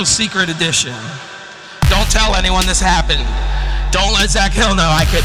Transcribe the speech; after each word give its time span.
secret 0.00 0.48
edition. 0.48 0.96
Don't 1.90 2.10
tell 2.10 2.34
anyone 2.34 2.64
this 2.64 2.80
happened. 2.80 3.20
Don't 3.92 4.14
let 4.14 4.30
Zach 4.30 4.50
Hill 4.50 4.74
know 4.74 4.88
I 4.88 5.04
could. 5.04 5.22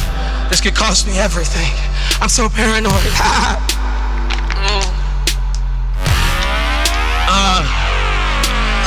This 0.51 0.59
could 0.59 0.75
cost 0.75 1.08
me 1.08 1.17
everything. 1.17 1.71
I'm 2.20 2.28
so 2.28 2.50
paranoid. 2.50 2.92
uh, 7.32 7.64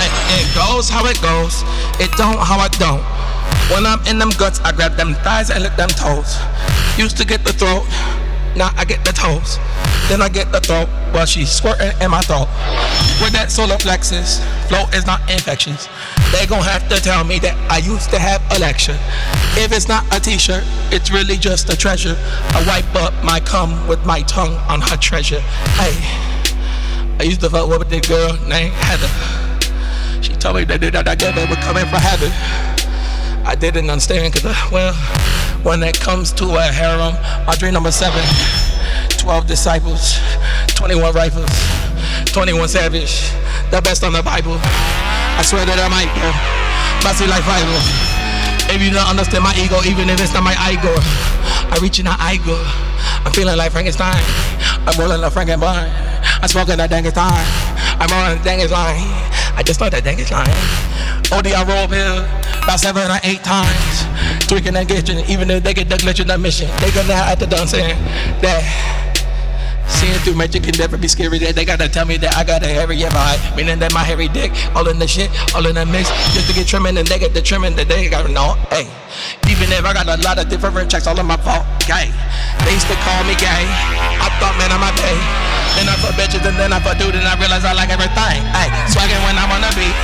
it, 0.04 0.12
it 0.36 0.54
goes 0.54 0.90
how 0.90 1.06
it 1.06 1.16
goes. 1.22 1.64
It 1.96 2.12
don't 2.18 2.36
how 2.36 2.62
it 2.66 2.72
don't. 2.72 3.00
When 3.72 3.86
I'm 3.86 4.06
in 4.06 4.18
them 4.18 4.36
guts, 4.36 4.60
I 4.60 4.72
grab 4.72 4.98
them 4.98 5.14
thighs 5.24 5.48
and 5.48 5.62
lick 5.62 5.76
them 5.76 5.88
toes. 5.88 6.36
Used 6.98 7.16
to 7.16 7.24
get 7.24 7.42
the 7.42 7.54
throat. 7.54 7.86
Now 8.54 8.68
I 8.76 8.84
get 8.84 9.02
the 9.06 9.12
toes. 9.12 9.56
Then 10.10 10.22
I 10.22 10.28
get 10.28 10.50
the 10.50 10.58
throat 10.58 10.88
while 11.14 11.24
she's 11.24 11.52
squirting 11.52 11.92
in 12.02 12.10
my 12.10 12.20
throat. 12.22 12.48
With 13.22 13.30
that 13.30 13.46
solar 13.48 13.78
plexus, 13.78 14.42
flow 14.66 14.82
is 14.90 15.06
not 15.06 15.22
infectious. 15.30 15.86
They 16.34 16.46
gon' 16.50 16.64
have 16.64 16.88
to 16.88 16.98
tell 16.98 17.22
me 17.22 17.38
that 17.38 17.54
I 17.70 17.78
used 17.78 18.10
to 18.10 18.18
have 18.18 18.42
a 18.50 18.58
lecture. 18.58 18.98
If 19.54 19.70
it's 19.70 19.86
not 19.86 20.02
a 20.10 20.18
t-shirt, 20.18 20.64
it's 20.90 21.12
really 21.12 21.36
just 21.36 21.70
a 21.70 21.76
treasure. 21.76 22.16
I 22.18 22.64
wipe 22.66 22.92
up 22.96 23.14
my 23.22 23.38
cum 23.38 23.86
with 23.86 24.04
my 24.04 24.22
tongue 24.22 24.58
on 24.66 24.80
her 24.80 24.96
treasure. 24.96 25.38
Hey, 25.78 25.94
I 27.20 27.22
used 27.22 27.40
to 27.42 27.48
fuck 27.48 27.68
with 27.70 27.88
this 27.88 28.08
girl 28.08 28.34
named 28.48 28.74
Heather. 28.82 29.14
She 30.22 30.34
told 30.34 30.56
me 30.56 30.64
that 30.64 30.80
that 30.80 31.06
I 31.06 31.14
together 31.14 31.46
were 31.46 31.62
coming 31.62 31.86
for 31.86 32.02
heaven. 32.02 32.34
I 33.46 33.54
didn't 33.54 33.88
understand 33.88 34.34
cause, 34.34 34.44
uh, 34.44 34.54
well, 34.72 34.92
when 35.62 35.84
it 35.84 36.00
comes 36.00 36.32
to 36.32 36.46
a 36.56 36.62
harem, 36.62 37.14
my 37.46 37.54
dream 37.54 37.74
number 37.74 37.92
seven, 37.92 38.24
12 39.20 39.46
disciples, 39.46 40.16
21 40.80 41.12
rifles, 41.12 41.52
21 42.32 42.68
savage, 42.68 43.28
the 43.70 43.80
best 43.84 44.02
on 44.02 44.16
the 44.16 44.22
Bible. 44.22 44.56
I 45.36 45.44
swear 45.44 45.68
that 45.68 45.76
I 45.76 45.92
might 45.92 46.08
uh, 46.08 46.24
go, 46.24 46.30
bossy 47.04 47.28
like 47.28 47.44
Bible. 47.44 47.76
If 48.72 48.80
you 48.80 48.88
don't 48.88 49.04
understand 49.04 49.44
my 49.44 49.52
ego, 49.60 49.76
even 49.84 50.08
if 50.08 50.24
it's 50.24 50.32
not 50.32 50.40
my 50.40 50.56
ego, 50.72 50.88
I 51.68 51.76
reach 51.84 52.00
in 52.00 52.08
I 52.08 52.40
go. 52.48 52.56
I'm 53.20 53.32
feeling 53.36 53.60
like 53.60 53.76
Frankenstein. 53.76 54.24
I'm 54.88 54.96
rolling 54.96 55.20
like 55.20 55.36
Frankenstein. 55.36 55.92
I'm 56.40 56.48
smoking 56.48 56.80
that 56.80 56.88
Frankenstein. 56.88 57.44
I'm 58.00 58.08
on 58.08 58.40
that 58.40 58.40
Frankenstein. 58.40 59.04
I 59.52 59.60
just 59.60 59.78
thought 59.78 59.92
that 59.92 60.00
Frankenstein. 60.00 60.48
OD 61.28 61.52
I 61.52 61.60
roll 61.68 61.92
pill 61.92 62.24
about 62.64 62.80
seven 62.80 63.04
or 63.04 63.20
eight 63.22 63.44
times 63.44 64.08
tweaking 64.48 64.80
and 64.80 64.88
glitching. 64.88 65.28
Even 65.28 65.50
if 65.52 65.62
they 65.62 65.74
get 65.76 65.92
the 65.92 66.00
in 66.00 66.26
the 66.26 66.38
mission, 66.38 66.72
they 66.80 66.90
gonna 66.90 67.12
have 67.12 67.38
to 67.38 67.46
done 67.46 67.68
saying 67.68 68.00
that. 68.40 68.99
Seeing 69.90 70.18
through 70.22 70.34
magic 70.34 70.62
can 70.62 70.78
never 70.78 70.96
be 70.96 71.08
scary. 71.08 71.38
That 71.38 71.54
they 71.54 71.64
gotta 71.64 71.88
tell 71.88 72.06
me 72.06 72.16
that 72.18 72.36
I 72.36 72.44
got 72.44 72.62
a 72.62 72.70
hairy 72.70 72.96
vibe, 72.96 73.56
meaning 73.56 73.78
that 73.80 73.92
my 73.92 74.04
hairy 74.06 74.28
dick, 74.28 74.52
all 74.74 74.86
in 74.88 74.98
the 74.98 75.06
shit, 75.06 75.30
all 75.54 75.66
in 75.66 75.74
the 75.74 75.84
mix, 75.84 76.08
just 76.32 76.48
to 76.48 76.54
get 76.54 76.66
trimming 76.66 76.96
and 76.96 77.06
they 77.06 77.18
get 77.18 77.34
the 77.34 77.42
trimming 77.42 77.76
that 77.76 77.88
they 77.88 78.08
gotta 78.08 78.30
know. 78.30 78.54
Hey, 78.70 78.86
even 79.50 79.68
if 79.74 79.84
I 79.84 79.92
got 79.92 80.08
a 80.08 80.16
lot 80.22 80.38
of 80.38 80.48
different 80.48 80.90
checks, 80.90 81.06
all 81.06 81.18
in 81.18 81.26
my 81.26 81.36
fault. 81.36 81.66
Gay, 81.84 82.08
they 82.64 82.72
used 82.72 82.86
to 82.86 82.96
call 83.02 83.20
me 83.26 83.34
gay. 83.36 83.66
I 84.22 84.30
thought, 84.38 84.54
man, 84.56 84.70
I'm 84.70 84.84
a 84.86 84.92
day. 84.94 85.18
Then 85.78 85.86
I 85.86 85.94
fuck 86.02 86.14
bitches 86.18 86.42
and 86.42 86.58
then 86.58 86.72
I 86.72 86.80
fuck 86.82 86.98
dude 86.98 87.14
and 87.14 87.22
I 87.22 87.38
realize 87.38 87.64
I 87.64 87.72
like 87.72 87.90
everything. 87.90 88.42
Hey, 88.50 88.68
swagging 88.90 89.20
when 89.22 89.38
I'm 89.38 89.50
on 89.54 89.62
the 89.62 89.70
beat, 89.78 89.94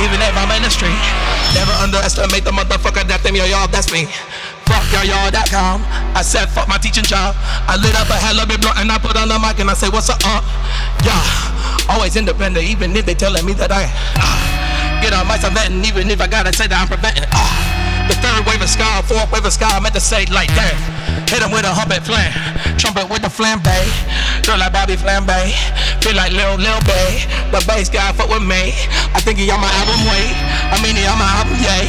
even 0.00 0.18
if 0.18 0.34
I'm 0.36 0.48
in 0.56 0.64
the 0.64 0.72
street. 0.72 0.96
Never 1.52 1.72
underestimate 1.84 2.44
the 2.44 2.54
motherfucker 2.54 3.04
that 3.06 3.20
them 3.20 3.36
yo 3.36 3.44
y'all, 3.44 3.68
that's 3.68 3.92
me. 3.92 4.08
Fuck 4.66 4.86
y'all 4.92 5.04
y'all.com. 5.04 5.82
I 6.14 6.22
said 6.22 6.46
fuck 6.46 6.68
my 6.68 6.78
teaching 6.78 7.04
job. 7.04 7.34
I 7.66 7.76
lit 7.76 7.94
up 7.96 8.08
a 8.10 8.18
hella 8.18 8.46
bit 8.46 8.60
blunt 8.60 8.78
and 8.78 8.90
I 8.90 8.98
put 8.98 9.16
on 9.16 9.28
the 9.28 9.38
mic 9.38 9.58
and 9.58 9.70
I 9.70 9.74
say 9.74 9.88
what's 9.88 10.08
up? 10.10 10.20
Uh, 10.24 10.42
yeah, 11.04 11.92
always 11.92 12.16
independent 12.16 12.64
even 12.66 12.94
if 12.96 13.06
they 13.06 13.14
telling 13.14 13.44
me 13.44 13.52
that 13.54 13.72
I 13.72 13.88
uh, 14.18 15.02
get 15.02 15.12
on 15.12 15.26
my 15.26 15.38
venting 15.38 15.84
even 15.84 16.10
if 16.10 16.20
I 16.20 16.26
gotta 16.26 16.52
say 16.52 16.66
that 16.66 16.78
I'm 16.78 16.88
preventing. 16.88 17.26
Uh, 17.32 17.72
the 18.10 18.18
third 18.18 18.42
wave 18.46 18.60
of 18.60 18.68
sky, 18.68 19.02
fourth 19.02 19.30
wave 19.30 19.44
of 19.46 19.52
sky, 19.52 19.70
I 19.70 19.80
meant 19.80 19.94
to 19.94 20.02
say 20.02 20.26
like 20.30 20.50
that. 20.58 20.74
Hit 21.30 21.40
him 21.40 21.50
with 21.50 21.64
a 21.64 21.72
humpet 21.72 22.04
flam, 22.04 22.28
trumpet 22.76 23.08
with 23.08 23.22
the 23.22 23.32
flambe. 23.32 23.72
Feel 24.44 24.58
like 24.58 24.74
Bobby 24.74 24.98
Flambe, 24.98 25.54
feel 26.02 26.18
like 26.18 26.34
Lil 26.34 26.58
Lil 26.58 26.80
Bay. 26.82 27.24
But 27.54 27.64
bass 27.66 27.88
guy 27.88 28.12
fuck 28.12 28.28
with 28.28 28.42
me. 28.42 28.74
I 29.14 29.22
think 29.22 29.38
he 29.38 29.48
on 29.54 29.62
my 29.62 29.70
album 29.80 30.02
way. 30.10 30.34
I 30.68 30.76
mean 30.82 30.98
he 30.98 31.06
on 31.06 31.16
my 31.16 31.30
album 31.40 31.56
yay. 31.62 31.86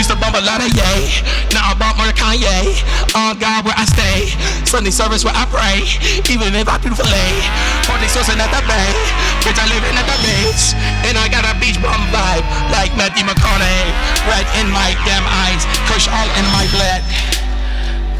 Used 0.00 0.08
to 0.08 0.16
bump 0.16 0.32
a 0.32 0.40
lot 0.40 0.64
of 0.64 0.72
yay. 0.72 1.12
Now 1.52 1.68
I 1.68 1.72
bump 1.76 2.00
more 2.00 2.08
Kanye. 2.16 2.72
On 3.12 3.36
God 3.36 3.68
where 3.68 3.76
I 3.76 3.84
stay. 3.84 4.32
Sunday 4.64 4.88
service 4.88 5.28
where 5.28 5.36
I 5.36 5.44
pray. 5.52 5.84
Even 6.32 6.56
if 6.56 6.72
I 6.72 6.80
do 6.80 6.88
fillet. 6.88 7.36
Party 7.84 8.08
sourcing 8.08 8.40
at 8.40 8.48
the 8.48 8.64
bay. 8.64 8.96
Bitch 9.44 9.60
I 9.60 9.68
live 9.68 9.84
in 9.84 10.00
at 10.00 10.08
the 10.08 10.16
beach. 10.24 10.72
And 11.04 11.20
I 11.20 11.28
got 11.28 11.44
a 11.44 11.52
beach 11.60 11.76
bum 11.84 12.00
vibe 12.08 12.48
like 12.72 12.96
Matthew 12.96 13.28
McConaughey. 13.28 13.92
Right 14.24 14.48
in 14.56 14.72
my 14.72 14.96
damn 15.04 15.20
eyes 15.44 15.68
Kush 15.84 16.08
all 16.08 16.28
in 16.32 16.48
my 16.48 16.64
blood. 16.72 17.04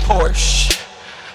Porsche 0.05 0.77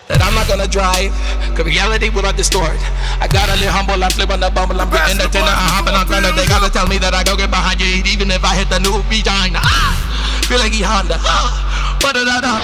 that 0.07 0.21
I'm 0.21 0.37
not 0.37 0.45
gonna 0.45 0.69
drive, 0.69 1.09
cause 1.57 1.65
reality 1.65 2.13
will 2.13 2.21
not 2.21 2.37
distort. 2.37 2.77
I 3.17 3.25
gotta 3.25 3.57
live 3.57 3.73
humble, 3.73 3.97
I 3.97 4.09
flip 4.13 4.29
on 4.29 4.39
the 4.39 4.53
bumble, 4.53 4.77
I'm 4.77 4.89
getting 4.93 5.17
the 5.17 5.25
tender, 5.25 5.49
I'm 5.49 5.81
hopping 5.81 5.97
on 5.97 6.05
thunder. 6.05 6.29
They 6.37 6.45
gotta 6.45 6.69
tell 6.69 6.85
me 6.85 7.01
that 7.01 7.17
I 7.17 7.25
go 7.25 7.33
get 7.33 7.49
behind 7.49 7.81
you, 7.81 8.05
even 8.05 8.29
if 8.29 8.45
I 8.45 8.53
hit 8.53 8.69
the 8.69 8.77
new 8.77 9.01
vagina. 9.09 9.57
Ah, 9.65 10.04
feel 10.45 10.59
like 10.59 10.73
he 10.73 10.83
Honda. 10.85 11.17
But 12.05 12.13
da 12.13 12.37
da 12.37 12.61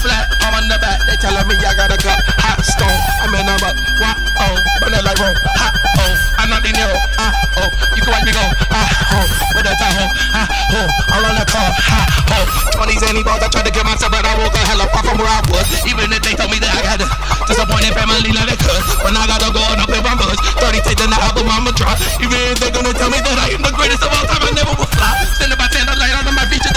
flat, 0.00 0.32
I'm 0.40 0.54
on 0.56 0.64
the 0.64 0.80
back. 0.80 0.96
They 1.04 1.16
telling 1.20 1.44
me 1.44 1.60
I 1.60 1.76
gotta 1.76 2.00
cut 2.00 2.16
hot 2.40 2.56
stone. 2.64 3.00
I'm 3.20 3.34
in 3.36 3.44
a 3.44 3.54
butt, 3.60 3.76
what 4.00 4.16
oh, 4.16 4.54
burn 4.80 4.96
it 4.96 5.04
like 5.04 5.18
roll, 5.20 5.34
hot 5.60 5.74
oh, 5.76 6.14
I'm 6.40 6.48
not 6.48 6.64
in 6.64 6.72
here, 6.72 6.88
ah 7.20 7.28
oh, 7.60 7.68
you 7.92 8.00
can 8.00 8.12
watch 8.16 8.24
me 8.24 8.32
go, 8.32 8.44
ah 8.72 8.88
oh, 9.12 9.26
with 9.52 9.68
a 9.68 9.74
Tahoe, 9.76 10.08
ah 10.32 10.48
oh, 10.48 11.12
all 11.12 11.24
on 11.28 11.36
the 11.36 11.44
car, 11.44 11.68
ah 11.68 12.06
oh, 12.32 12.44
20s 12.80 13.04
any 13.10 13.20
balls, 13.20 13.42
I 13.44 13.52
tried 13.52 13.66
to 13.68 13.74
get 13.74 13.84
myself, 13.84 14.08
but 14.08 14.24
I 14.24 14.32
woke 14.40 14.54
a 14.56 14.62
hell 14.64 14.80
far 14.88 15.02
from 15.04 15.20
where 15.20 15.28
I 15.28 15.42
was, 15.52 15.68
even 15.84 16.08
if 16.14 16.22
they 16.24 16.32
told 16.32 16.48
me 16.48 16.62
that 16.62 16.72
I 16.72 16.80
got 16.80 17.02
a 17.04 17.08
disappointed 17.44 17.92
family 17.92 18.30
like 18.30 18.52
it 18.54 18.60
could. 18.60 18.82
When 19.02 19.16
I 19.16 19.24
gotta 19.26 19.50
go 19.50 19.62
and 19.72 19.80
up 19.82 19.90
in 19.90 20.04
my 20.04 20.14
buzz, 20.14 20.38
30 20.62 20.84
takes 20.84 21.02
in 21.02 21.10
the 21.10 21.18
album 21.18 21.48
I'ma 21.48 21.72
drop. 21.74 21.96
Even 22.20 22.38
if 22.52 22.60
they're 22.60 22.70
gonna 22.70 22.92
tell 22.92 23.10
me 23.10 23.18
that 23.18 23.36
I 23.40 23.56
am 23.56 23.64
the 23.64 23.72
greatest 23.74 24.04
of 24.04 24.12
all 24.12 24.26
time, 24.28 24.44
I 24.44 24.52
never 24.52 24.74
will 24.76 24.90
fly. 24.94 25.16
Send 25.40 25.50
about 25.50 25.72
10 25.72 25.88
light 25.96 26.14
out 26.14 26.28
on 26.28 26.36
my 26.36 26.46
feature, 26.46 26.70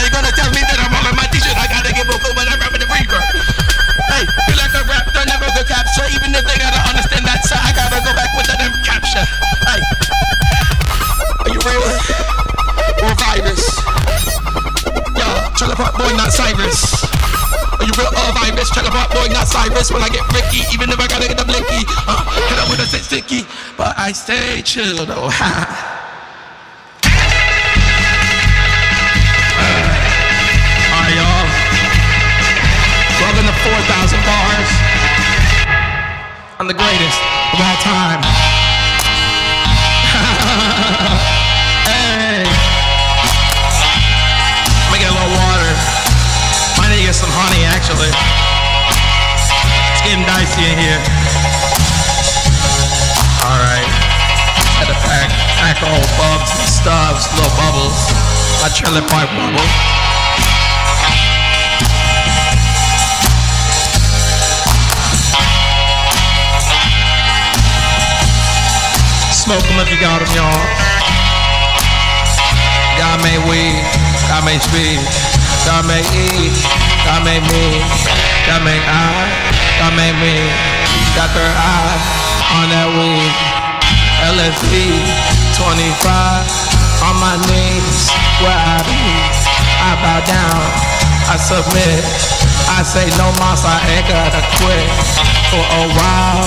capture. 9.12 9.28
Hey, 9.68 9.82
are 11.44 11.52
you 11.52 11.60
real? 11.68 11.84
Or 13.04 13.12
a 13.12 13.16
virus? 13.16 13.64
Yo, 15.16 15.28
Trailer 15.56 15.76
Park 15.76 15.98
Boy, 15.98 16.16
not 16.16 16.32
Cyrus. 16.32 17.04
Are 17.80 17.86
you 17.86 17.92
real 17.98 18.08
or 18.08 18.30
a 18.30 18.34
virus? 18.34 18.70
Check 18.70 18.86
up 18.86 19.12
boy, 19.12 19.28
not 19.34 19.48
Cyrus. 19.48 19.92
When 19.92 20.04
I 20.04 20.10
get 20.10 20.22
Ricky, 20.34 20.62
even 20.74 20.90
if 20.92 21.00
I 21.00 21.08
gotta 21.08 21.28
get 21.28 21.38
the 21.38 21.46
blinky, 21.46 21.84
uh, 22.08 22.24
hit 22.48 22.60
up 22.60 22.70
with 22.70 22.80
a 22.80 22.86
sticky, 22.86 23.46
but 23.76 23.98
I 23.98 24.12
stay 24.12 24.62
chill 24.62 25.06
though. 25.06 25.30
Alright, 30.94 31.16
y'all. 31.18 31.48
Welcome 33.18 33.46
to 33.50 33.56
4,000 33.66 34.20
bars. 34.30 34.70
I'm 36.60 36.68
the 36.68 36.78
greatest 36.78 37.20
of 37.54 37.60
all 37.60 37.78
time. 37.82 38.51
hey. 41.88 42.42
A 45.02 45.14
little 45.14 45.34
water. 45.34 45.74
Might 46.78 46.90
need 46.94 47.06
to 47.06 47.10
get 47.10 47.18
some 47.18 47.30
honey, 47.34 47.66
actually. 47.66 48.10
It's 48.10 50.02
getting 50.02 50.26
dicey 50.26 50.66
in 50.66 50.78
here. 50.78 51.02
Alright. 53.46 53.90
To 54.82 54.98
pack, 55.06 55.30
pack 55.62 55.78
all 55.86 56.02
and 57.30 57.54
bubbles. 57.58 57.98
My 58.62 58.70
trailer 58.74 59.06
park 59.08 59.30
bubble. 59.38 60.01
Smoke 69.42 69.66
them 69.66 69.82
if 69.82 69.90
you 69.90 69.98
got 69.98 70.22
them, 70.22 70.30
y'all. 70.38 70.54
God 72.94 73.18
made 73.26 73.42
weed, 73.50 73.74
God 74.30 74.46
made 74.46 74.62
speed, 74.62 75.02
God 75.66 75.82
made 75.90 76.06
E, 76.14 76.54
God 77.02 77.26
made 77.26 77.42
me, 77.50 77.82
God 78.46 78.62
made 78.62 78.86
I, 78.86 79.10
God 79.82 79.98
made 79.98 80.14
me. 80.22 80.38
Got 81.18 81.34
their 81.34 81.50
eye 81.58 81.98
on 82.54 82.70
that 82.70 82.86
weed. 82.94 83.34
LSD 84.30 85.10
25 85.58 85.90
on 87.10 87.18
my 87.18 87.34
knees 87.50 88.14
where 88.46 88.54
I 88.54 88.78
be. 88.86 89.06
I 89.82 89.92
bow 90.06 90.22
down, 90.22 90.62
I 91.26 91.42
submit. 91.42 92.06
I 92.78 92.86
say 92.86 93.10
no 93.18 93.34
mas, 93.42 93.66
I 93.66 93.82
ain't 93.90 94.06
gotta 94.06 94.46
quit. 94.62 94.86
For 95.50 95.66
a 95.66 95.84
while, 95.98 96.46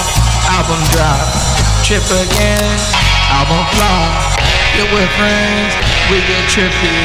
album 0.55 0.79
drop. 0.95 1.44
Trip 1.85 2.01
again, 2.01 2.81
album 3.29 3.61
flop. 3.77 4.41
Get 4.73 4.89
with 4.89 5.05
friends, 5.21 5.77
we 6.09 6.17
get 6.25 6.41
trippy. 6.49 6.97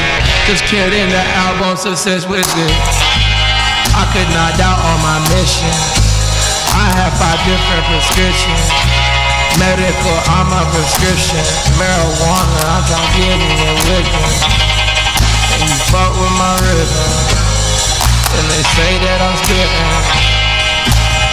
Just 0.48 0.64
kidding, 0.72 1.12
the 1.12 1.20
album 1.36 1.76
success 1.76 2.24
with 2.24 2.48
it. 2.48 2.76
I 3.92 4.08
could 4.08 4.24
not 4.32 4.56
doubt 4.56 4.80
on 4.80 4.98
my 5.04 5.20
mission. 5.36 5.76
I 6.72 6.88
have 6.96 7.12
five 7.20 7.36
different 7.44 7.84
prescriptions. 7.92 8.72
Medical, 9.60 10.16
I'm 10.32 10.48
a 10.48 10.64
prescription. 10.72 11.44
Marijuana, 11.76 12.80
I'm 12.80 12.84
trying 12.88 13.04
to 13.04 13.20
get 13.20 13.36
me 13.36 13.52
a 13.60 13.74
wicked. 13.84 14.32
And 15.60 15.60
you 15.60 15.76
fuck 15.92 16.08
with 16.16 16.34
my 16.40 16.56
rhythm. 16.56 17.12
And 18.32 18.44
they 18.48 18.64
say 18.80 18.96
that 18.96 19.20
I'm 19.28 19.36
spitting. 19.44 20.29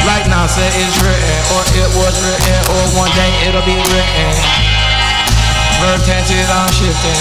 Like 0.08 0.24
now 0.32 0.48
say 0.48 0.64
it's 0.72 0.96
written, 1.04 1.38
or 1.52 1.62
it 1.76 1.92
was 2.00 2.16
written, 2.24 2.60
or 2.72 2.82
one 2.96 3.12
day 3.12 3.28
it'll 3.44 3.60
be 3.68 3.76
written. 3.76 4.32
Verb 5.84 6.00
tenses 6.08 6.48
I'm 6.48 6.72
shifting. 6.72 7.20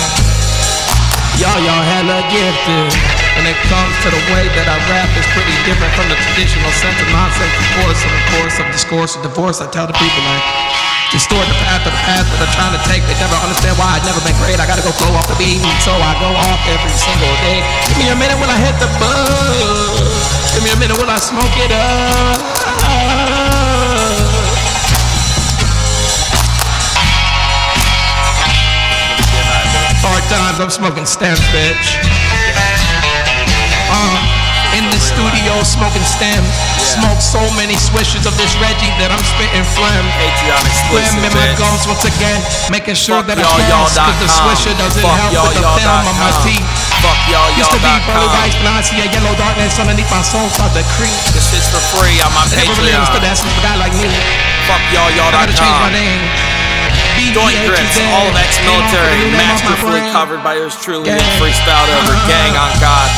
Y'all, 1.43 1.59
y'all 1.67 1.83
hella 1.83 2.23
gifted. 2.31 2.95
When 3.35 3.45
it 3.45 3.59
comes 3.69 3.93
to 4.07 4.09
the 4.09 4.23
way 4.33 4.47
that 4.55 4.71
I 4.71 4.79
rap, 4.89 5.11
it's 5.19 5.29
pretty 5.35 5.53
different 5.69 5.93
from 5.99 6.09
the 6.09 6.17
traditional 6.31 6.73
sense 6.79 6.97
of 7.03 7.11
nonsense, 7.13 7.53
of 7.53 7.67
course, 7.83 8.01
of 8.07 8.15
course, 8.39 8.55
of 8.63 8.67
discourse, 8.73 9.13
of 9.19 9.21
divorce. 9.27 9.59
I 9.61 9.67
tell 9.69 9.91
the 9.91 9.99
people 9.99 10.23
like, 10.25 10.47
distort 11.11 11.43
the 11.43 11.59
path 11.67 11.85
of 11.85 11.93
the 11.93 12.03
path 12.07 12.25
that 12.25 12.39
I'm 12.39 12.55
trying 12.55 12.75
to 12.79 12.83
take. 12.87 13.03
They 13.05 13.19
never 13.21 13.37
understand 13.45 13.77
why 13.77 13.99
I've 13.99 14.07
never 14.09 14.23
been 14.25 14.39
great. 14.41 14.57
I 14.57 14.65
gotta 14.65 14.87
go 14.87 14.95
flow 14.95 15.13
off 15.13 15.29
the 15.29 15.37
beat, 15.37 15.61
so 15.85 15.91
I 15.91 16.17
go 16.23 16.33
off 16.33 16.63
every 16.71 16.95
single 16.97 17.35
day. 17.45 17.61
Give 17.93 17.99
me 17.99 18.07
a 18.09 18.17
minute 18.17 18.39
when 18.41 18.49
I 18.49 18.57
hit 18.63 18.79
the 18.81 18.89
buzz. 18.97 20.16
Give 20.57 20.65
me 20.65 20.73
a 20.73 20.81
minute 20.81 20.97
when 20.97 21.13
I 21.13 21.21
smoke 21.21 21.53
it 21.61 21.69
up. 21.69 22.41
Hard 30.01 30.25
times, 30.33 30.57
I'm 30.57 30.73
smoking 30.73 31.05
stems, 31.05 31.45
bitch. 31.53 32.01
Uh, 33.93 34.17
in 34.81 34.89
the 34.89 34.97
studio, 34.97 35.61
smoking 35.61 36.01
stems. 36.09 36.49
Smoke 36.81 37.21
so 37.21 37.45
many 37.61 37.77
swishes 37.77 38.25
of 38.25 38.33
this 38.41 38.57
Reggie 38.57 38.89
that 38.97 39.13
I'm 39.13 39.21
spitting 39.37 39.67
phlegm. 39.77 40.09
Phlegm 40.89 41.21
in 41.21 41.37
my 41.37 41.53
gums 41.61 41.85
once 41.85 42.09
again, 42.09 42.41
making 42.73 42.97
sure 42.97 43.21
Fuck 43.21 43.29
that 43.29 43.45
I 43.45 43.45
pass, 43.45 44.01
cause 44.01 44.17
the 44.25 44.31
swisher 44.33 44.73
doesn't 44.81 45.05
Fuck 45.05 45.21
help 45.21 45.53
with 45.53 45.61
the 45.61 45.69
film 45.85 46.01
on 46.01 46.17
my 46.17 46.33
teeth. 46.41 46.65
Fuck 47.05 47.21
y'all, 47.31 47.51
Used 47.57 47.71
to 47.71 47.79
y'all 47.81 48.01
pearly 48.09 48.27
com. 48.27 48.37
whites, 48.41 48.57
but 48.61 48.69
I 48.73 48.81
see 48.83 48.99
a 49.03 49.09
yellow 49.13 49.35
darkness 49.37 49.77
underneath 49.79 50.09
my 50.11 50.25
soul 50.25 50.49
start 50.51 50.73
to 50.75 50.83
creep. 50.97 51.13
This 51.37 51.53
shit's 51.53 51.69
for 51.71 51.83
free 51.95 52.19
on 52.25 52.33
my 52.33 52.45
I 52.49 52.65
never 52.65 52.73
really 52.81 52.95
understood 52.97 53.23
Patreon. 53.23 53.45
that 53.45 53.61
a 53.61 53.63
guy 53.63 53.77
like 53.79 53.95
me. 54.01 54.11
Fuck 54.67 54.83
y'all, 54.91 55.11
y'all 55.15 55.31
I 55.31 55.45
dot 55.45 55.47
gotta 55.47 55.55
change 55.57 55.79
my 55.83 55.93
name. 55.93 56.23
Joint 57.37 57.59
grips, 57.69 57.97
all 58.17 58.29
of 58.29 58.37
ex-military, 58.37 59.13
Ain't 59.13 59.21
off 59.21 59.21
the 59.21 59.29
new 59.29 59.37
name 59.37 59.53
off 59.53 59.61
my 59.61 59.77
masterfully 59.77 60.03
covered 60.13 60.43
by 60.45 60.53
yours 60.57 60.77
truly 60.81 61.09
and 61.13 61.21
freestyled 61.37 61.89
over. 62.01 62.17
Uh-huh. 62.17 62.29
Gang 62.33 62.53
on 62.57 62.73
God, 62.81 63.09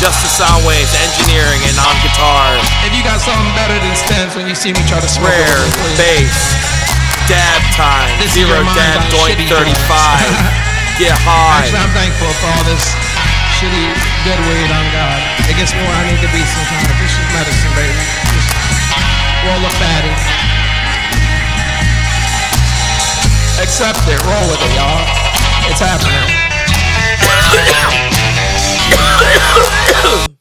Justin 0.00 0.32
Soundwaves, 0.32 0.92
engineering 1.04 1.60
and 1.68 1.76
on 1.80 1.96
guitar. 2.00 2.56
If 2.88 2.92
you 2.96 3.04
got 3.04 3.20
something 3.20 3.52
better 3.56 3.76
than 3.76 3.92
stems 3.96 4.32
when 4.36 4.48
you 4.48 4.56
see 4.56 4.72
me 4.72 4.80
try 4.88 5.00
to 5.04 5.08
smoke 5.10 5.32
Rare, 5.32 5.64
bass, 6.00 6.56
dab 7.28 7.60
time, 7.76 8.08
This 8.20 8.32
zero 8.36 8.64
dab, 8.72 9.04
doink 9.12 9.36
35. 9.48 9.52
joints. 9.52 9.76
Get 11.00 11.14
high. 11.22 11.62
Actually, 11.62 11.78
I'm 11.78 11.94
thankful 11.94 12.32
for 12.42 12.48
all 12.58 12.64
this 12.66 12.84
shitty 13.58 13.90
good 14.22 14.38
weed 14.46 14.70
on 14.70 14.86
God. 14.94 15.18
It 15.50 15.58
gets 15.58 15.74
more 15.74 15.82
I 15.82 16.06
need 16.06 16.22
to 16.22 16.30
be 16.30 16.38
sometimes. 16.46 16.94
This 17.02 17.10
is 17.10 17.26
medicine, 17.34 17.74
baby. 17.74 18.06
Just 18.30 18.54
roll 19.42 19.58
a 19.58 19.72
fatty. 19.82 20.14
Accept 23.58 24.06
it. 24.06 24.22
Roll 24.22 24.46
with 24.46 24.62
it, 24.62 24.72
y'all. 24.78 25.02
It's 25.66 25.82
happening. 25.82 26.22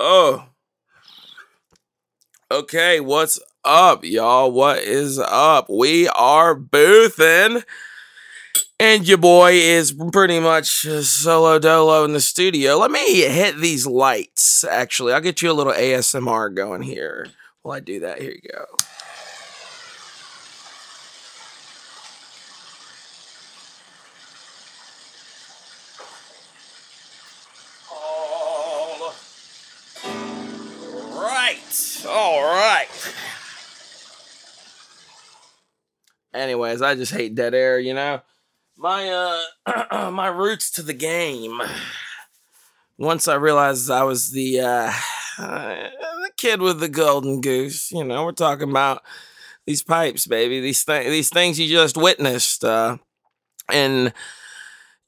Oh. 0.00 0.44
Okay, 2.52 3.00
what's 3.00 3.40
up, 3.64 4.04
y'all? 4.04 4.52
What 4.52 4.78
is 4.78 5.18
up? 5.18 5.68
We 5.68 6.06
are 6.06 6.54
boothin'. 6.54 7.64
And 8.80 9.08
your 9.08 9.18
boy 9.18 9.54
is 9.54 9.92
pretty 10.12 10.38
much 10.38 10.68
solo 10.68 11.58
dolo 11.58 12.04
in 12.04 12.12
the 12.12 12.20
studio. 12.20 12.76
Let 12.76 12.92
me 12.92 13.22
hit 13.22 13.58
these 13.58 13.88
lights, 13.88 14.62
actually. 14.62 15.12
I'll 15.12 15.20
get 15.20 15.42
you 15.42 15.50
a 15.50 15.52
little 15.52 15.72
ASMR 15.72 16.54
going 16.54 16.82
here. 16.82 17.26
While 17.62 17.76
I 17.76 17.80
do 17.80 17.98
that, 18.00 18.20
here 18.22 18.30
you 18.30 18.40
go. 18.48 18.66
All 30.04 31.22
right. 31.24 32.04
All 32.08 32.42
right. 32.44 32.86
Anyways, 36.32 36.80
I 36.80 36.94
just 36.94 37.12
hate 37.12 37.34
dead 37.34 37.54
air, 37.54 37.80
you 37.80 37.92
know. 37.92 38.22
My 38.78 39.08
uh 39.66 40.10
my 40.12 40.28
roots 40.28 40.70
to 40.72 40.82
the 40.82 40.94
game. 40.94 41.60
Once 42.96 43.26
I 43.26 43.34
realized 43.34 43.90
I 43.90 44.04
was 44.04 44.30
the 44.30 44.60
uh 44.60 44.92
the 45.38 46.30
kid 46.36 46.62
with 46.62 46.78
the 46.78 46.88
golden 46.88 47.40
goose, 47.40 47.90
you 47.90 48.04
know, 48.04 48.24
we're 48.24 48.32
talking 48.32 48.70
about 48.70 49.02
these 49.66 49.82
pipes, 49.82 50.28
baby. 50.28 50.60
These 50.60 50.84
things 50.84 51.06
these 51.10 51.28
things 51.28 51.58
you 51.58 51.66
just 51.66 51.96
witnessed. 51.96 52.64
Uh 52.64 52.98
and 53.68 54.12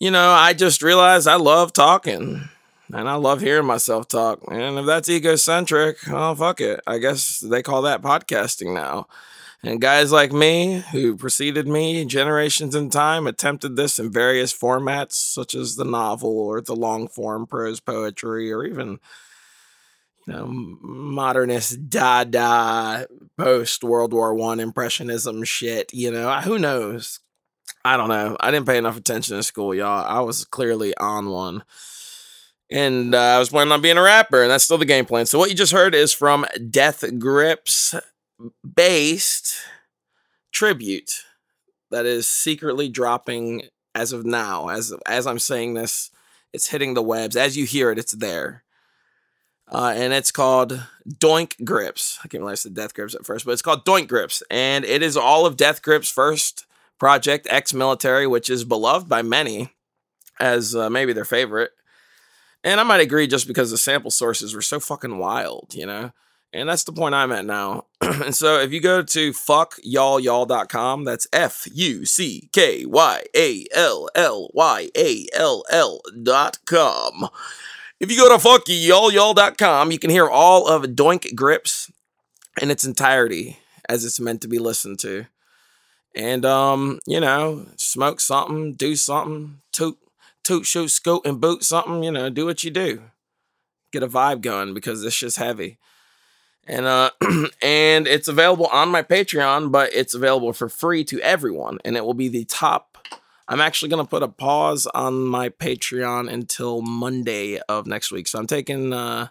you 0.00 0.10
know, 0.10 0.30
I 0.30 0.52
just 0.52 0.82
realized 0.82 1.28
I 1.28 1.36
love 1.36 1.72
talking. 1.72 2.48
And 2.92 3.08
I 3.08 3.14
love 3.14 3.40
hearing 3.40 3.66
myself 3.66 4.08
talk. 4.08 4.40
And 4.50 4.80
if 4.80 4.84
that's 4.86 5.08
egocentric, 5.08 5.98
oh 6.08 6.34
fuck 6.34 6.60
it. 6.60 6.80
I 6.88 6.98
guess 6.98 7.38
they 7.38 7.62
call 7.62 7.82
that 7.82 8.02
podcasting 8.02 8.74
now. 8.74 9.06
And 9.62 9.80
guys 9.80 10.10
like 10.10 10.32
me, 10.32 10.82
who 10.92 11.16
preceded 11.16 11.68
me 11.68 12.04
generations 12.06 12.74
in 12.74 12.88
time, 12.88 13.26
attempted 13.26 13.76
this 13.76 13.98
in 13.98 14.10
various 14.10 14.56
formats, 14.56 15.12
such 15.12 15.54
as 15.54 15.76
the 15.76 15.84
novel 15.84 16.38
or 16.38 16.62
the 16.62 16.74
long 16.74 17.08
form 17.08 17.46
prose 17.46 17.78
poetry, 17.78 18.50
or 18.50 18.64
even, 18.64 18.98
you 20.26 20.32
know, 20.32 20.46
modernist 20.46 21.90
Dada, 21.90 23.06
post 23.36 23.84
World 23.84 24.14
War 24.14 24.34
One 24.34 24.60
impressionism 24.60 25.44
shit. 25.44 25.92
You 25.92 26.10
know, 26.10 26.40
who 26.40 26.58
knows? 26.58 27.20
I 27.84 27.98
don't 27.98 28.08
know. 28.08 28.38
I 28.40 28.50
didn't 28.50 28.66
pay 28.66 28.78
enough 28.78 28.96
attention 28.96 29.36
in 29.36 29.42
school, 29.42 29.74
y'all. 29.74 30.06
I 30.06 30.20
was 30.20 30.46
clearly 30.46 30.96
on 30.96 31.28
one. 31.28 31.64
And 32.70 33.14
uh, 33.14 33.18
I 33.18 33.38
was 33.38 33.48
planning 33.48 33.72
on 33.72 33.82
being 33.82 33.98
a 33.98 34.02
rapper, 34.02 34.42
and 34.42 34.50
that's 34.50 34.64
still 34.64 34.78
the 34.78 34.84
game 34.84 35.04
plan. 35.04 35.26
So, 35.26 35.38
what 35.38 35.50
you 35.50 35.56
just 35.56 35.72
heard 35.72 35.94
is 35.94 36.14
from 36.14 36.46
Death 36.70 37.04
Grips 37.18 37.94
based 38.74 39.56
tribute 40.52 41.24
that 41.90 42.06
is 42.06 42.28
secretly 42.28 42.88
dropping 42.88 43.62
as 43.94 44.12
of 44.12 44.24
now. 44.24 44.68
As 44.68 44.92
as 45.06 45.26
I'm 45.26 45.38
saying 45.38 45.74
this, 45.74 46.10
it's 46.52 46.68
hitting 46.68 46.94
the 46.94 47.02
webs. 47.02 47.36
As 47.36 47.56
you 47.56 47.64
hear 47.64 47.90
it, 47.90 47.98
it's 47.98 48.12
there. 48.12 48.64
Uh, 49.72 49.92
and 49.94 50.12
it's 50.12 50.32
called 50.32 50.82
Doink 51.08 51.64
Grips. 51.64 52.18
I 52.24 52.28
can't 52.28 52.44
I 52.44 52.54
said 52.54 52.74
Death 52.74 52.92
Grips 52.92 53.14
at 53.14 53.24
first, 53.24 53.44
but 53.44 53.52
it's 53.52 53.62
called 53.62 53.84
Doink 53.84 54.08
Grips. 54.08 54.42
And 54.50 54.84
it 54.84 55.02
is 55.02 55.16
all 55.16 55.46
of 55.46 55.56
Death 55.56 55.80
Grips' 55.80 56.10
first 56.10 56.66
project, 56.98 57.46
ex 57.50 57.72
military, 57.72 58.26
which 58.26 58.50
is 58.50 58.64
beloved 58.64 59.08
by 59.08 59.22
many 59.22 59.70
as 60.40 60.74
uh, 60.74 60.90
maybe 60.90 61.12
their 61.12 61.24
favorite. 61.24 61.70
And 62.64 62.80
I 62.80 62.82
might 62.82 63.00
agree 63.00 63.26
just 63.26 63.46
because 63.46 63.70
the 63.70 63.78
sample 63.78 64.10
sources 64.10 64.54
were 64.54 64.62
so 64.62 64.80
fucking 64.80 65.18
wild, 65.18 65.72
you 65.72 65.86
know? 65.86 66.12
And 66.52 66.68
that's 66.68 66.84
the 66.84 66.92
point 66.92 67.14
I'm 67.14 67.30
at 67.30 67.44
now. 67.44 67.86
and 68.00 68.34
so 68.34 68.58
if 68.58 68.72
you 68.72 68.80
go 68.80 69.02
to 69.02 69.30
fuckyallyall.com, 69.32 71.04
that's 71.04 71.28
F 71.32 71.68
U 71.72 72.04
C 72.04 72.48
K 72.52 72.84
Y 72.84 73.22
A 73.36 73.66
L 73.72 74.08
L 74.14 74.50
Y 74.52 74.90
A 74.96 75.26
L 75.32 75.62
L 75.70 76.00
dot 76.22 76.58
com. 76.66 77.28
If 78.00 78.10
you 78.10 78.16
go 78.16 78.36
to 78.36 78.42
fuckyallyall.com, 78.42 79.92
you 79.92 79.98
can 79.98 80.10
hear 80.10 80.28
all 80.28 80.66
of 80.66 80.82
Doink 80.82 81.34
Grips 81.34 81.90
in 82.60 82.70
its 82.70 82.84
entirety 82.84 83.58
as 83.88 84.04
it's 84.04 84.18
meant 84.18 84.40
to 84.40 84.48
be 84.48 84.58
listened 84.58 84.98
to. 85.00 85.26
And 86.16 86.44
um, 86.44 86.98
you 87.06 87.20
know, 87.20 87.66
smoke 87.76 88.20
something, 88.20 88.74
do 88.74 88.96
something, 88.96 89.60
toot, 89.70 89.98
toot, 90.42 90.66
shoot, 90.66 90.88
scoot, 90.88 91.24
and 91.24 91.40
boot 91.40 91.62
something, 91.62 92.02
you 92.02 92.10
know, 92.10 92.28
do 92.28 92.44
what 92.44 92.64
you 92.64 92.72
do. 92.72 93.02
Get 93.92 94.02
a 94.02 94.08
vibe 94.08 94.40
going 94.40 94.74
because 94.74 95.02
this 95.02 95.14
shit's 95.14 95.36
heavy 95.36 95.78
and 96.70 96.86
uh 96.86 97.10
and 97.62 98.06
it's 98.06 98.28
available 98.28 98.66
on 98.66 98.88
my 98.88 99.02
patreon 99.02 99.70
but 99.70 99.92
it's 99.92 100.14
available 100.14 100.52
for 100.52 100.68
free 100.68 101.04
to 101.04 101.20
everyone 101.20 101.78
and 101.84 101.96
it 101.96 102.04
will 102.04 102.14
be 102.14 102.28
the 102.28 102.44
top. 102.44 102.86
I'm 103.48 103.60
actually 103.60 103.88
going 103.88 104.04
to 104.04 104.08
put 104.08 104.22
a 104.22 104.28
pause 104.28 104.86
on 104.94 105.26
my 105.26 105.48
patreon 105.48 106.32
until 106.32 106.80
monday 106.82 107.60
of 107.68 107.86
next 107.86 108.10
week. 108.10 108.28
So 108.28 108.38
i'm 108.38 108.46
taking 108.46 108.92
uh 108.92 109.28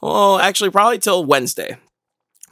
well 0.00 0.38
actually 0.38 0.70
probably 0.70 0.98
till 0.98 1.24
wednesday 1.24 1.78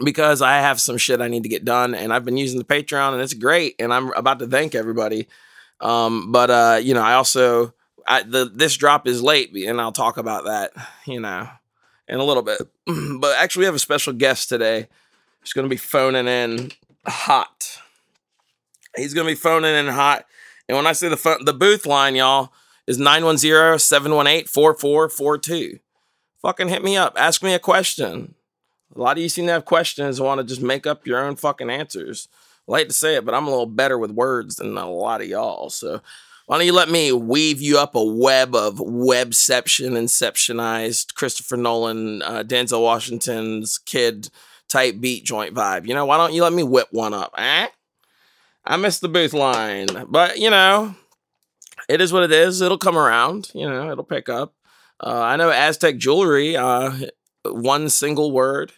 because 0.04 0.43
i 0.43 0.57
have 0.57 0.81
some 0.81 0.97
shit 0.97 1.21
i 1.21 1.28
need 1.28 1.45
to 1.45 1.49
get 1.49 1.64
done 1.64 1.95
and 1.95 2.12
i've 2.12 2.25
been 2.25 2.37
using 2.37 2.59
the 2.59 2.64
patreon 2.64 3.12
and 3.12 3.23
it's 3.23 3.35
great 3.35 3.76
and 3.78 3.93
i'm 3.95 4.12
about 4.14 4.40
to 4.40 4.47
thank 4.49 4.75
everybody. 4.75 5.28
Um, 5.81 6.33
but 6.33 6.50
uh, 6.50 6.81
you 6.83 6.95
know, 6.95 7.02
I 7.02 7.14
also 7.14 7.75
I, 8.07 8.23
the 8.23 8.50
this 8.52 8.76
drop 8.76 9.07
is 9.07 9.23
late, 9.23 9.54
and 9.54 9.81
I'll 9.81 9.93
talk 9.93 10.16
about 10.16 10.45
that, 10.45 10.73
you 11.07 11.21
know, 11.21 11.49
in 12.08 12.18
a 12.18 12.25
little 12.25 12.42
bit. 12.42 12.61
but 13.20 13.37
actually, 13.37 13.61
we 13.61 13.66
have 13.66 13.75
a 13.75 13.80
special 13.80 14.12
guest 14.12 14.49
today. 14.49 14.88
He's 15.42 15.52
going 15.52 15.66
to 15.66 15.70
be 15.70 15.76
phoning 15.76 16.26
in 16.26 16.73
hot. 17.06 17.78
He's 18.96 19.14
going 19.14 19.26
to 19.26 19.32
be 19.32 19.37
phoning 19.37 19.75
in 19.75 19.88
hot. 19.88 20.26
And 20.68 20.76
when 20.76 20.87
I 20.87 20.92
say 20.92 21.08
the 21.08 21.16
phone, 21.16 21.44
the 21.44 21.52
booth 21.52 21.87
line, 21.87 22.14
y'all, 22.14 22.52
is 22.87 22.99
910-718-4442. 22.99 25.80
Fucking 26.40 26.68
hit 26.68 26.84
me 26.84 26.96
up. 26.96 27.14
Ask 27.16 27.42
me 27.42 27.54
a 27.54 27.58
question. 27.58 28.34
A 28.94 29.00
lot 29.00 29.16
of 29.16 29.23
you 29.23 29.28
seem 29.28 29.46
to 29.46 29.52
have 29.52 29.64
questions 29.64 30.18
and 30.18 30.26
want 30.26 30.38
to 30.38 30.44
just 30.44 30.62
make 30.62 30.87
up 30.87 31.06
your 31.06 31.25
own 31.25 31.37
fucking 31.37 31.70
answers. 31.70 32.28
I 32.68 32.73
like 32.73 32.88
to 32.88 32.94
say 32.94 33.16
it, 33.16 33.25
but 33.25 33.34
I'm 33.34 33.46
a 33.46 33.50
little 33.50 33.66
better 33.66 33.99
with 33.99 34.11
words 34.11 34.56
than 34.56 34.76
a 34.76 34.90
lot 34.90 35.20
of 35.20 35.26
y'all. 35.26 35.70
So 35.70 36.00
why 36.47 36.59
don't 36.59 36.67
you 36.67 36.73
let 36.73 36.91
me 36.91 37.11
weave 37.13 37.61
you 37.61 37.79
up 37.79 37.95
a 37.95 38.05
web 38.05 38.55
of 38.55 38.77
webception, 38.77 39.93
inceptionized 39.93 41.15
Christopher 41.15 41.57
Nolan, 41.57 42.23
uh, 42.23 42.45
Denzel 42.47 42.83
Washington's 42.83 43.79
kid 43.79 44.29
type 44.69 45.01
beat 45.01 45.25
joint 45.25 45.55
vibe? 45.55 45.87
You 45.87 45.95
know, 45.95 46.05
why 46.05 46.19
don't 46.19 46.35
you 46.35 46.43
let 46.43 46.53
me 46.53 46.63
whip 46.63 46.89
one 46.91 47.15
up? 47.15 47.33
Eh? 47.39 47.69
I 48.67 48.77
missed 48.77 49.01
the 49.01 49.09
booth 49.09 49.33
line, 49.33 49.89
but 50.09 50.39
you 50.39 50.51
know, 50.51 50.95
it 51.89 52.01
is 52.01 52.13
what 52.13 52.25
it 52.25 52.33
is. 52.33 52.61
It'll 52.61 52.79
come 52.79 52.99
around. 52.99 53.51
You 53.55 53.69
know, 53.69 53.91
it'll 53.91 54.05
pick 54.05 54.29
up. 54.29 54.55
Uh, 55.01 55.21
I 55.21 55.37
know 55.37 55.51
Aztec 55.51 55.97
Jewelry, 55.97 56.57
uh, 56.57 56.93
one 57.45 57.89
single 57.89 58.33
word 58.33 58.73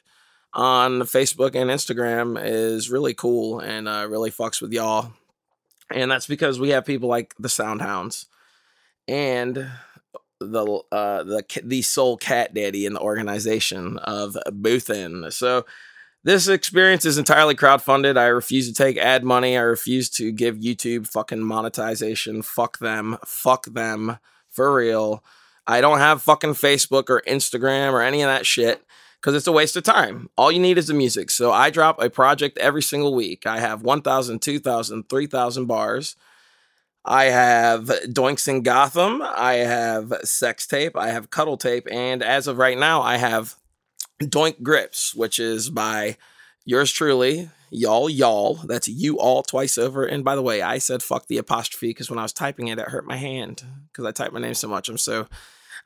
on 0.53 1.01
Facebook 1.03 1.55
and 1.55 1.71
Instagram 1.71 2.41
is 2.43 2.91
really 2.91 3.13
cool 3.13 3.61
and 3.61 3.87
uh, 3.87 4.07
really 4.09 4.31
fucks 4.31 4.63
with 4.63 4.73
y'all. 4.73 5.13
And 5.93 6.11
that's 6.11 6.27
because 6.27 6.59
we 6.59 6.71
have 6.71 6.85
people 6.85 7.09
like 7.09 7.35
the 7.39 7.49
Soundhounds 7.49 8.27
and 9.09 9.71
the 10.39 10.83
uh 10.93 11.23
the 11.23 11.45
the 11.65 11.81
sole 11.81 12.17
cat 12.17 12.53
daddy 12.53 12.85
in 12.85 12.93
the 12.93 13.01
organization 13.01 13.99
of 13.99 14.37
Boothin. 14.49 15.33
So 15.33 15.65
this 16.25 16.49
experience 16.49 17.05
is 17.05 17.19
entirely 17.19 17.55
crowdfunded. 17.55 18.19
I 18.19 18.27
refuse 18.27 18.67
to 18.69 18.75
take 18.75 18.99
ad 18.99 19.25
money. 19.25 19.57
I 19.57 19.63
refuse 19.63 20.11
to 20.11 20.33
give 20.33 20.57
YouTube 20.57 21.07
fucking 21.07 21.41
monetization. 21.41 22.43
Fuck 22.43 22.79
them. 22.79 23.17
Fuck 23.25 23.67
them. 23.67 24.19
For 24.51 24.75
real. 24.75 25.23
I 25.67 25.81
don't 25.81 25.99
have 25.99 26.23
fucking 26.23 26.55
Facebook 26.55 27.11
or 27.11 27.23
Instagram 27.29 27.93
or 27.93 28.03
any 28.03 28.23
of 28.23 28.29
that 28.29 28.47
shit 28.47 28.83
because 29.27 29.35
it's 29.35 29.49
a 29.49 29.53
waste 29.53 29.77
of 29.77 29.83
time. 29.83 30.31
All 30.39 30.53
you 30.53 30.61
need 30.61 30.79
is 30.79 30.87
the 30.87 30.95
music. 30.95 31.33
So 31.33 31.51
I 31.51 31.69
drop 31.69 32.01
a 32.01 32.09
project 32.09 32.59
every 32.59 32.81
single 32.81 33.13
week. 33.13 33.45
I 33.45 33.59
have 33.59 33.83
1,000, 33.83 34.41
2,000, 34.41 35.09
3,000 35.09 35.67
bars. 35.67 36.15
I 37.05 37.25
have 37.25 37.87
Doinks 38.07 38.47
in 38.47 38.63
Gotham. 38.63 39.21
I 39.23 39.55
have 39.55 40.15
Sex 40.23 40.65
Tape. 40.69 40.97
I 40.97 41.09
have 41.09 41.31
Cuddle 41.31 41.57
Tape. 41.57 41.89
And 41.91 42.23
as 42.23 42.47
of 42.47 42.59
right 42.59 42.79
now, 42.79 43.03
I 43.03 43.17
have 43.17 43.57
Doink 44.23 44.63
Grips, 44.63 45.13
which 45.13 45.41
is 45.41 45.71
by 45.71 46.19
yours 46.65 46.93
truly, 46.93 47.51
y'all, 47.69 48.09
y'all. 48.09 48.61
That's 48.63 48.87
you 48.87 49.19
all 49.19 49.43
twice 49.43 49.77
over. 49.77 50.05
And 50.05 50.25
by 50.25 50.37
the 50.37 50.43
way, 50.43 50.63
I 50.63 50.79
said 50.79 51.03
fuck 51.03 51.27
the 51.27 51.39
apostrophe 51.39 51.89
because 51.89 52.09
when 52.09 52.21
I 52.21 52.23
was 52.23 52.33
typing 52.33 52.69
it, 52.69 52.79
it 52.79 52.91
hurt 52.91 53.09
my 53.09 53.17
hand 53.17 53.65
because 53.91 54.05
I 54.05 54.13
type 54.13 54.33
my 54.33 54.39
name 54.39 54.55
so 54.55 54.69
much. 54.69 54.89
I'm 54.89 54.97
so 54.97 55.27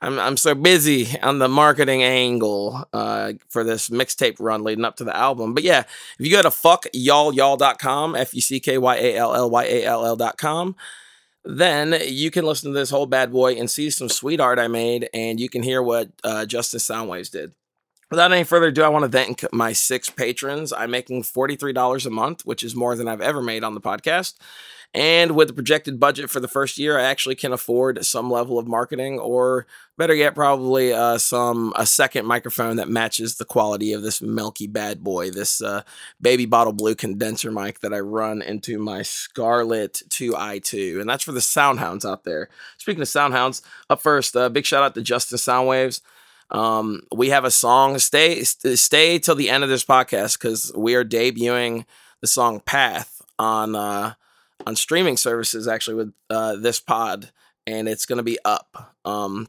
I'm 0.01 0.19
I'm 0.19 0.37
so 0.37 0.55
busy 0.55 1.19
on 1.21 1.39
the 1.39 1.47
marketing 1.47 2.01
angle 2.01 2.85
uh, 2.91 3.33
for 3.49 3.63
this 3.63 3.89
mixtape 3.89 4.37
run 4.39 4.63
leading 4.63 4.85
up 4.85 4.95
to 4.97 5.03
the 5.03 5.15
album. 5.15 5.53
But 5.53 5.63
yeah, 5.63 5.81
if 5.81 6.25
you 6.25 6.31
go 6.31 6.41
to 6.41 6.49
fuckyallyall.com, 6.49 8.15
F 8.15 8.33
U 8.33 8.41
C 8.41 8.59
K 8.59 8.77
Y 8.77 8.95
A 8.97 9.17
L 9.17 9.35
L 9.35 9.49
Y 9.49 9.63
A 9.63 9.85
L 9.85 10.05
L.com, 10.05 10.75
then 11.45 11.95
you 12.07 12.31
can 12.31 12.45
listen 12.45 12.71
to 12.71 12.77
this 12.77 12.89
whole 12.89 13.05
bad 13.05 13.31
boy 13.31 13.53
and 13.53 13.69
see 13.69 13.89
some 13.91 14.09
sweet 14.09 14.39
art 14.39 14.57
I 14.57 14.67
made, 14.67 15.07
and 15.13 15.39
you 15.39 15.49
can 15.49 15.61
hear 15.61 15.83
what 15.83 16.09
uh, 16.23 16.45
Justin 16.45 16.79
Soundwaves 16.79 17.29
did. 17.29 17.53
Without 18.09 18.33
any 18.33 18.43
further 18.43 18.67
ado, 18.67 18.83
I 18.83 18.89
want 18.89 19.09
to 19.09 19.17
thank 19.17 19.45
my 19.53 19.71
six 19.71 20.09
patrons. 20.09 20.73
I'm 20.73 20.91
making 20.91 21.23
$43 21.23 22.05
a 22.05 22.09
month, 22.09 22.45
which 22.45 22.61
is 22.61 22.75
more 22.75 22.95
than 22.97 23.07
I've 23.07 23.21
ever 23.21 23.41
made 23.41 23.63
on 23.63 23.73
the 23.73 23.79
podcast. 23.79 24.33
And 24.93 25.37
with 25.37 25.47
the 25.47 25.53
projected 25.53 26.01
budget 26.01 26.29
for 26.29 26.41
the 26.41 26.49
first 26.49 26.77
year, 26.77 26.99
I 26.99 27.03
actually 27.03 27.35
can 27.35 27.53
afford 27.53 28.05
some 28.05 28.29
level 28.29 28.59
of 28.59 28.67
marketing, 28.67 29.19
or 29.19 29.65
better 29.97 30.13
yet, 30.13 30.35
probably 30.35 30.91
uh, 30.91 31.17
some 31.17 31.71
a 31.77 31.85
second 31.85 32.25
microphone 32.25 32.75
that 32.75 32.89
matches 32.89 33.35
the 33.35 33.45
quality 33.45 33.93
of 33.93 34.01
this 34.01 34.21
milky 34.21 34.67
bad 34.67 35.01
boy, 35.01 35.31
this 35.31 35.61
uh, 35.61 35.83
baby 36.19 36.45
bottle 36.45 36.73
blue 36.73 36.93
condenser 36.93 37.51
mic 37.51 37.79
that 37.79 37.93
I 37.93 37.99
run 37.99 38.41
into 38.41 38.79
my 38.79 39.01
Scarlett 39.01 40.01
2i2, 40.09 40.99
and 40.99 41.09
that's 41.09 41.23
for 41.23 41.31
the 41.31 41.39
Soundhounds 41.39 42.03
out 42.03 42.25
there. 42.25 42.49
Speaking 42.77 43.01
of 43.01 43.07
Soundhounds, 43.07 43.61
up 43.89 44.01
first, 44.01 44.35
uh, 44.35 44.49
big 44.49 44.65
shout 44.65 44.83
out 44.83 44.93
to 44.95 45.01
Justin 45.01 45.37
Soundwaves. 45.37 46.01
Um, 46.49 47.03
we 47.15 47.29
have 47.29 47.45
a 47.45 47.51
song. 47.51 47.97
Stay 47.99 48.43
stay 48.43 49.19
till 49.19 49.35
the 49.35 49.49
end 49.49 49.63
of 49.63 49.69
this 49.69 49.85
podcast 49.85 50.37
because 50.37 50.73
we 50.75 50.95
are 50.95 51.05
debuting 51.05 51.85
the 52.19 52.27
song 52.27 52.59
"Path" 52.59 53.21
on 53.39 53.73
uh, 53.73 54.15
on 54.65 54.75
streaming 54.75 55.17
services 55.17 55.67
actually 55.67 55.95
with 55.95 56.13
uh, 56.29 56.55
this 56.55 56.79
pod, 56.79 57.31
and 57.67 57.87
it's 57.87 58.05
going 58.05 58.17
to 58.17 58.23
be 58.23 58.37
up 58.45 58.95
um, 59.05 59.47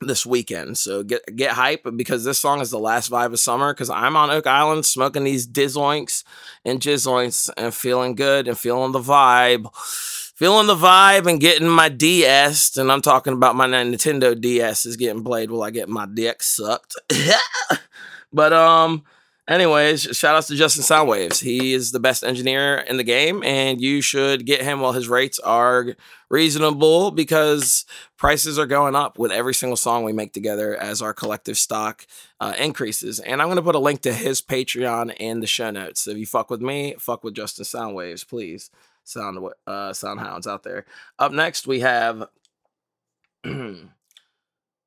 this 0.00 0.26
weekend. 0.26 0.78
So 0.78 1.02
get 1.02 1.22
get 1.34 1.52
hype 1.52 1.86
because 1.96 2.24
this 2.24 2.38
song 2.38 2.60
is 2.60 2.70
the 2.70 2.78
last 2.78 3.10
vibe 3.10 3.32
of 3.32 3.40
summer. 3.40 3.72
Because 3.72 3.90
I'm 3.90 4.16
on 4.16 4.30
Oak 4.30 4.46
Island 4.46 4.84
smoking 4.86 5.24
these 5.24 5.46
dizoinks 5.46 6.24
and 6.64 6.80
jizoinks 6.80 7.50
and 7.56 7.74
feeling 7.74 8.14
good 8.14 8.48
and 8.48 8.58
feeling 8.58 8.92
the 8.92 9.00
vibe. 9.00 9.72
Feeling 10.34 10.66
the 10.66 10.74
vibe 10.74 11.28
and 11.28 11.38
getting 11.38 11.68
my 11.68 11.88
DS, 11.88 12.76
and 12.76 12.90
I'm 12.90 13.02
talking 13.02 13.32
about 13.32 13.54
my 13.54 13.68
Nintendo 13.68 14.38
DS 14.38 14.86
is 14.86 14.96
getting 14.96 15.22
played 15.22 15.50
while 15.50 15.62
I 15.62 15.70
get 15.70 15.88
my 15.88 16.06
dick 16.12 16.42
sucked. 16.42 16.96
but 18.32 18.52
um, 18.52 19.04
Anyways, 19.48 20.02
shout 20.16 20.36
outs 20.36 20.46
to 20.46 20.54
Justin 20.54 20.84
Soundwaves. 20.84 21.42
He 21.42 21.74
is 21.74 21.90
the 21.90 21.98
best 21.98 22.22
engineer 22.22 22.76
in 22.76 22.96
the 22.96 23.02
game, 23.02 23.42
and 23.42 23.80
you 23.80 24.00
should 24.00 24.46
get 24.46 24.62
him 24.62 24.80
while 24.80 24.92
his 24.92 25.08
rates 25.08 25.40
are 25.40 25.96
reasonable 26.30 27.10
because 27.10 27.84
prices 28.16 28.56
are 28.56 28.66
going 28.66 28.94
up 28.94 29.18
with 29.18 29.32
every 29.32 29.52
single 29.52 29.76
song 29.76 30.04
we 30.04 30.12
make 30.12 30.32
together 30.32 30.76
as 30.76 31.02
our 31.02 31.12
collective 31.12 31.58
stock 31.58 32.06
uh, 32.38 32.54
increases. 32.56 33.18
And 33.18 33.42
I'm 33.42 33.48
going 33.48 33.56
to 33.56 33.62
put 33.62 33.74
a 33.74 33.80
link 33.80 34.02
to 34.02 34.12
his 34.12 34.40
Patreon 34.40 35.16
in 35.18 35.40
the 35.40 35.48
show 35.48 35.72
notes. 35.72 36.02
So 36.02 36.12
if 36.12 36.18
you 36.18 36.26
fuck 36.26 36.48
with 36.48 36.60
me, 36.60 36.94
fuck 37.00 37.24
with 37.24 37.34
Justin 37.34 37.64
Soundwaves, 37.64 38.26
please. 38.26 38.70
Sound 39.02 39.38
uh, 39.66 39.90
Soundhounds 39.90 40.46
out 40.46 40.62
there. 40.62 40.86
Up 41.18 41.32
next, 41.32 41.66
we 41.66 41.80
have. 41.80 42.28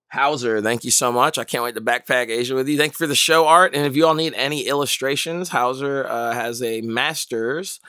Hauser, 0.10 0.62
thank 0.62 0.84
you 0.84 0.92
so 0.92 1.12
much. 1.12 1.38
I 1.38 1.44
can't 1.44 1.64
wait 1.64 1.76
to 1.76 1.82
backpack 1.82 2.30
Asia 2.30 2.56
with 2.56 2.68
you. 2.68 2.78
Thank 2.78 2.94
you 2.94 2.98
for 2.98 3.08
the 3.08 3.16
show 3.16 3.48
art. 3.48 3.76
And 3.76 3.86
if 3.86 3.96
you 3.96 4.06
all 4.06 4.14
need 4.14 4.34
any 4.36 4.68
illustrations, 4.68 5.50
Hauser 5.50 6.06
uh, 6.08 6.34
has 6.34 6.62
a 6.62 6.82
master's 6.82 7.80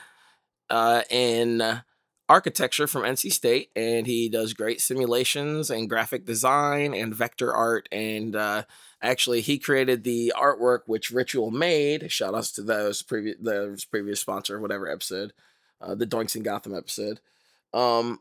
uh, 0.69 1.03
in 1.09 1.81
architecture 2.29 2.87
from 2.87 3.03
NC 3.03 3.31
State, 3.31 3.69
and 3.75 4.05
he 4.05 4.29
does 4.29 4.53
great 4.53 4.81
simulations 4.81 5.69
and 5.69 5.89
graphic 5.89 6.25
design 6.25 6.93
and 6.93 7.15
vector 7.15 7.53
art. 7.53 7.87
And 7.91 8.35
uh, 8.35 8.63
actually, 9.01 9.41
he 9.41 9.57
created 9.57 10.03
the 10.03 10.33
artwork 10.35 10.81
which 10.85 11.11
Ritual 11.11 11.51
made. 11.51 12.11
Shout 12.11 12.35
outs 12.35 12.51
to 12.53 12.63
those 12.63 13.01
previous 13.01 13.37
the 13.41 13.81
previous 13.89 14.19
sponsor, 14.19 14.59
whatever 14.59 14.89
episode, 14.89 15.33
uh, 15.79 15.95
the 15.95 16.07
Doinks 16.07 16.35
in 16.35 16.43
Gotham 16.43 16.75
episode. 16.75 17.19
Um, 17.73 18.19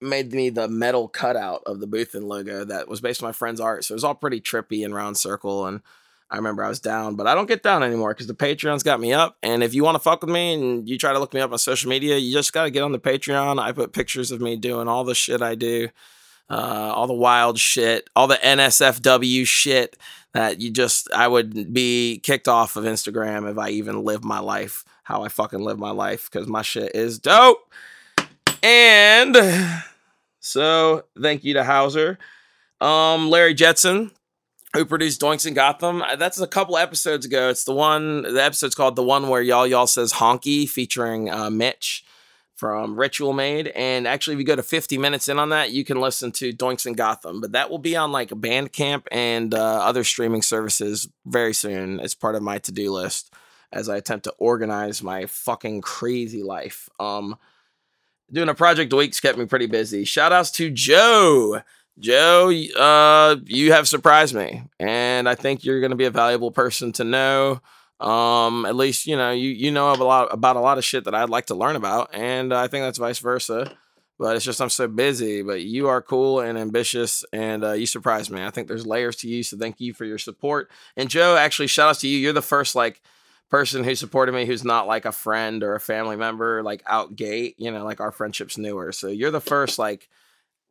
made 0.00 0.32
me 0.32 0.50
the 0.50 0.68
metal 0.68 1.08
cutout 1.08 1.62
of 1.66 1.80
the 1.80 1.86
Boothin 1.86 2.24
logo 2.24 2.64
that 2.64 2.88
was 2.88 3.00
based 3.00 3.22
on 3.22 3.28
my 3.28 3.32
friend's 3.32 3.60
art. 3.60 3.84
So 3.84 3.92
it 3.92 3.96
was 3.96 4.04
all 4.04 4.14
pretty 4.14 4.40
trippy 4.40 4.84
and 4.84 4.94
round 4.94 5.16
circle. 5.16 5.66
And 5.66 5.80
I 6.30 6.36
remember 6.36 6.64
I 6.64 6.68
was 6.68 6.80
down, 6.80 7.16
but 7.16 7.26
I 7.26 7.34
don't 7.34 7.48
get 7.48 7.62
down 7.62 7.82
anymore 7.82 8.14
because 8.14 8.26
the 8.26 8.34
Patreon's 8.34 8.82
got 8.82 9.00
me 9.00 9.12
up. 9.12 9.36
And 9.42 9.62
if 9.62 9.74
you 9.74 9.82
want 9.84 9.96
to 9.96 10.00
fuck 10.00 10.22
with 10.22 10.30
me 10.30 10.54
and 10.54 10.88
you 10.88 10.96
try 10.96 11.12
to 11.12 11.18
look 11.18 11.34
me 11.34 11.40
up 11.40 11.52
on 11.52 11.58
social 11.58 11.90
media, 11.90 12.16
you 12.16 12.32
just 12.32 12.52
got 12.52 12.64
to 12.64 12.70
get 12.70 12.82
on 12.82 12.92
the 12.92 12.98
Patreon. 12.98 13.60
I 13.60 13.72
put 13.72 13.92
pictures 13.92 14.30
of 14.30 14.40
me 14.40 14.56
doing 14.56 14.88
all 14.88 15.04
the 15.04 15.14
shit 15.14 15.42
I 15.42 15.54
do, 15.54 15.88
uh, 16.48 16.92
all 16.94 17.06
the 17.06 17.14
wild 17.14 17.58
shit, 17.58 18.08
all 18.14 18.26
the 18.26 18.36
NSFW 18.36 19.46
shit 19.46 19.96
that 20.32 20.60
you 20.60 20.70
just, 20.70 21.12
I 21.12 21.26
would 21.26 21.72
be 21.72 22.20
kicked 22.22 22.46
off 22.46 22.76
of 22.76 22.84
Instagram 22.84 23.50
if 23.50 23.58
I 23.58 23.70
even 23.70 24.04
lived 24.04 24.24
my 24.24 24.38
life 24.38 24.84
how 25.10 25.24
I 25.24 25.28
fucking 25.28 25.60
live 25.60 25.78
my 25.78 25.90
life 25.90 26.30
because 26.30 26.46
my 26.46 26.62
shit 26.62 26.94
is 26.94 27.18
dope. 27.18 27.68
And 28.62 29.36
so 30.40 31.04
thank 31.20 31.44
you 31.44 31.54
to 31.54 31.64
Hauser. 31.64 32.18
Um, 32.80 33.30
Larry 33.30 33.54
Jetson, 33.54 34.10
who 34.74 34.84
produced 34.84 35.20
Doinks 35.20 35.46
in 35.46 35.54
Gotham. 35.54 36.02
Uh, 36.02 36.16
that's 36.16 36.40
a 36.40 36.46
couple 36.46 36.76
episodes 36.76 37.26
ago. 37.26 37.50
It's 37.50 37.64
the 37.64 37.74
one, 37.74 38.22
the 38.22 38.42
episode's 38.42 38.74
called 38.74 38.96
The 38.96 39.02
One 39.02 39.28
Where 39.28 39.42
Y'all 39.42 39.66
Y'all 39.66 39.86
Says 39.86 40.14
Honky, 40.14 40.68
featuring 40.68 41.30
uh, 41.30 41.50
Mitch 41.50 42.04
from 42.60 42.98
Ritual 42.98 43.32
Made. 43.32 43.68
And 43.68 44.06
actually, 44.06 44.34
if 44.34 44.40
you 44.40 44.46
go 44.46 44.54
to 44.54 44.62
50 44.62 44.98
minutes 44.98 45.28
in 45.28 45.38
on 45.38 45.48
that, 45.48 45.70
you 45.70 45.84
can 45.84 45.98
listen 45.98 46.30
to 46.32 46.52
Doinks 46.52 46.86
in 46.86 46.92
Gotham. 46.92 47.40
But 47.40 47.52
that 47.52 47.70
will 47.70 47.78
be 47.78 47.96
on 47.96 48.12
like 48.12 48.28
Bandcamp 48.28 49.06
and 49.10 49.54
uh, 49.54 49.58
other 49.58 50.04
streaming 50.04 50.42
services 50.42 51.08
very 51.24 51.54
soon. 51.54 52.00
It's 52.00 52.14
part 52.14 52.34
of 52.34 52.42
my 52.42 52.58
to 52.58 52.72
do 52.72 52.92
list 52.92 53.32
as 53.72 53.88
I 53.88 53.96
attempt 53.96 54.24
to 54.24 54.34
organize 54.38 55.02
my 55.02 55.26
fucking 55.26 55.80
crazy 55.80 56.42
life. 56.42 56.88
Um, 56.98 57.38
doing 58.32 58.48
a 58.48 58.54
project 58.54 58.92
a 58.92 58.96
week's 58.96 59.20
kept 59.20 59.38
me 59.38 59.46
pretty 59.46 59.66
busy. 59.66 60.04
Shout 60.04 60.32
outs 60.32 60.50
to 60.52 60.70
Joe. 60.70 61.62
Joe, 61.98 62.50
uh, 62.78 63.36
you 63.44 63.72
have 63.72 63.86
surprised 63.86 64.34
me, 64.34 64.62
and 64.78 65.28
I 65.28 65.34
think 65.34 65.64
you're 65.64 65.80
going 65.80 65.90
to 65.90 65.96
be 65.96 66.06
a 66.06 66.10
valuable 66.10 66.50
person 66.50 66.92
to 66.92 67.04
know. 67.04 67.60
Um, 68.00 68.64
at 68.64 68.74
least 68.74 69.06
you 69.06 69.14
know 69.16 69.30
you 69.30 69.50
you 69.50 69.70
know 69.70 69.92
a 69.92 69.94
lot 69.94 70.32
about 70.32 70.56
a 70.56 70.60
lot 70.60 70.78
of 70.78 70.84
shit 70.84 71.04
that 71.04 71.14
I'd 71.14 71.28
like 71.28 71.46
to 71.46 71.54
learn 71.54 71.76
about, 71.76 72.10
and 72.14 72.54
I 72.54 72.66
think 72.68 72.84
that's 72.84 72.98
vice 72.98 73.18
versa. 73.18 73.76
But 74.18 74.36
it's 74.36 74.44
just 74.44 74.60
I'm 74.60 74.70
so 74.70 74.88
busy. 74.88 75.42
But 75.42 75.62
you 75.62 75.88
are 75.88 76.00
cool 76.00 76.40
and 76.40 76.58
ambitious, 76.58 77.24
and 77.32 77.62
uh, 77.62 77.72
you 77.72 77.86
surprised 77.86 78.30
me. 78.30 78.42
I 78.42 78.50
think 78.50 78.68
there's 78.68 78.86
layers 78.86 79.16
to 79.16 79.28
you, 79.28 79.42
so 79.42 79.58
thank 79.58 79.80
you 79.80 79.92
for 79.92 80.06
your 80.06 80.18
support. 80.18 80.70
And 80.96 81.10
Joe, 81.10 81.36
actually, 81.36 81.66
shout 81.66 81.90
outs 81.90 82.00
to 82.00 82.08
you. 82.08 82.18
You're 82.18 82.32
the 82.32 82.40
first 82.40 82.74
like 82.74 83.02
person 83.50 83.82
who 83.82 83.94
supported 83.94 84.32
me 84.32 84.46
who's 84.46 84.64
not 84.64 84.86
like 84.86 85.04
a 85.04 85.12
friend 85.12 85.62
or 85.62 85.74
a 85.74 85.80
family 85.80 86.16
member 86.16 86.62
like 86.62 86.82
out 86.86 87.16
gate 87.16 87.54
you 87.58 87.70
know 87.70 87.84
like 87.84 88.00
our 88.00 88.12
friendship's 88.12 88.56
newer 88.56 88.92
so 88.92 89.08
you're 89.08 89.30
the 89.30 89.40
first 89.40 89.78
like 89.78 90.08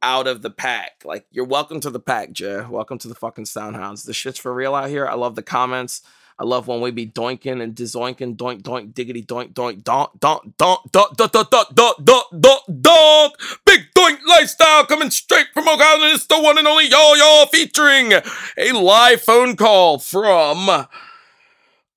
out 0.01 0.27
of 0.27 0.41
the 0.41 0.49
pack 0.49 1.01
like 1.03 1.25
you're 1.29 1.45
welcome 1.45 1.81
to 1.81 1.89
the 1.89 1.99
pack 1.99 2.31
joe 2.31 2.65
welcome 2.69 2.97
to 2.97 3.09
the 3.09 3.15
fucking 3.15 3.43
soundhounds 3.43 4.05
the 4.05 4.13
shit's 4.13 4.39
for 4.39 4.53
real 4.53 4.73
out 4.73 4.89
here 4.89 5.05
i 5.05 5.13
love 5.13 5.35
the 5.35 5.43
comments 5.43 6.01
i 6.39 6.43
love 6.45 6.67
when 6.67 6.79
we 6.79 6.89
be 6.89 7.05
doinking 7.05 7.61
and 7.61 7.75
dizoinking 7.75 8.37
doink 8.37 8.61
doink 8.61 8.93
diggity 8.93 9.23
doink 9.23 9.51
doink 9.51 9.83
donk 9.83 10.17
donk 10.17 10.57
donk 10.57 10.89
donk 10.91 11.17
donk 11.17 11.31
donk 11.33 11.51
donk 11.51 11.75
donk 11.75 12.05
donk 12.05 12.41
donk 12.41 12.63
donk 12.81 13.33
big 13.65 13.81
doink 13.93 14.19
lifestyle 14.25 14.85
coming 14.85 15.11
straight 15.11 15.47
from 15.53 15.67
Island. 15.67 16.13
It's 16.13 16.25
the 16.27 16.39
one 16.39 16.57
and 16.57 16.67
only 16.67 16.87
y'all 16.87 17.17
y'all 17.17 17.45
featuring 17.47 18.13
a 18.57 18.71
live 18.71 19.21
phone 19.21 19.55
call 19.55 19.99
from 19.99 20.87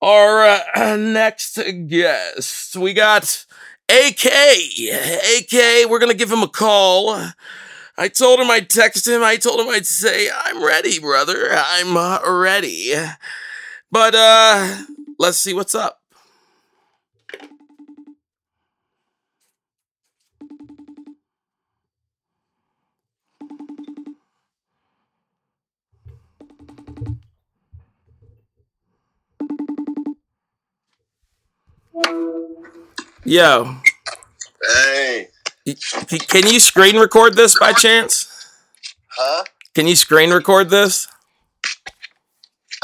our 0.03 0.59
uh, 0.75 0.95
next 0.97 1.57
guest, 1.87 2.75
we 2.75 2.93
got 2.93 3.45
AK. 3.89 4.25
AK, 4.25 5.89
we're 5.89 5.99
gonna 5.99 6.13
give 6.13 6.31
him 6.31 6.43
a 6.43 6.47
call. 6.49 7.17
I 7.97 8.07
told 8.09 8.39
him 8.39 8.51
I'd 8.51 8.69
text 8.69 9.07
him. 9.07 9.23
I 9.23 9.37
told 9.37 9.61
him 9.61 9.69
I'd 9.69 9.85
say, 9.85 10.29
I'm 10.45 10.63
ready, 10.63 10.99
brother. 10.99 11.49
I'm 11.53 11.95
uh, 11.95 12.19
ready. 12.27 12.93
But 13.91 14.15
uh 14.15 14.83
let's 15.19 15.37
see 15.37 15.53
what's 15.53 15.75
up. 15.75 16.02
Yo, 33.25 33.77
Hey, 34.61 35.29
can 36.27 36.47
you 36.47 36.59
screen 36.59 36.97
record 36.97 37.35
this 37.35 37.57
by 37.57 37.73
chance? 37.73 38.27
huh? 39.07 39.43
Can 39.73 39.87
you 39.87 39.95
screen 39.95 40.31
record 40.31 40.69
this? 40.69 41.07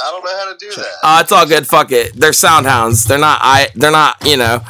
I 0.01 0.11
don't 0.11 0.23
know 0.23 0.37
how 0.37 0.53
to 0.53 0.57
do 0.57 0.71
that. 0.81 0.87
Uh, 1.03 1.19
it's 1.21 1.31
all 1.31 1.45
good. 1.45 1.67
Fuck 1.67 1.91
it. 1.91 2.13
They're 2.13 2.31
sound 2.33 2.65
hounds. 2.67 3.03
They're 3.05 3.17
not. 3.19 3.39
I. 3.41 3.67
They're 3.75 3.91
not. 3.91 4.15
You 4.25 4.37
know, 4.37 4.61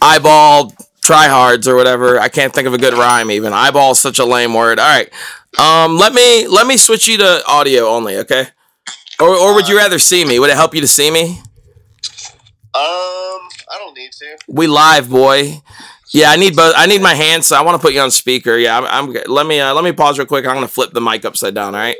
eyeball 0.00 0.72
tryhards 1.04 1.66
or 1.68 1.76
whatever. 1.76 2.18
I 2.18 2.28
can't 2.30 2.52
think 2.54 2.66
of 2.66 2.72
a 2.72 2.78
good 2.78 2.94
rhyme. 2.94 3.30
Even 3.30 3.52
eyeball 3.52 3.90
is 3.92 4.00
such 4.00 4.18
a 4.18 4.24
lame 4.24 4.54
word. 4.54 4.78
All 4.78 4.86
right. 4.86 5.10
Um. 5.58 5.98
Let 5.98 6.14
me. 6.14 6.46
Let 6.46 6.66
me 6.66 6.78
switch 6.78 7.06
you 7.08 7.18
to 7.18 7.42
audio 7.46 7.88
only. 7.88 8.16
Okay. 8.18 8.46
Or 9.20 9.28
or 9.36 9.54
would 9.54 9.68
you 9.68 9.76
rather 9.76 9.98
see 9.98 10.24
me? 10.24 10.38
Would 10.38 10.48
it 10.48 10.56
help 10.56 10.74
you 10.74 10.80
to 10.80 10.88
see 10.88 11.10
me? 11.10 11.40
Um, 12.74 13.48
I 13.70 13.78
don't 13.78 13.96
need 13.96 14.10
to. 14.12 14.36
We 14.48 14.66
live, 14.66 15.08
boy. 15.08 15.62
Yeah, 16.12 16.30
I 16.30 16.36
need 16.36 16.56
both. 16.56 16.74
I 16.76 16.86
need 16.86 17.02
my 17.02 17.14
hands, 17.14 17.46
so 17.46 17.56
I 17.56 17.62
want 17.62 17.80
to 17.80 17.86
put 17.86 17.94
you 17.94 18.00
on 18.00 18.10
speaker. 18.10 18.56
Yeah, 18.56 18.78
I'm. 18.78 19.08
I'm 19.08 19.16
let 19.28 19.46
me. 19.46 19.60
Uh, 19.60 19.72
let 19.74 19.84
me 19.84 19.92
pause 19.92 20.18
real 20.18 20.26
quick. 20.26 20.44
I'm 20.44 20.54
gonna 20.54 20.66
flip 20.66 20.92
the 20.92 21.00
mic 21.00 21.24
upside 21.24 21.54
down. 21.54 21.74
All 21.74 21.80
right, 21.80 21.96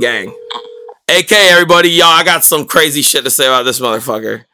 gang. 0.00 0.34
AK, 1.08 1.32
everybody, 1.32 1.90
y'all. 1.90 2.06
I 2.06 2.24
got 2.24 2.42
some 2.42 2.66
crazy 2.66 3.02
shit 3.02 3.24
to 3.24 3.30
say 3.30 3.46
about 3.46 3.64
this 3.64 3.80
motherfucker. 3.80 4.44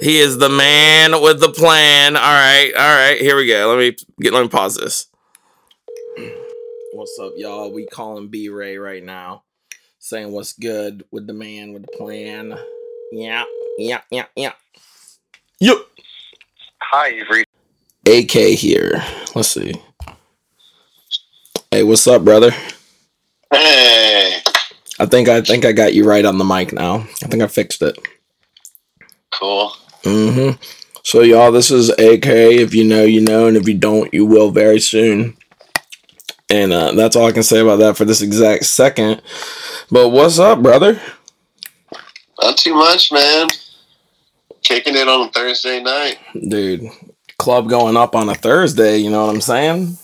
He 0.00 0.18
is 0.18 0.38
the 0.38 0.48
man 0.48 1.20
with 1.22 1.40
the 1.40 1.50
plan. 1.50 2.16
All 2.16 2.22
right, 2.22 2.72
all 2.74 2.96
right. 2.96 3.20
Here 3.20 3.36
we 3.36 3.46
go. 3.46 3.68
Let 3.68 3.78
me 3.78 3.96
get. 4.20 4.32
Let 4.32 4.42
me 4.42 4.48
pause 4.48 4.76
this. 4.76 5.08
What's 6.94 7.18
up, 7.20 7.32
y'all? 7.36 7.72
We 7.72 7.86
calling 7.86 8.28
B 8.28 8.48
Ray 8.48 8.78
right 8.78 9.02
now, 9.02 9.42
saying 9.98 10.32
what's 10.32 10.54
good 10.54 11.04
with 11.10 11.26
the 11.26 11.34
man 11.34 11.74
with 11.74 11.82
the 11.82 11.92
plan. 11.98 12.58
Yeah, 13.12 13.44
yeah, 13.76 14.00
yeah, 14.10 14.26
yeah. 14.34 14.52
Yup. 15.64 15.78
Hi, 16.82 17.08
you've 17.08 17.30
reached. 17.30 17.48
AK 18.06 18.58
here. 18.58 19.02
Let's 19.34 19.48
see. 19.48 19.72
Hey, 21.70 21.82
what's 21.82 22.06
up, 22.06 22.22
brother? 22.22 22.50
Hey, 23.50 24.42
I 25.00 25.06
think 25.06 25.30
I 25.30 25.40
think 25.40 25.64
I 25.64 25.72
got 25.72 25.94
you 25.94 26.04
right 26.04 26.26
on 26.26 26.36
the 26.36 26.44
mic 26.44 26.74
now. 26.74 26.96
I 26.96 27.28
think 27.28 27.42
I 27.42 27.46
fixed 27.46 27.80
it. 27.80 27.96
cool. 29.30 29.72
Mm-hmm. 30.02 30.62
So 31.02 31.22
y'all, 31.22 31.50
this 31.50 31.70
is 31.70 31.88
AK. 31.88 32.26
If 32.26 32.74
you 32.74 32.84
know, 32.84 33.04
you 33.04 33.22
know, 33.22 33.46
and 33.46 33.56
if 33.56 33.66
you 33.66 33.72
don't, 33.72 34.12
you 34.12 34.26
will 34.26 34.50
very 34.50 34.80
soon. 34.80 35.34
And 36.50 36.74
uh, 36.74 36.92
that's 36.92 37.16
all 37.16 37.28
I 37.28 37.32
can 37.32 37.42
say 37.42 37.60
about 37.60 37.76
that 37.76 37.96
for 37.96 38.04
this 38.04 38.20
exact 38.20 38.66
second. 38.66 39.22
But 39.90 40.10
what's 40.10 40.38
up, 40.38 40.62
brother? 40.62 41.00
Not 42.42 42.58
too 42.58 42.74
much, 42.74 43.10
man. 43.10 43.48
Kicking 44.64 44.96
it 44.96 45.08
on 45.08 45.28
a 45.28 45.30
Thursday 45.30 45.82
night. 45.82 46.18
Dude, 46.48 46.88
club 47.38 47.68
going 47.68 47.96
up 47.96 48.16
on 48.16 48.28
a 48.28 48.34
Thursday, 48.34 48.98
you 48.98 49.10
know 49.10 49.26
what 49.26 49.34
I'm 49.34 49.40
saying? 49.40 49.98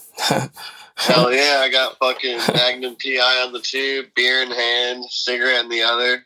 Hell 0.97 1.33
yeah, 1.33 1.63
I 1.65 1.71
got 1.71 1.99
fucking 1.99 2.39
Magnum 2.55 2.97
PI 3.03 3.45
on 3.47 3.53
the 3.53 3.61
tube, 3.61 4.07
beer 4.15 4.43
in 4.43 4.51
hand, 4.51 5.05
cigarette 5.11 5.65
in 5.65 5.71
the 5.71 5.83
other. 5.83 6.25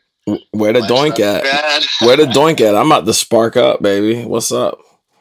Where 0.51 0.73
the 0.73 0.81
doink 0.81 1.19
at? 1.19 1.43
Where 2.01 2.17
the 2.17 2.25
doink 2.25 2.59
at? 2.61 2.75
I'm 2.75 2.87
about 2.91 3.05
to 3.05 3.13
spark 3.13 3.55
up, 3.57 3.81
baby. 3.81 4.25
What's 4.25 4.51
up? 4.51 4.79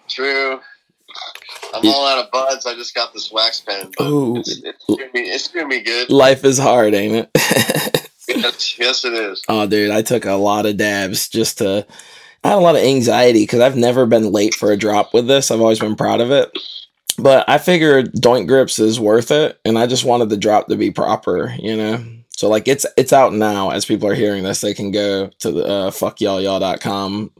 True. 0.09 0.61
I'm 1.75 1.89
all 1.89 2.07
out 2.07 2.25
of 2.25 2.31
buds. 2.31 2.67
I 2.67 2.75
just 2.75 2.95
got 2.95 3.13
this 3.13 3.33
wax 3.33 3.61
pen. 3.61 3.93
but 3.97 4.07
Ooh. 4.07 4.39
It's, 4.39 4.63
it's, 4.63 4.85
gonna 4.89 5.11
be, 5.13 5.21
it's 5.21 5.49
gonna 5.49 5.69
be 5.69 5.83
good. 5.83 6.11
Life 6.11 6.45
is 6.45 6.59
hard, 6.59 6.95
ain't 6.95 7.29
it? 7.35 8.01
Yes, 8.27 8.79
yes, 8.79 9.05
it 9.05 9.13
is. 9.13 9.43
oh, 9.49 9.67
dude, 9.67 9.91
I 9.91 10.01
took 10.01 10.25
a 10.25 10.33
lot 10.33 10.65
of 10.67 10.79
dabs 10.79 11.29
just 11.29 11.59
to. 11.59 11.87
I 12.45 12.49
had 12.49 12.59
a 12.59 12.61
lot 12.61 12.77
of 12.77 12.83
anxiety 12.83 13.43
because 13.43 13.61
I've 13.61 13.77
never 13.77 14.05
been 14.05 14.31
late 14.31 14.55
for 14.55 14.71
a 14.71 14.77
drop 14.77 15.15
with 15.15 15.27
this. 15.27 15.51
I've 15.51 15.63
always 15.63 15.81
been 15.81 15.97
proud 15.97 16.21
of 16.21 16.31
it. 16.31 16.57
But 17.19 17.49
I 17.49 17.59
figured 17.59 18.13
Doink 18.13 18.47
Grips 18.47 18.79
is 18.79 19.01
worth 19.01 19.31
it, 19.31 19.59
and 19.65 19.79
I 19.79 19.87
just 19.87 20.05
wanted 20.05 20.29
the 20.29 20.37
drop 20.37 20.67
to 20.69 20.77
be 20.77 20.91
proper, 20.91 21.55
you 21.59 21.75
know? 21.75 22.05
So, 22.37 22.49
like, 22.49 22.69
it's 22.69 22.85
it's 22.97 23.13
out 23.13 23.33
now. 23.33 23.71
As 23.71 23.87
people 23.87 24.09
are 24.09 24.15
hearing 24.15 24.43
this, 24.43 24.61
they 24.61 24.75
can 24.75 24.91
go 24.91 25.29
to 25.39 25.53
the 25.53 25.65
uh, 25.65 25.91
fuckyallyall.com, 25.91 27.31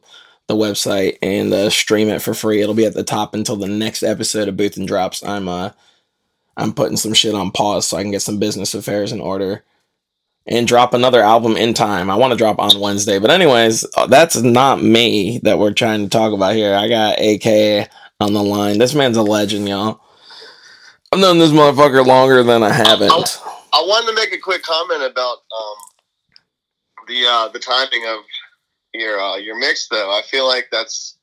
the 0.47 0.55
website, 0.55 1.19
and 1.21 1.53
uh, 1.53 1.69
stream 1.69 2.09
it 2.09 2.23
for 2.23 2.33
free. 2.33 2.63
It'll 2.63 2.75
be 2.75 2.87
at 2.87 2.95
the 2.95 3.03
top 3.03 3.35
until 3.35 3.57
the 3.57 3.67
next 3.67 4.05
episode 4.05 4.49
of 4.49 4.57
Booth 4.57 4.77
and 4.77 4.87
Drops. 4.87 5.25
I'm 5.25 5.49
uh, 5.49 5.71
I'm 6.57 6.73
putting 6.73 6.97
some 6.97 7.13
shit 7.13 7.35
on 7.35 7.51
pause 7.51 7.89
so 7.89 7.97
I 7.97 8.03
can 8.03 8.13
get 8.13 8.23
some 8.23 8.39
business 8.39 8.73
affairs 8.75 9.11
in 9.11 9.21
order 9.21 9.65
and 10.47 10.69
drop 10.69 10.95
another 10.95 11.23
album 11.23 11.57
in 11.57 11.75
time. 11.75 12.11
I 12.11 12.17
want 12.17 12.33
to 12.33 12.37
drop 12.37 12.59
on 12.59 12.79
Wednesday. 12.79 13.19
But 13.19 13.31
anyways, 13.31 13.87
uh, 13.97 14.07
that's 14.07 14.37
not 14.37 14.83
me 14.83 15.41
that 15.43 15.59
we're 15.59 15.73
trying 15.73 16.05
to 16.05 16.11
talk 16.11 16.33
about 16.33 16.55
here. 16.55 16.75
I 16.75 16.89
got 16.89 17.19
AK 17.21 17.89
on 18.21 18.35
the 18.35 18.43
line. 18.43 18.79
This 18.79 18.95
man's 18.95 19.17
a 19.17 19.23
legend, 19.23 19.69
y'all. 19.69 20.01
I've 21.13 21.21
known 21.21 21.39
this 21.39 21.51
motherfucker 21.51 22.05
longer 22.05 22.43
than 22.43 22.63
I 22.63 22.73
haven't. 22.73 23.11
I 23.11 23.83
wanted 23.87 24.09
to 24.09 24.15
make 24.15 24.33
a 24.33 24.39
quick 24.39 24.63
comment 24.63 25.03
about 25.03 25.39
um, 25.57 25.77
the 27.09 27.25
uh, 27.27 27.49
the 27.49 27.59
timing 27.59 28.05
of 28.09 28.19
your 28.93 29.21
uh, 29.21 29.37
your 29.37 29.59
mix, 29.59 29.89
though. 29.89 30.11
I 30.11 30.23
feel 30.23 30.47
like 30.47 30.69
that's 30.71 31.14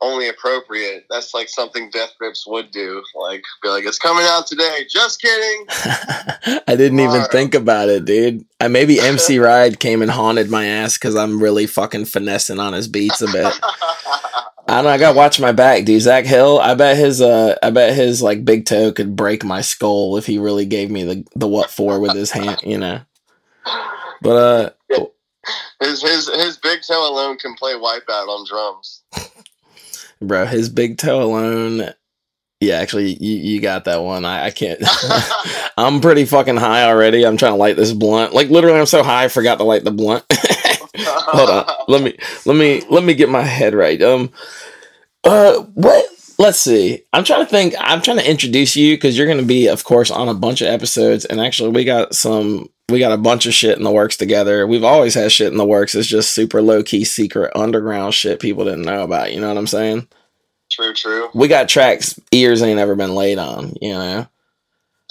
only 0.00 0.28
appropriate. 0.28 1.06
That's 1.10 1.34
like 1.34 1.48
something 1.48 1.90
Death 1.90 2.14
Grips 2.18 2.46
would 2.46 2.70
do. 2.70 3.02
Like, 3.14 3.42
be 3.62 3.68
like, 3.68 3.84
it's 3.84 3.98
coming 3.98 4.24
out 4.26 4.46
today. 4.46 4.86
Just 4.88 5.20
kidding. 5.20 5.66
I 6.66 6.76
didn't 6.76 7.00
even 7.00 7.24
think 7.24 7.54
about 7.54 7.88
it, 7.88 8.04
dude. 8.04 8.44
I 8.60 8.68
maybe 8.68 9.00
MC 9.00 9.38
Ride 9.38 9.80
came 9.80 10.02
and 10.02 10.10
haunted 10.10 10.50
my 10.50 10.66
ass 10.66 10.96
because 10.96 11.16
I'm 11.16 11.42
really 11.42 11.66
fucking 11.66 12.06
finessing 12.06 12.60
on 12.60 12.72
his 12.72 12.88
beats 12.88 13.20
a 13.20 13.26
bit. 13.26 13.52
I 14.68 14.74
don't 14.76 14.84
know. 14.84 14.90
I 14.90 14.98
gotta 14.98 15.16
watch 15.16 15.40
my 15.40 15.50
back, 15.50 15.84
dude. 15.84 16.00
Zach 16.00 16.24
Hill. 16.24 16.60
I 16.60 16.74
bet 16.74 16.96
his 16.96 17.20
uh, 17.20 17.56
I 17.60 17.70
bet 17.70 17.94
his 17.94 18.22
like 18.22 18.44
big 18.44 18.66
toe 18.66 18.92
could 18.92 19.16
break 19.16 19.44
my 19.44 19.62
skull 19.62 20.16
if 20.16 20.26
he 20.26 20.38
really 20.38 20.64
gave 20.64 20.90
me 20.90 21.02
the 21.02 21.26
the 21.34 21.48
what 21.48 21.70
for 21.70 21.98
with 21.98 22.14
his 22.14 22.30
hand, 22.30 22.60
you 22.62 22.78
know. 22.78 23.00
But 24.22 24.36
uh, 24.90 25.06
his 25.80 26.02
his 26.02 26.28
his 26.28 26.56
big 26.58 26.82
toe 26.86 27.10
alone 27.10 27.38
can 27.38 27.54
play 27.56 27.72
Wipeout 27.72 28.28
on 28.28 28.46
drums. 28.46 29.02
Bro, 30.20 30.46
his 30.46 30.68
big 30.68 30.98
toe 30.98 31.22
alone. 31.22 31.90
Yeah, 32.60 32.76
actually, 32.76 33.14
you, 33.14 33.36
you 33.36 33.60
got 33.60 33.86
that 33.86 34.02
one. 34.02 34.24
I, 34.24 34.46
I 34.46 34.50
can't. 34.50 34.82
I'm 35.78 36.00
pretty 36.00 36.26
fucking 36.26 36.58
high 36.58 36.84
already. 36.84 37.24
I'm 37.24 37.38
trying 37.38 37.52
to 37.52 37.56
light 37.56 37.76
this 37.76 37.92
blunt. 37.92 38.34
Like 38.34 38.50
literally, 38.50 38.78
I'm 38.78 38.86
so 38.86 39.02
high, 39.02 39.24
I 39.24 39.28
forgot 39.28 39.56
to 39.58 39.64
light 39.64 39.84
the 39.84 39.90
blunt. 39.90 40.24
Hold 40.98 41.50
on. 41.50 41.74
Let 41.88 42.02
me 42.02 42.18
let 42.44 42.56
me 42.56 42.82
let 42.90 43.04
me 43.04 43.14
get 43.14 43.30
my 43.30 43.42
head 43.42 43.74
right. 43.74 44.00
Um 44.02 44.30
uh 45.24 45.60
what 45.74 46.04
let's 46.40 46.58
see. 46.58 47.04
I'm 47.12 47.22
trying 47.22 47.44
to 47.44 47.50
think. 47.50 47.74
I'm 47.78 48.02
trying 48.02 48.16
to 48.16 48.28
introduce 48.28 48.74
you 48.74 48.96
because 48.96 49.16
you're 49.16 49.26
going 49.26 49.38
to 49.38 49.44
be, 49.44 49.68
of 49.68 49.84
course, 49.84 50.10
on 50.10 50.28
a 50.28 50.34
bunch 50.34 50.62
of 50.62 50.68
episodes. 50.68 51.24
And 51.26 51.40
actually, 51.40 51.70
we 51.70 51.84
got 51.84 52.14
some. 52.14 52.68
We 52.90 52.98
got 52.98 53.12
a 53.12 53.16
bunch 53.16 53.46
of 53.46 53.54
shit 53.54 53.78
in 53.78 53.84
the 53.84 53.90
works 53.90 54.16
together. 54.16 54.66
We've 54.66 54.84
always 54.84 55.14
had 55.14 55.32
shit 55.32 55.52
in 55.52 55.58
the 55.58 55.64
works. 55.64 55.94
It's 55.94 56.08
just 56.08 56.34
super 56.34 56.60
low 56.60 56.82
key, 56.82 57.04
secret, 57.04 57.52
underground 57.54 58.14
shit 58.14 58.40
people 58.40 58.64
didn't 58.64 58.82
know 58.82 59.02
about. 59.02 59.32
You 59.32 59.40
know 59.40 59.48
what 59.48 59.58
I'm 59.58 59.66
saying? 59.66 60.08
True, 60.70 60.94
true. 60.94 61.28
We 61.34 61.48
got 61.48 61.68
tracks 61.68 62.18
ears 62.30 62.62
ain't 62.62 62.78
ever 62.78 62.94
been 62.94 63.14
laid 63.14 63.38
on. 63.38 63.74
You 63.80 63.94
know. 63.94 64.26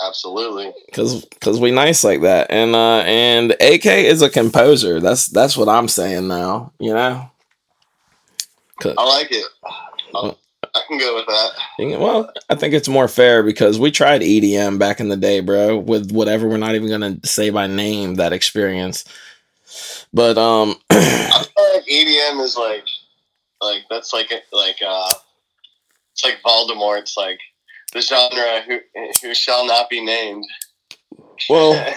Absolutely. 0.02 0.72
Cause, 0.94 1.28
cause 1.42 1.60
we 1.60 1.72
nice 1.72 2.06
like 2.06 2.22
that, 2.22 2.50
and 2.50 2.74
uh, 2.74 3.00
and 3.00 3.52
AK 3.52 3.86
is 3.86 4.22
a 4.22 4.30
composer. 4.30 5.02
That's 5.02 5.28
that's 5.28 5.58
what 5.58 5.68
I'm 5.68 5.90
saying 5.90 6.28
now. 6.28 6.72
You 6.80 6.94
know. 6.94 7.30
I 8.86 9.06
like 9.06 9.32
it. 9.32 9.46
I'll, 10.16 10.38
I 10.80 10.88
can 10.88 10.98
go 10.98 11.16
with 11.16 11.26
that. 11.28 12.00
Well, 12.00 12.32
I 12.50 12.56
think 12.56 12.74
it's 12.74 12.88
more 12.88 13.08
fair 13.08 13.44
because 13.44 13.80
we 13.80 13.92
tried 13.92 14.22
EDM 14.22 14.80
back 14.80 15.00
in 15.00 15.10
the 15.10 15.18
day, 15.18 15.40
bro, 15.40 15.78
with 15.78 16.12
whatever 16.12 16.48
we're 16.48 16.58
not 16.58 16.76
even 16.76 16.90
gonna 16.90 17.18
say 17.24 17.50
by 17.50 17.68
name 17.68 18.16
that 18.16 18.34
experience. 18.34 19.04
But 20.14 20.38
um, 20.38 20.76
I 20.90 21.46
feel 21.46 21.74
like 21.76 21.86
EDM 21.86 22.42
is 22.44 22.58
like, 22.58 22.86
like 23.62 23.84
that's 23.90 24.14
like 24.14 24.32
like 24.52 24.78
uh, 24.86 25.14
it's 26.14 26.24
like 26.24 26.42
Voldemort. 26.46 27.00
It's 27.00 27.18
like 27.18 27.40
the 27.94 28.02
genre 28.02 28.62
who 28.68 28.80
who 29.22 29.34
shall 29.36 29.66
not 29.66 29.90
be 29.90 30.04
named. 30.04 30.46
Well, 31.50 31.94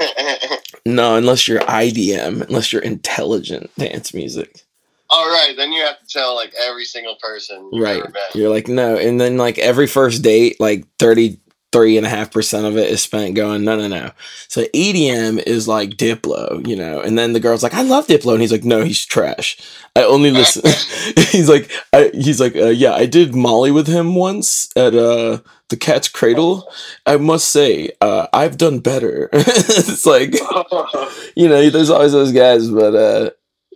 no, 0.87 1.16
unless 1.16 1.49
you're 1.49 1.61
IDM, 1.61 2.42
unless 2.49 2.73
you're 2.73 2.83
intelligent 2.83 3.71
dance 3.77 4.14
music. 4.14 4.64
All 5.12 5.27
right, 5.27 5.53
then 5.57 5.72
you 5.72 5.83
have 5.83 5.98
to 6.01 6.07
tell 6.07 6.35
like 6.35 6.55
every 6.59 6.87
single 6.87 7.16
person. 7.16 7.70
right. 7.75 8.03
You're 8.35 8.48
like, 8.48 8.66
no. 8.66 8.96
And 8.96 9.20
then 9.20 9.37
like 9.37 9.59
every 9.59 9.87
first 9.87 10.22
date, 10.22 10.59
like 10.59 10.87
33 10.98 11.98
and 11.98 12.07
a 12.07 12.09
half 12.09 12.31
percent 12.31 12.64
of 12.64 12.79
it 12.79 12.88
is 12.88 13.03
spent 13.03 13.35
going, 13.35 13.62
no, 13.62 13.77
no, 13.77 13.88
no. 13.88 14.12
So 14.48 14.62
EDM 14.75 15.42
is 15.46 15.68
like 15.68 15.90
Diplo, 15.90 16.66
you 16.66 16.77
know. 16.77 17.01
And 17.01 17.18
then 17.18 17.35
the 17.35 17.40
girl's 17.40 17.62
like, 17.62 17.75
I 17.75 17.83
love 17.83 18.07
Diplo. 18.07 18.33
And 18.33 18.40
he's 18.40 18.53
like, 18.53 18.64
no, 18.64 18.85
he's 18.85 19.05
trash. 19.05 19.59
I 19.94 20.05
only 20.05 20.31
listen. 20.31 20.62
he's 21.31 21.51
like, 21.51 21.70
I, 21.92 22.11
he's 22.14 22.40
like, 22.40 22.57
uh, 22.57 22.68
yeah, 22.68 22.94
I 22.94 23.05
did 23.05 23.35
Molly 23.35 23.70
with 23.70 23.88
him 23.88 24.14
once 24.14 24.75
at 24.77 24.94
uh 24.94 25.40
the 25.72 25.77
cat's 25.77 26.07
cradle. 26.09 26.70
I 27.07 27.16
must 27.16 27.48
say, 27.48 27.90
uh, 28.01 28.29
I've 28.33 28.59
done 28.59 28.79
better. 28.79 29.29
it's 29.33 30.07
like, 30.07 30.35
you 31.35 31.48
know, 31.48 31.68
there's 31.70 31.90
always 31.90 32.12
those 32.12 32.31
guys, 32.31 32.68
but 32.68 32.94
uh, 32.94 33.31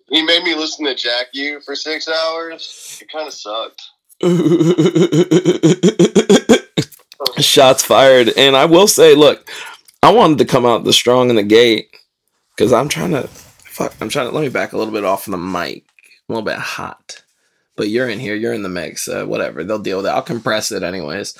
he 0.08 0.22
made 0.22 0.42
me 0.42 0.54
listen 0.54 0.84
to 0.86 0.94
Jack 0.94 1.28
U 1.32 1.60
for 1.60 1.74
six 1.74 2.08
hours. 2.08 2.98
It 3.00 3.10
kind 3.10 3.26
of 3.26 3.32
sucked. 3.32 3.82
Shots 7.42 7.82
fired, 7.82 8.30
and 8.36 8.56
I 8.56 8.66
will 8.66 8.86
say, 8.86 9.14
look, 9.14 9.48
I 10.02 10.12
wanted 10.12 10.38
to 10.38 10.44
come 10.44 10.64
out 10.64 10.84
the 10.84 10.92
strong 10.92 11.30
in 11.30 11.36
the 11.36 11.42
gate 11.42 11.96
because 12.56 12.72
I'm 12.72 12.88
trying 12.88 13.12
to. 13.12 13.28
Fuck, 13.28 13.94
I'm 14.00 14.08
trying 14.08 14.28
to. 14.28 14.34
Let 14.34 14.42
me 14.42 14.48
back 14.48 14.72
a 14.72 14.78
little 14.78 14.92
bit 14.92 15.04
off 15.04 15.26
the 15.26 15.36
mic. 15.36 15.84
A 16.28 16.32
little 16.32 16.44
bit 16.44 16.58
hot 16.58 17.22
but 17.76 17.90
you're 17.90 18.08
in 18.08 18.18
here, 18.18 18.34
you're 18.34 18.54
in 18.54 18.62
the 18.62 18.68
mix, 18.68 19.06
whatever. 19.06 19.62
They'll 19.62 19.78
deal 19.78 19.98
with 19.98 20.06
it. 20.06 20.10
I'll 20.10 20.22
compress 20.22 20.72
it 20.72 20.82
anyways. 20.82 21.38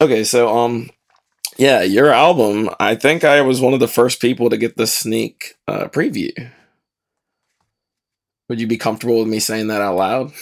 Okay, 0.00 0.22
so 0.22 0.56
um, 0.56 0.90
yeah, 1.56 1.82
your 1.82 2.10
album. 2.10 2.70
I 2.78 2.94
think 2.94 3.24
I 3.24 3.40
was 3.40 3.60
one 3.60 3.74
of 3.74 3.80
the 3.80 3.88
first 3.88 4.20
people 4.20 4.50
to 4.50 4.56
get 4.56 4.76
the 4.76 4.86
sneak 4.86 5.54
uh, 5.66 5.86
preview. 5.86 6.52
Would 8.48 8.60
you 8.60 8.66
be 8.66 8.78
comfortable 8.78 9.18
with 9.18 9.28
me 9.28 9.40
saying 9.40 9.68
that 9.68 9.82
out 9.82 9.96
loud? 9.96 10.32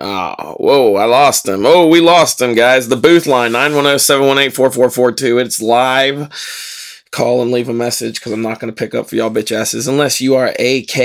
Oh, 0.00 0.56
whoa, 0.58 0.96
I 0.96 1.04
lost 1.04 1.46
him. 1.46 1.64
Oh, 1.64 1.86
we 1.86 2.00
lost 2.00 2.40
him, 2.40 2.54
guys. 2.54 2.88
The 2.88 2.96
booth 2.96 3.26
line, 3.26 3.52
910 3.52 3.98
718 3.98 4.50
4442. 4.50 5.38
It's 5.38 5.62
live 5.62 6.32
call 7.14 7.42
and 7.42 7.52
leave 7.52 7.68
a 7.68 7.72
message 7.72 8.16
because 8.16 8.32
I'm 8.32 8.42
not 8.42 8.58
going 8.58 8.72
to 8.72 8.76
pick 8.76 8.94
up 8.94 9.08
for 9.08 9.14
y'all 9.14 9.30
bitch 9.30 9.52
asses 9.52 9.86
unless 9.86 10.20
you 10.20 10.34
are 10.34 10.48
AK. 10.48 10.98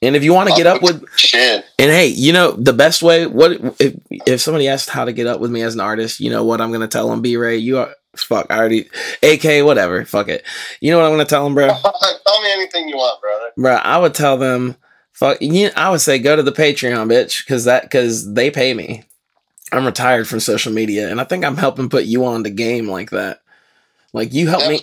And 0.00 0.16
if 0.16 0.24
you 0.24 0.32
want 0.32 0.48
to 0.48 0.56
get 0.56 0.66
up 0.66 0.82
oh, 0.82 0.86
with 0.86 1.04
shit, 1.16 1.64
and 1.78 1.90
hey, 1.90 2.06
you 2.06 2.32
know 2.32 2.52
the 2.52 2.72
best 2.72 3.02
way. 3.02 3.26
What 3.26 3.52
if 3.78 3.94
if 4.08 4.40
somebody 4.40 4.66
asked 4.66 4.88
how 4.88 5.04
to 5.04 5.12
get 5.12 5.26
up 5.26 5.40
with 5.40 5.50
me 5.50 5.62
as 5.62 5.74
an 5.74 5.80
artist? 5.80 6.20
You 6.20 6.30
know 6.30 6.44
what 6.44 6.60
I'm 6.60 6.70
going 6.70 6.80
to 6.80 6.88
tell 6.88 7.10
them. 7.10 7.20
B 7.20 7.36
Ray, 7.36 7.58
you 7.58 7.78
are 7.78 7.94
fuck. 8.24 8.46
I 8.50 8.58
already 8.58 8.88
AK 9.22 9.64
whatever. 9.64 10.04
Fuck 10.04 10.28
it. 10.28 10.44
You 10.80 10.90
know 10.90 10.98
what 10.98 11.10
I'm 11.10 11.18
to 11.18 11.24
tell 11.24 11.44
them, 11.44 11.54
bro? 11.54 11.68
tell 12.26 12.42
me 12.42 12.52
anything 12.52 12.88
you 12.88 12.96
want, 12.96 13.20
brother. 13.20 13.50
Bro, 13.56 13.74
I 13.74 13.98
would 13.98 14.14
tell 14.14 14.36
them. 14.36 14.76
Fuck. 15.12 15.40
You, 15.40 15.70
I 15.76 15.90
would 15.90 16.00
say 16.00 16.18
go 16.18 16.36
to 16.36 16.42
the 16.42 16.52
Patreon, 16.52 17.10
bitch, 17.10 17.44
because 17.44 17.64
that 17.64 17.82
because 17.84 18.32
they 18.34 18.50
pay 18.50 18.74
me. 18.74 19.04
I'm 19.72 19.86
retired 19.86 20.28
from 20.28 20.40
social 20.40 20.72
media, 20.72 21.10
and 21.10 21.20
I 21.20 21.24
think 21.24 21.44
I'm 21.44 21.56
helping 21.56 21.88
put 21.88 22.04
you 22.04 22.24
on 22.24 22.42
the 22.42 22.50
game 22.50 22.88
like 22.88 23.10
that. 23.10 23.42
Like 24.12 24.32
you 24.32 24.48
help 24.48 24.68
me 24.68 24.80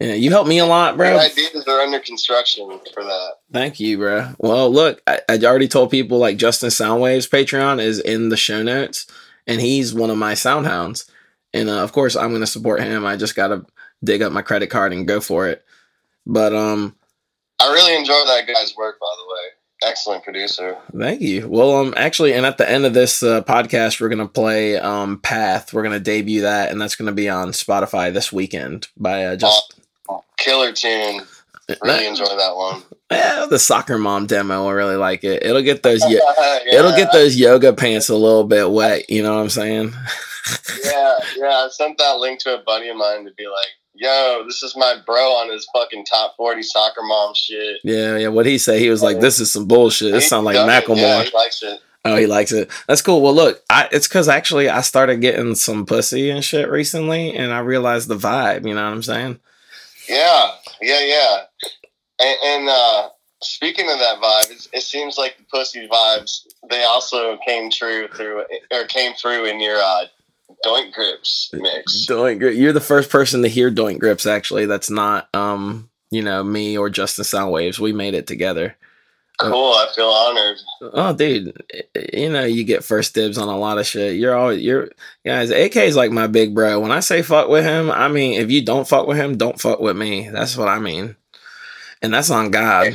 yeah, 0.00 0.14
you 0.14 0.30
helped 0.30 0.48
me 0.48 0.58
a 0.58 0.64
lot, 0.64 0.96
bro. 0.96 1.12
The 1.12 1.26
ideas 1.26 1.68
are 1.68 1.80
under 1.80 2.00
construction 2.00 2.80
for 2.94 3.04
that. 3.04 3.32
Thank 3.52 3.78
you, 3.78 3.98
bro. 3.98 4.30
Well, 4.38 4.70
look, 4.70 5.02
I, 5.06 5.20
I 5.28 5.38
already 5.44 5.68
told 5.68 5.90
people 5.90 6.16
like 6.16 6.38
Justin 6.38 6.70
Soundwave's 6.70 7.28
Patreon 7.28 7.82
is 7.82 8.00
in 8.00 8.30
the 8.30 8.36
show 8.36 8.62
notes, 8.62 9.06
and 9.46 9.60
he's 9.60 9.92
one 9.92 10.08
of 10.08 10.16
my 10.16 10.32
soundhounds. 10.32 11.06
And 11.52 11.68
uh, 11.68 11.82
of 11.82 11.92
course, 11.92 12.16
I'm 12.16 12.30
going 12.30 12.40
to 12.40 12.46
support 12.46 12.80
him. 12.80 13.04
I 13.04 13.16
just 13.16 13.34
got 13.34 13.48
to 13.48 13.66
dig 14.02 14.22
up 14.22 14.32
my 14.32 14.42
credit 14.42 14.68
card 14.68 14.92
and 14.92 15.06
go 15.06 15.20
for 15.20 15.48
it. 15.48 15.64
But 16.26 16.54
um, 16.54 16.96
I 17.60 17.72
really 17.72 17.96
enjoy 17.96 18.24
that 18.26 18.46
guy's 18.46 18.76
work, 18.76 18.98
by 19.00 19.14
the 19.18 19.32
way. 19.32 19.90
Excellent 19.90 20.22
producer. 20.22 20.76
Thank 20.96 21.22
you. 21.22 21.48
Well, 21.48 21.76
um, 21.76 21.94
actually, 21.96 22.34
and 22.34 22.44
at 22.44 22.58
the 22.58 22.70
end 22.70 22.84
of 22.84 22.92
this 22.92 23.22
uh, 23.22 23.42
podcast, 23.42 23.98
we're 23.98 24.10
gonna 24.10 24.28
play 24.28 24.76
um 24.76 25.18
Path. 25.20 25.72
We're 25.72 25.82
gonna 25.82 25.98
debut 25.98 26.42
that, 26.42 26.70
and 26.70 26.78
that's 26.78 26.96
gonna 26.96 27.12
be 27.12 27.30
on 27.30 27.48
Spotify 27.52 28.12
this 28.12 28.30
weekend 28.30 28.88
by 28.98 29.24
uh, 29.24 29.36
just 29.36 29.80
killer 30.36 30.72
tune. 30.72 31.22
Really 31.82 32.06
enjoy 32.06 32.24
that 32.24 32.56
one. 32.56 32.82
Yeah, 33.10 33.46
the 33.48 33.58
soccer 33.58 33.96
mom 33.96 34.26
demo. 34.26 34.66
I 34.66 34.72
really 34.72 34.96
like 34.96 35.24
it. 35.24 35.44
It'll 35.44 35.62
get 35.62 35.82
those. 35.82 36.02
yeah. 36.08 36.20
It'll 36.72 36.96
get 36.96 37.12
those 37.12 37.36
yoga 37.36 37.72
pants 37.72 38.10
a 38.10 38.16
little 38.16 38.44
bit 38.44 38.70
wet. 38.70 39.08
You 39.08 39.22
know 39.22 39.34
what 39.34 39.40
I'm 39.40 39.50
saying? 39.50 39.94
yeah, 40.84 41.18
yeah. 41.36 41.64
I 41.64 41.68
sent 41.70 41.98
that 41.98 42.18
link 42.18 42.40
to 42.40 42.58
a 42.58 42.62
buddy 42.62 42.88
of 42.88 42.96
mine 42.96 43.24
to 43.24 43.32
be 43.32 43.46
like, 43.46 43.68
"Yo, 43.94 44.42
this 44.46 44.62
is 44.62 44.76
my 44.76 44.96
bro 45.04 45.32
on 45.32 45.50
his 45.50 45.68
fucking 45.74 46.04
top 46.04 46.36
forty 46.36 46.62
soccer 46.62 47.02
mom 47.02 47.34
shit." 47.34 47.78
Yeah, 47.84 48.16
yeah. 48.16 48.28
What 48.28 48.46
he 48.46 48.58
say? 48.58 48.78
He 48.78 48.90
was 48.90 49.02
like, 49.02 49.20
"This 49.20 49.40
is 49.40 49.52
some 49.52 49.66
bullshit. 49.66 50.12
This 50.12 50.28
sound 50.28 50.44
like 50.44 50.56
Macklemore." 50.56 50.96
Yeah, 50.96 51.22
he 51.24 51.36
likes 51.36 51.62
it. 51.62 51.80
Oh, 52.04 52.16
he 52.16 52.26
likes 52.26 52.52
it. 52.52 52.70
That's 52.88 53.02
cool. 53.02 53.20
Well, 53.20 53.34
look, 53.34 53.62
I, 53.68 53.88
it's 53.92 54.08
because 54.08 54.26
actually 54.26 54.70
I 54.70 54.80
started 54.80 55.20
getting 55.20 55.54
some 55.54 55.84
pussy 55.84 56.30
and 56.30 56.42
shit 56.42 56.70
recently, 56.70 57.36
and 57.36 57.52
I 57.52 57.58
realized 57.58 58.08
the 58.08 58.16
vibe. 58.16 58.66
You 58.66 58.74
know 58.74 58.84
what 58.84 58.92
I'm 58.92 59.02
saying? 59.02 59.38
Yeah, 60.08 60.50
yeah, 60.80 61.00
yeah. 61.00 61.38
And, 62.20 62.38
and 62.44 62.68
uh, 62.68 63.08
speaking 63.42 63.90
of 63.90 63.98
that 63.98 64.18
vibe, 64.20 64.50
it, 64.50 64.68
it, 64.72 64.82
seems 64.82 65.18
like 65.18 65.36
the 65.36 65.44
pussy 65.44 65.86
vibes 65.88 66.46
they 66.70 66.84
also 66.84 67.38
came 67.46 67.70
true 67.70 68.08
through 68.08 68.44
or 68.72 68.84
came 68.84 69.14
through 69.14 69.46
in 69.46 69.60
your 69.60 69.78
uh, 69.78 70.04
Doink 70.64 70.92
Grips 70.92 71.50
mix. 71.52 72.06
Doink 72.08 72.38
Grips. 72.38 72.56
You're 72.56 72.72
the 72.72 72.80
first 72.80 73.10
person 73.10 73.42
to 73.42 73.48
hear 73.48 73.70
Doink 73.70 73.98
Grips. 73.98 74.26
Actually, 74.26 74.66
that's 74.66 74.90
not 74.90 75.34
um 75.34 75.88
you 76.10 76.22
know 76.22 76.42
me 76.42 76.76
or 76.76 76.90
Justin 76.90 77.24
Soundwaves. 77.24 77.78
We 77.78 77.92
made 77.92 78.14
it 78.14 78.26
together. 78.26 78.76
Cool. 79.40 79.72
I 79.72 79.86
feel 79.96 80.04
honored. 80.06 80.58
Oh, 80.92 81.14
dude, 81.14 81.62
you 82.12 82.28
know 82.28 82.44
you 82.44 82.62
get 82.62 82.84
first 82.84 83.14
dibs 83.14 83.38
on 83.38 83.48
a 83.48 83.56
lot 83.56 83.78
of 83.78 83.86
shit. 83.86 84.16
You're 84.16 84.36
always 84.36 84.60
you're 84.60 84.90
guys. 85.24 85.50
AK 85.50 85.76
is 85.76 85.96
like 85.96 86.10
my 86.10 86.26
big 86.26 86.54
bro. 86.54 86.78
When 86.78 86.90
I 86.90 87.00
say 87.00 87.22
fuck 87.22 87.48
with 87.48 87.64
him, 87.64 87.90
I 87.90 88.08
mean 88.08 88.38
if 88.38 88.50
you 88.50 88.62
don't 88.62 88.86
fuck 88.86 89.06
with 89.06 89.16
him, 89.16 89.38
don't 89.38 89.58
fuck 89.58 89.80
with 89.80 89.96
me. 89.96 90.28
That's 90.28 90.58
what 90.58 90.68
I 90.68 90.78
mean, 90.78 91.16
and 92.02 92.12
that's 92.12 92.30
on 92.30 92.50
God. 92.50 92.92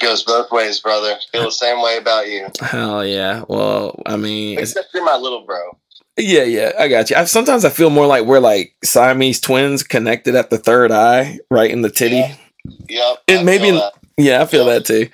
Goes 0.00 0.24
both 0.24 0.50
ways, 0.50 0.80
brother. 0.80 1.14
Feel 1.32 1.44
the 1.44 1.50
same 1.50 1.82
way 1.82 1.98
about 1.98 2.28
you. 2.28 2.48
Hell 2.60 3.04
yeah. 3.04 3.44
Well, 3.48 4.00
I 4.06 4.16
mean, 4.16 4.58
except 4.58 4.88
you're 4.94 5.04
my 5.04 5.16
little 5.16 5.44
bro. 5.44 5.76
Yeah, 6.18 6.44
yeah, 6.44 6.72
I 6.78 6.88
got 6.88 7.10
you. 7.10 7.16
I, 7.16 7.24
sometimes 7.24 7.64
I 7.64 7.68
feel 7.68 7.90
more 7.90 8.06
like 8.06 8.24
we're 8.24 8.40
like 8.40 8.74
Siamese 8.82 9.40
twins 9.40 9.82
connected 9.82 10.34
at 10.34 10.48
the 10.48 10.58
third 10.58 10.90
eye, 10.90 11.38
right 11.50 11.70
in 11.70 11.82
the 11.82 11.90
titty. 11.90 12.16
Yep. 12.16 12.38
yep 12.88 13.18
and 13.28 13.44
maybe 13.46 13.78
yeah, 14.16 14.42
I 14.42 14.46
feel 14.46 14.66
yeah. 14.66 14.74
that 14.74 14.86
too. 14.86 15.08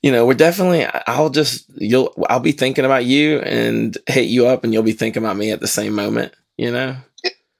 You 0.00 0.12
know, 0.12 0.24
we're 0.26 0.34
definitely. 0.34 0.86
I'll 1.06 1.30
just 1.30 1.66
you'll. 1.76 2.14
I'll 2.28 2.40
be 2.40 2.52
thinking 2.52 2.84
about 2.84 3.04
you 3.04 3.38
and 3.40 3.96
hit 4.06 4.26
you 4.26 4.46
up, 4.46 4.62
and 4.64 4.72
you'll 4.72 4.82
be 4.82 4.92
thinking 4.92 5.22
about 5.22 5.36
me 5.36 5.50
at 5.50 5.60
the 5.60 5.68
same 5.68 5.94
moment. 5.94 6.32
You 6.56 6.70
know. 6.70 6.96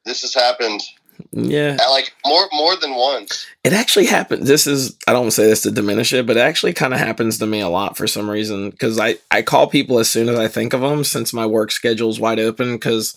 This 0.05 0.23
has 0.23 0.35
happened 0.35 0.83
yeah. 1.33 1.77
Like 1.91 2.13
more 2.27 2.49
more 2.53 2.77
than 2.77 2.95
once. 2.95 3.47
It 3.65 3.73
actually 3.73 4.07
happened. 4.07 4.47
This 4.47 4.67
is 4.67 4.97
I 5.07 5.13
don't 5.13 5.31
say 5.31 5.45
this 5.47 5.63
to 5.63 5.71
diminish 5.71 6.13
it, 6.13 6.27
but 6.27 6.37
it 6.37 6.41
actually 6.41 6.73
kind 6.73 6.93
of 6.93 6.99
happens 6.99 7.39
to 7.39 7.47
me 7.47 7.61
a 7.61 7.69
lot 7.69 7.97
for 7.97 8.07
some 8.07 8.29
reason 8.29 8.73
cuz 8.73 8.99
I 8.99 9.17
I 9.31 9.43
call 9.43 9.67
people 9.67 9.99
as 9.99 10.11
soon 10.11 10.29
as 10.29 10.39
I 10.39 10.49
think 10.49 10.73
of 10.73 10.81
them 10.81 11.05
since 11.05 11.33
my 11.33 11.47
work 11.47 11.71
schedule's 11.71 12.19
wide 12.21 12.39
open 12.41 12.79
cuz 12.79 13.15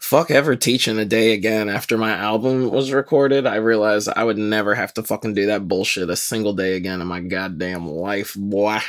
fuck 0.00 0.30
ever 0.30 0.56
teaching 0.56 0.98
a 0.98 1.04
day 1.04 1.32
again 1.32 1.68
after 1.68 1.96
my 1.98 2.12
album 2.12 2.70
was 2.70 2.92
recorded. 2.92 3.46
I 3.46 3.56
realized 3.56 4.08
I 4.14 4.24
would 4.24 4.38
never 4.38 4.74
have 4.74 4.94
to 4.94 5.02
fucking 5.02 5.34
do 5.34 5.46
that 5.46 5.68
bullshit 5.68 6.10
a 6.10 6.16
single 6.16 6.52
day 6.54 6.74
again 6.74 7.00
in 7.00 7.06
my 7.06 7.20
goddamn 7.20 7.88
life, 7.88 8.34
boy. 8.36 8.80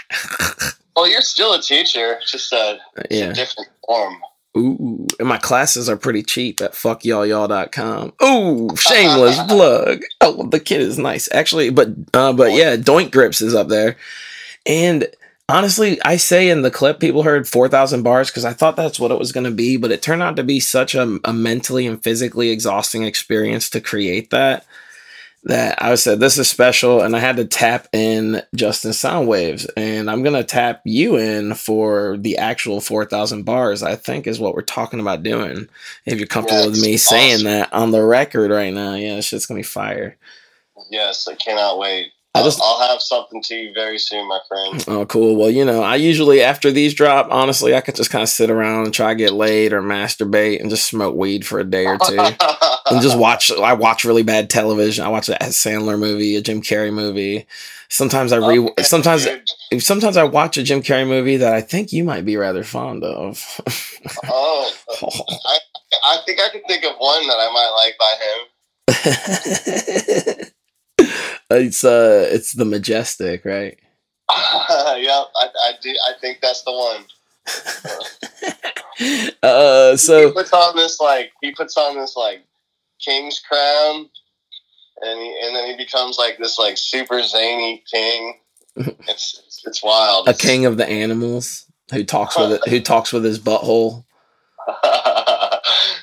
Well, 0.96 1.10
you're 1.10 1.22
still 1.22 1.54
a 1.54 1.62
teacher, 1.62 2.20
just 2.26 2.54
a, 2.54 2.80
Yeah. 3.12 3.26
a 3.26 3.34
different 3.34 3.68
form. 3.86 4.15
Ooh, 4.58 5.08
and 5.20 5.28
my 5.28 5.38
classes 5.38 5.89
are 5.89 5.98
pretty 5.98 6.24
cheap 6.24 6.62
at 6.62 6.74
fuckyallyall.com. 6.74 8.13
Ooh, 8.24 8.76
shameless 8.78 9.41
plug. 9.48 10.02
Oh, 10.22 10.48
the 10.48 10.60
kid 10.60 10.82
is 10.82 10.98
nice. 10.98 11.28
Actually, 11.34 11.70
but 11.72 11.89
uh 12.13 12.32
but 12.34 12.54
yeah, 12.54 12.78
Doink 12.78 13.12
Grips 13.12 13.41
is 13.41 13.54
up 13.54 13.68
there. 13.68 13.98
And 14.65 15.08
honestly, 15.50 16.02
I 16.04 16.15
say 16.18 16.50
in 16.50 16.62
the 16.62 16.72
clip 16.72 17.00
people 17.00 17.24
heard 17.24 17.48
4000 17.48 18.04
bars 18.04 18.32
cuz 18.32 18.46
I 18.46 18.54
thought 18.54 18.78
that's 18.78 19.00
what 19.00 19.12
it 19.12 19.20
was 19.20 19.32
going 19.32 19.44
to 19.44 19.52
be, 19.52 19.76
but 19.78 19.91
it 19.91 20.02
turned 20.02 20.24
out 20.24 20.38
to 20.38 20.44
be 20.44 20.60
such 20.60 20.96
a, 20.96 21.20
a 21.26 21.34
mentally 21.34 21.86
and 21.86 22.02
physically 22.02 22.50
exhausting 22.50 23.04
experience 23.04 23.70
to 23.72 23.82
create 23.82 24.30
that 24.30 24.65
that 25.46 25.82
I 25.82 25.96
said 25.96 26.20
this 26.20 26.38
is 26.38 26.50
special 26.50 27.02
and 27.02 27.16
I 27.16 27.20
had 27.20 27.38
to 27.38 27.46
tap 27.46 27.88
in 27.94 28.42
Justin 28.56 28.92
Soundwaves 28.92 29.68
and 29.78 30.10
I'm 30.10 30.24
to 30.24 30.44
tap 30.44 30.82
you 30.86 31.18
in 31.18 31.54
for 31.56 32.18
the 32.18 32.38
actual 32.38 32.82
4000 32.82 33.44
bars 33.44 33.84
I 33.84 33.96
think 33.96 34.28
is 34.28 34.40
what 34.40 34.56
we're 34.56 34.62
talking 34.62 35.00
about 35.00 35.24
doing 35.24 35.68
if 36.06 36.18
you're 36.18 36.28
comfortable 36.28 36.62
Yeah, 36.62 36.68
with 36.68 36.82
me 36.82 36.96
it's 36.96 37.04
saying 37.10 37.44
that 37.46 37.72
on 37.74 37.92
the 37.92 38.04
record 38.04 38.52
right 38.52 38.74
now. 38.74 38.96
Yeah 38.96 39.22
shit's 39.22 39.46
going 39.46 39.62
to 39.62 39.68
be 39.68 39.72
fire. 39.72 40.18
Yes, 40.90 41.28
I 41.28 41.36
cannot 41.36 41.80
wait. 41.80 42.12
I 42.36 42.39
I'll, 42.39 42.43
just- 42.43 42.62
I'll 42.62 42.88
have 42.89 43.02
something 43.02 43.41
to 43.43 43.56
you 43.56 43.74
very 43.74 43.98
soon, 43.98 44.28
my 44.28 44.39
friend. 44.48 44.84
oh 44.88 45.06
cool 45.06 45.36
well 45.36 45.50
you 45.50 45.63
know 45.65 45.82
I 45.82 45.95
usually 45.95 46.41
after 46.41 46.71
these 46.71 46.93
drop 46.93 47.28
honestly 47.32 47.74
I 47.74 47.82
could 47.82 47.95
just 47.95 48.10
kind 48.12 48.21
of 48.24 48.30
sit 48.30 48.50
around 48.50 48.86
and 48.86 48.93
try 48.93 49.10
to 49.13 49.15
get 49.15 49.34
laid 49.34 49.71
or 49.74 49.82
masturbate 49.82 50.60
and 50.62 50.69
just 50.69 50.86
smoke 50.88 51.15
weed 51.15 51.45
for 51.45 51.60
a 51.60 51.63
day 51.63 51.86
or 51.86 51.98
two 51.98 52.17
and 52.89 53.02
just 53.02 53.17
watch. 53.17 53.52
I 53.52 53.74
watch 53.74 54.06
really 54.06 54.24
bad 54.24 54.50
television. 54.50 55.06
I 55.06 55.10
watch 55.10 55.30
a 55.30 55.34
Sandler 55.41 55.98
movie, 55.98 56.36
a 56.36 56.41
Jim 56.41 56.62
Carrey 56.62 56.93
movie. 56.93 57.48
Sometimes 57.89 58.32
I 58.32 58.38
re. 58.38 58.60
Okay, 58.60 58.84
sometimes 58.84 59.26
dude. 59.26 59.82
sometimes 59.84 60.17
I 60.17 60.24
watch 60.24 60.58
a 60.58 60.63
Jim 60.63 60.82
Carrey 60.82 61.08
movie 61.08 61.38
that 61.38 61.54
I 61.54 61.62
think 61.62 61.93
you 61.93 62.04
might 62.04 62.26
be 62.26 62.36
rather 62.38 62.63
fond 62.63 63.04
of. 63.04 63.62
Oh, 64.28 64.71
I 66.06 66.17
think 66.26 66.39
I 66.39 66.50
can 66.50 66.62
think 66.67 66.84
of 66.84 66.93
one 66.98 67.28
that 67.28 67.38
I 67.39 67.50
might 67.54 67.71
like 67.78 67.98
by 68.00 68.13
him. 68.26 68.48
it's 71.50 71.84
uh, 71.84 72.28
it's 72.32 72.54
the 72.54 72.66
majestic, 72.66 73.46
right? 73.46 73.80
Yeah, 74.98 75.24
I, 75.36 75.48
I 75.48 75.72
do. 75.82 75.90
I 75.90 76.14
think 76.20 76.40
that's 76.42 76.64
the 76.64 76.72
one. 76.72 77.06
Uh, 79.44 79.98
so 79.98 80.28
he 80.28 80.34
puts 80.34 80.54
on 80.54 80.74
this 80.78 81.02
like 81.02 81.34
he 81.42 81.52
puts 81.52 81.76
on 81.76 81.98
this 81.98 82.16
like 82.16 82.46
king's 83.00 83.42
crown, 83.42 84.10
and 85.02 85.20
he, 85.20 85.40
and 85.44 85.54
then 85.56 85.70
he 85.70 85.76
becomes 85.76 86.18
like 86.18 86.38
this 86.38 86.58
like 86.58 86.78
super 86.78 87.22
zany 87.22 87.84
king. 87.92 88.40
It's 88.78 88.98
it's, 89.46 89.64
it's 89.66 89.84
wild. 89.84 90.30
a 90.30 90.34
king 90.34 90.66
of 90.66 90.78
the 90.78 90.88
animals 90.88 91.66
who 91.92 92.06
talks 92.06 92.38
with 92.38 92.54
it, 92.54 92.62
who 92.70 92.80
talks 92.80 93.12
with 93.12 93.26
his 93.26 93.38
butthole. 93.38 94.06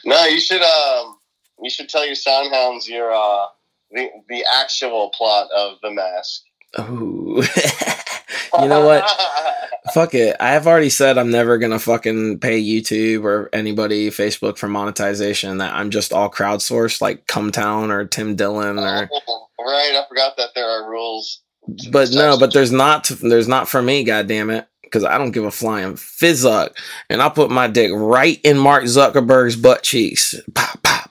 no, 0.05 0.25
you 0.27 0.39
should 0.39 0.63
um 0.63 1.17
you 1.63 1.71
should 1.71 1.89
tell 1.89 2.05
your 2.05 2.15
soundhounds 2.15 2.87
your 2.87 3.11
uh 3.11 3.47
the 3.93 4.09
the 4.29 4.45
actual 4.61 5.11
plot 5.11 5.49
of 5.57 5.79
the 5.83 5.91
mask. 5.91 6.43
Ooh. 6.81 7.43
you 8.61 8.69
know 8.69 8.85
what? 8.85 9.09
Fuck 9.95 10.15
it. 10.15 10.37
I 10.39 10.53
have 10.53 10.67
already 10.67 10.91
said 10.91 11.19
I'm 11.19 11.31
never 11.31 11.59
gonna 11.59 11.79
fucking 11.79 12.39
pay 12.39 12.63
YouTube 12.63 13.25
or 13.25 13.51
anybody 13.53 14.11
Facebook 14.11 14.57
for 14.57 14.69
monetization. 14.69 15.59
That 15.59 15.75
I'm 15.75 15.91
just 15.91 16.13
all 16.13 16.31
crowdsourced, 16.31 17.01
like 17.01 17.27
Cumtown 17.27 17.91
or 17.91 18.07
Tim 18.07 18.37
Dillon 18.37 18.79
or. 18.79 18.83
right, 19.59 19.93
I 19.95 20.05
forgot 20.09 20.37
that 20.37 20.51
there 20.55 20.69
are 20.69 20.89
rules. 20.89 21.43
But 21.91 22.11
no, 22.13 22.39
but 22.39 22.53
there's 22.53 22.73
not. 22.73 23.05
There's 23.05 23.49
not 23.49 23.69
for 23.69 23.83
me. 23.83 24.05
God 24.05 24.29
damn 24.29 24.51
it. 24.51 24.67
Because 24.83 25.05
I 25.05 25.17
don't 25.17 25.31
give 25.31 25.45
a 25.45 25.51
flying 25.51 25.95
fizzuck, 25.95 26.77
and 27.09 27.23
I'll 27.23 27.31
put 27.31 27.51
my 27.51 27.67
dick 27.67 27.91
right 27.95 28.39
in 28.45 28.59
Mark 28.59 28.85
Zuckerberg's 28.85 29.57
butt 29.57 29.83
cheeks. 29.83 30.35
Pow, 30.55 30.75
pow. 30.83 31.02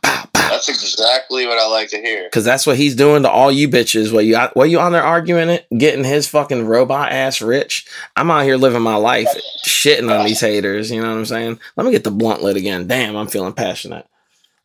That's 0.67 0.83
exactly 0.83 1.47
what 1.47 1.57
I 1.57 1.67
like 1.67 1.89
to 1.89 1.97
hear. 1.97 2.25
Because 2.25 2.45
that's 2.45 2.67
what 2.67 2.77
he's 2.77 2.95
doing 2.95 3.23
to 3.23 3.29
all 3.29 3.51
you 3.51 3.67
bitches. 3.67 4.13
While 4.13 4.21
you 4.21 4.37
while 4.53 4.65
you 4.65 4.79
on 4.79 4.91
there 4.91 5.03
arguing 5.03 5.49
it, 5.49 5.65
getting 5.75 6.03
his 6.03 6.27
fucking 6.27 6.65
robot 6.67 7.11
ass 7.11 7.41
rich. 7.41 7.87
I'm 8.15 8.29
out 8.29 8.43
here 8.43 8.57
living 8.57 8.81
my 8.81 8.95
life, 8.95 9.27
shitting 9.65 10.15
on 10.15 10.25
these 10.25 10.39
haters. 10.39 10.91
You 10.91 11.01
know 11.01 11.09
what 11.09 11.17
I'm 11.17 11.25
saying? 11.25 11.59
Let 11.75 11.85
me 11.85 11.91
get 11.91 12.03
the 12.03 12.11
blunt 12.11 12.43
lit 12.43 12.57
again. 12.57 12.87
Damn, 12.87 13.15
I'm 13.15 13.27
feeling 13.27 13.53
passionate. 13.53 14.07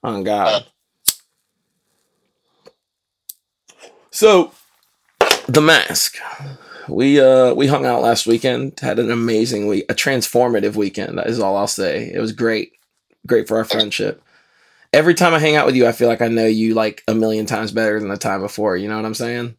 On 0.02 0.22
God. 0.22 0.66
So, 4.10 4.52
the 5.46 5.62
mask. 5.62 6.16
We 6.88 7.20
uh 7.20 7.54
we 7.54 7.66
hung 7.66 7.86
out 7.86 8.02
last 8.02 8.26
weekend. 8.26 8.78
Had 8.80 8.98
an 8.98 9.10
amazing 9.10 9.66
week, 9.66 9.86
a 9.88 9.94
transformative 9.94 10.76
weekend. 10.76 11.18
That 11.18 11.26
is 11.26 11.40
all 11.40 11.56
I'll 11.56 11.66
say. 11.66 12.10
It 12.12 12.20
was 12.20 12.32
great, 12.32 12.72
great 13.26 13.48
for 13.48 13.56
our 13.56 13.64
friendship. 13.64 14.22
Every 14.96 15.14
time 15.14 15.34
I 15.34 15.38
hang 15.38 15.56
out 15.56 15.66
with 15.66 15.76
you, 15.76 15.86
I 15.86 15.92
feel 15.92 16.08
like 16.08 16.22
I 16.22 16.28
know 16.28 16.46
you 16.46 16.74
like 16.74 17.02
a 17.06 17.14
million 17.14 17.44
times 17.46 17.70
better 17.70 18.00
than 18.00 18.08
the 18.08 18.16
time 18.16 18.40
before. 18.40 18.76
You 18.76 18.88
know 18.88 18.96
what 18.96 19.04
I'm 19.04 19.14
saying? 19.14 19.54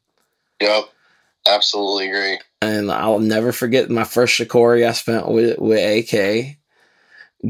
Yep, 0.62 0.86
absolutely 1.48 2.08
agree. 2.10 2.40
and 2.62 2.92
I'll 2.92 3.20
never 3.20 3.52
forget 3.52 3.90
my 3.92 4.04
first 4.04 4.40
Shakori 4.40 4.88
I 4.88 4.94
spent 4.94 5.28
with 5.30 5.60
with 5.60 5.78
AK. 5.80 6.58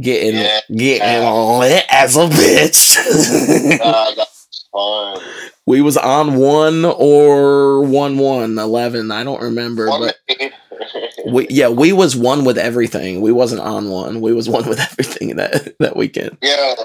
Getting 0.02 0.36
Yeah. 0.36 0.60
getting 0.76 1.60
lit 1.60 1.86
as 1.90 2.18
a 2.18 2.28
bitch. 2.28 3.80
Uh, 3.82 4.14
that's 4.16 4.68
fun. 4.74 5.22
we 5.66 5.80
was 5.82 5.96
on 5.96 6.36
one 6.36 6.84
or 6.84 7.82
one 7.84 8.18
one 8.18 8.60
eleven. 8.60 9.12
I 9.12 9.24
don't 9.24 9.42
remember, 9.42 9.88
One 9.88 10.02
but 10.02 10.18
we 11.26 11.48
yeah 11.50 11.70
we 11.70 11.94
was 11.94 12.18
one 12.18 12.44
with 12.44 12.58
everything. 12.58 13.22
We 13.22 13.32
wasn't 13.32 13.62
on 13.62 13.90
one. 13.90 14.20
We 14.20 14.34
was 14.34 14.50
one 14.50 14.68
with 14.68 14.80
everything 14.92 15.38
that 15.38 15.74
that 15.80 15.96
weekend. 15.96 16.38
Yeah, 16.42 16.76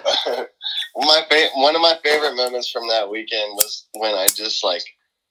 my 0.96 1.22
fa- 1.30 1.50
one 1.54 1.74
of 1.74 1.80
my 1.82 1.96
favorite 2.04 2.34
moments 2.34 2.70
from 2.70 2.88
that 2.88 3.10
weekend 3.10 3.54
was 3.56 3.86
when 3.94 4.14
I 4.14 4.28
just 4.34 4.62
like 4.64 4.82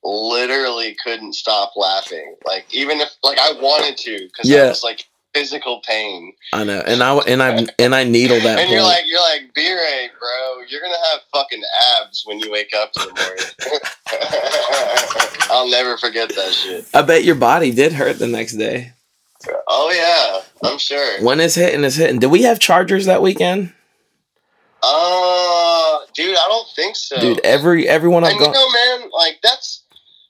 literally 0.04 0.96
couldn't 1.04 1.34
stop 1.34 1.74
laughing. 1.76 2.36
Like 2.46 2.66
even 2.74 3.00
if 3.00 3.10
like 3.24 3.38
I 3.40 3.52
wanted 3.54 3.98
to 3.98 4.18
because 4.28 4.50
Yeah. 4.50 4.64
I 4.64 4.70
was 4.70 4.84
like 4.84 5.06
physical 5.34 5.80
pain. 5.88 6.34
I 6.54 6.64
know, 6.66 6.82
and 6.86 7.02
I 7.04 7.16
and 7.20 7.42
I 7.44 7.66
and 7.80 7.96
I 7.96 8.04
needle 8.04 8.40
that. 8.42 8.60
and 8.60 8.70
you're 8.70 8.82
like 8.82 9.04
you're 9.08 9.22
like 9.22 9.54
B-Ray, 9.54 10.10
bro. 10.20 10.64
You're 10.68 10.82
gonna 10.82 10.96
have 11.12 11.22
fucking 11.34 11.62
abs 12.02 12.24
when 12.26 12.40
you 12.40 12.52
wake 12.52 12.74
up 12.76 12.92
in 12.98 13.04
the 13.06 13.22
morning. 13.22 13.46
I'll 15.52 15.70
never 15.70 15.98
forget 15.98 16.30
that 16.30 16.54
shit. 16.54 16.88
I 16.94 17.02
bet 17.02 17.24
your 17.24 17.36
body 17.36 17.72
did 17.72 17.94
hurt 17.94 18.20
the 18.20 18.28
next 18.28 18.54
day. 18.54 18.94
Oh 19.68 19.92
yeah, 19.92 20.70
I'm 20.70 20.78
sure. 20.78 21.24
When 21.24 21.40
it's 21.40 21.56
hitting, 21.56 21.84
it's 21.84 21.96
hitting. 21.96 22.20
Did 22.20 22.28
we 22.32 22.44
have 22.44 22.60
chargers 22.60 23.06
that 23.06 23.22
weekend? 23.22 23.74
Uh, 24.84 26.00
dude, 26.16 26.36
I 26.38 26.46
don't 26.48 26.68
think 26.76 26.96
so. 26.96 27.20
Dude, 27.20 27.40
every 27.44 27.88
everyone 27.88 28.24
I've 28.24 28.32
and 28.32 28.40
you 28.40 28.46
gone. 28.46 28.54
know, 28.54 28.70
man, 29.00 29.10
like 29.14 29.40
that's, 29.44 29.84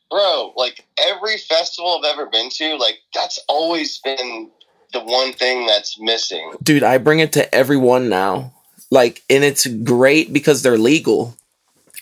bro, 0.10 0.54
like 0.56 0.86
every 1.00 1.38
festival 1.38 2.00
I've 2.04 2.14
ever 2.14 2.26
been 2.30 2.50
to, 2.50 2.76
like 2.78 3.00
that's 3.14 3.40
always 3.48 4.00
been 4.00 4.50
the 4.94 5.00
one 5.02 5.32
thing 5.34 5.66
that's 5.68 5.98
missing. 6.02 6.52
dude 6.64 6.84
i 6.84 6.98
bring 6.98 7.20
it 7.20 7.32
to 7.32 7.56
everyone 7.56 8.10
now 8.10 8.52
like 8.90 9.24
and 9.30 9.42
it's 9.42 9.66
great 9.66 10.34
because 10.34 10.64
they're 10.64 10.78
legal 10.78 11.34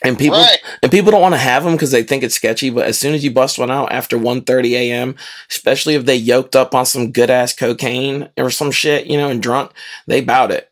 and 0.03 0.17
people 0.17 0.39
Right. 0.39 0.57
and 0.81 0.91
people 0.91 1.11
don't 1.11 1.21
want 1.21 1.35
to 1.35 1.37
have 1.39 1.63
them 1.63 1.73
because 1.73 1.91
they 1.91 2.01
think 2.01 2.23
it's 2.23 2.33
sketchy 2.33 2.71
but 2.71 2.87
as 2.87 2.97
soon 2.97 3.13
as 3.13 3.23
you 3.23 3.29
bust 3.29 3.59
one 3.59 3.69
out 3.69 3.91
after 3.91 4.17
1.30 4.17 4.71
a.m 4.71 5.15
especially 5.51 5.93
if 5.93 6.05
they 6.05 6.15
yoked 6.15 6.55
up 6.55 6.73
on 6.73 6.83
some 6.87 7.11
good 7.11 7.29
ass 7.29 7.53
cocaine 7.53 8.27
or 8.37 8.49
some 8.49 8.71
shit 8.71 9.05
you 9.05 9.17
know 9.17 9.29
and 9.29 9.43
drunk 9.43 9.69
they 10.07 10.19
bout 10.19 10.49
it 10.49 10.68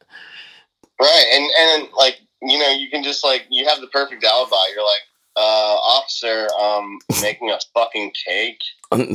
Right, 1.00 1.26
and 1.34 1.50
and 1.60 1.90
like 1.96 2.20
you 2.42 2.58
know, 2.58 2.72
you 2.72 2.90
can 2.90 3.04
just 3.04 3.24
like 3.24 3.46
you 3.50 3.68
have 3.68 3.82
the 3.82 3.88
perfect 3.88 4.24
alibi. 4.24 4.56
You're 4.74 4.84
like, 4.84 5.02
uh, 5.38 5.78
officer, 5.84 6.48
um, 6.60 7.00
making 7.22 7.50
a 7.52 7.60
fucking 7.74 8.12
cake. 8.26 8.62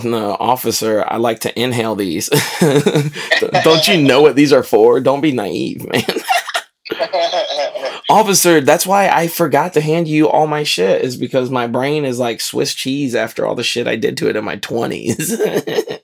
no 0.04 0.36
officer 0.38 1.02
i 1.08 1.16
like 1.16 1.40
to 1.40 1.58
inhale 1.58 1.94
these 1.94 2.28
don't 3.64 3.88
you 3.88 4.02
know 4.02 4.20
what 4.20 4.36
these 4.36 4.52
are 4.52 4.62
for 4.62 5.00
don't 5.00 5.22
be 5.22 5.32
naive 5.32 5.90
man 5.90 6.04
officer 8.10 8.60
that's 8.60 8.86
why 8.86 9.08
i 9.08 9.26
forgot 9.26 9.72
to 9.72 9.80
hand 9.80 10.06
you 10.06 10.28
all 10.28 10.46
my 10.46 10.62
shit 10.62 11.00
is 11.00 11.16
because 11.16 11.48
my 11.48 11.66
brain 11.66 12.04
is 12.04 12.18
like 12.18 12.38
swiss 12.38 12.74
cheese 12.74 13.14
after 13.14 13.46
all 13.46 13.54
the 13.54 13.64
shit 13.64 13.86
i 13.86 13.96
did 13.96 14.14
to 14.14 14.28
it 14.28 14.36
in 14.36 14.44
my 14.44 14.58
20s 14.58 16.00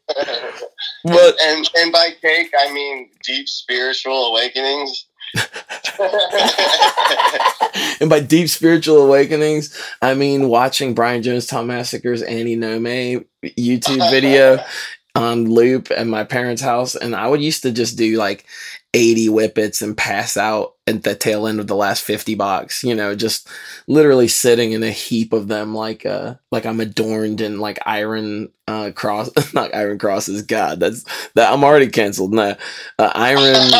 but 1.05 1.41
and 1.41 1.71
and 1.77 1.93
by 1.93 2.11
cake, 2.21 2.53
I 2.59 2.73
mean 2.73 3.11
deep 3.25 3.49
spiritual 3.49 4.27
awakenings. 4.27 5.07
and 8.01 8.09
by 8.09 8.21
deep 8.21 8.49
spiritual 8.49 8.99
awakenings 8.99 9.77
i 10.03 10.14
mean 10.14 10.49
watching 10.49 10.95
Brian 10.95 11.23
Jonestown 11.23 11.67
Massacre's 11.67 12.23
annie 12.23 12.57
nome 12.57 13.25
youtube 13.43 14.11
video 14.11 14.62
on 15.14 15.51
loop 15.51 15.91
at 15.91 16.07
my 16.07 16.25
parents 16.25 16.62
house. 16.62 16.95
And 16.95 17.14
i 17.14 17.27
would 17.27 17.43
used 17.43 17.62
to 17.62 17.73
just 17.73 17.97
do 17.97 18.17
like 18.17 18.47
80 18.95 19.29
whippets 19.29 19.83
and 19.83 19.97
pass 19.97 20.37
out 20.37 20.75
at 20.87 21.03
the 21.03 21.14
tail 21.14 21.47
end 21.47 21.61
of 21.61 21.67
the 21.67 21.77
last 21.77 22.03
50 22.03 22.35
bucks 22.37 22.83
you 22.83 22.95
know 22.95 23.14
just 23.14 23.47
literally 23.87 24.29
sitting 24.29 24.73
in 24.73 24.83
a 24.83 24.91
heap 24.91 25.35
of 25.35 25.47
them 25.47 25.75
like 25.75 26.07
uh 26.07 26.35
like 26.51 26.64
i'm 26.64 26.81
adorned 26.81 27.43
in 27.43 27.61
like 27.61 27.79
iron 27.85 28.49
uh 28.67 28.91
cross 28.95 29.29
not 29.55 29.75
iron 29.75 29.99
crosses 29.99 30.41
god 30.41 30.81
that's 30.81 31.05
that 31.35 31.53
i'm 31.53 31.64
already 31.64 31.88
canceled 31.88 32.33
no 32.33 32.57
uh, 32.99 33.12
iron 33.14 33.71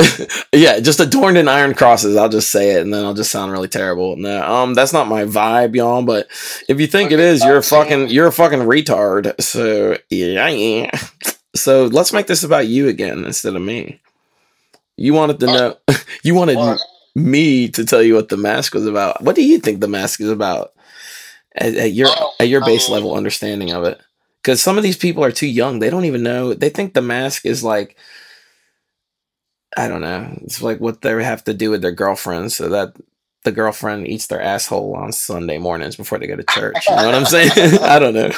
yeah 0.52 0.78
just 0.80 1.00
adorned 1.00 1.36
in 1.36 1.48
iron 1.48 1.74
crosses 1.74 2.16
i'll 2.16 2.28
just 2.28 2.50
say 2.50 2.72
it 2.76 2.82
and 2.82 2.92
then 2.94 3.04
i'll 3.04 3.14
just 3.14 3.30
sound 3.30 3.50
really 3.52 3.68
terrible 3.68 4.16
no 4.16 4.42
um 4.42 4.74
that's 4.74 4.92
not 4.92 5.08
my 5.08 5.24
vibe 5.24 5.74
y'all 5.74 6.02
but 6.02 6.26
if 6.68 6.80
you 6.80 6.86
think 6.86 7.10
it 7.10 7.18
is 7.20 7.44
you're 7.44 7.56
a 7.58 7.62
fucking 7.62 8.08
you're 8.08 8.26
a 8.28 8.32
fucking 8.32 8.60
retard 8.60 9.40
so 9.40 9.96
yeah 10.10 10.48
yeah 10.48 10.90
so 11.54 11.86
let's 11.86 12.12
make 12.12 12.26
this 12.26 12.44
about 12.44 12.66
you 12.68 12.88
again 12.88 13.24
instead 13.24 13.56
of 13.56 13.62
me 13.62 14.00
you 14.96 15.14
wanted 15.14 15.40
to 15.40 15.46
know. 15.46 15.76
You 16.24 16.34
wanted 16.34 16.56
What? 16.56 16.80
me 17.14 17.68
to 17.68 17.84
tell 17.84 18.02
you 18.02 18.14
what 18.14 18.28
the 18.28 18.36
mask 18.36 18.74
was 18.74 18.86
about. 18.86 19.22
What 19.22 19.36
do 19.36 19.44
you 19.44 19.58
think 19.58 19.80
the 19.80 19.88
mask 19.88 20.20
is 20.20 20.28
about? 20.30 20.72
At, 21.54 21.74
at 21.74 21.92
your 21.92 22.08
Oh, 22.10 22.32
at 22.40 22.48
your 22.48 22.64
base 22.64 22.88
level 22.88 23.14
understanding 23.14 23.70
of 23.72 23.84
it, 23.84 24.00
because 24.42 24.60
some 24.60 24.76
of 24.76 24.82
these 24.82 24.96
people 24.96 25.24
are 25.24 25.30
too 25.30 25.46
young. 25.46 25.78
They 25.78 25.90
don't 25.90 26.04
even 26.04 26.22
know. 26.22 26.54
They 26.54 26.68
think 26.70 26.94
the 26.94 27.02
mask 27.02 27.46
is 27.46 27.62
like. 27.62 27.96
I 29.78 29.86
don't 29.86 30.00
know. 30.00 30.28
It's 30.42 30.60
like 30.60 30.80
what 30.80 31.02
they 31.02 31.22
have 31.22 31.44
to 31.44 31.54
do 31.54 31.70
with 31.70 31.82
their 31.82 31.92
girlfriends 31.92 32.56
so 32.56 32.68
that 32.68 32.94
the 33.44 33.52
girlfriend 33.52 34.08
eats 34.08 34.26
their 34.26 34.42
asshole 34.42 34.96
on 34.96 35.12
Sunday 35.12 35.58
mornings 35.58 35.94
before 35.94 36.18
they 36.18 36.26
go 36.26 36.34
to 36.34 36.42
church. 36.42 36.88
You 36.88 36.96
know 36.96 37.06
what 37.06 37.14
I'm 37.14 37.24
saying? 37.24 37.50
I 37.82 38.00
don't 38.00 38.14
know. 38.14 38.30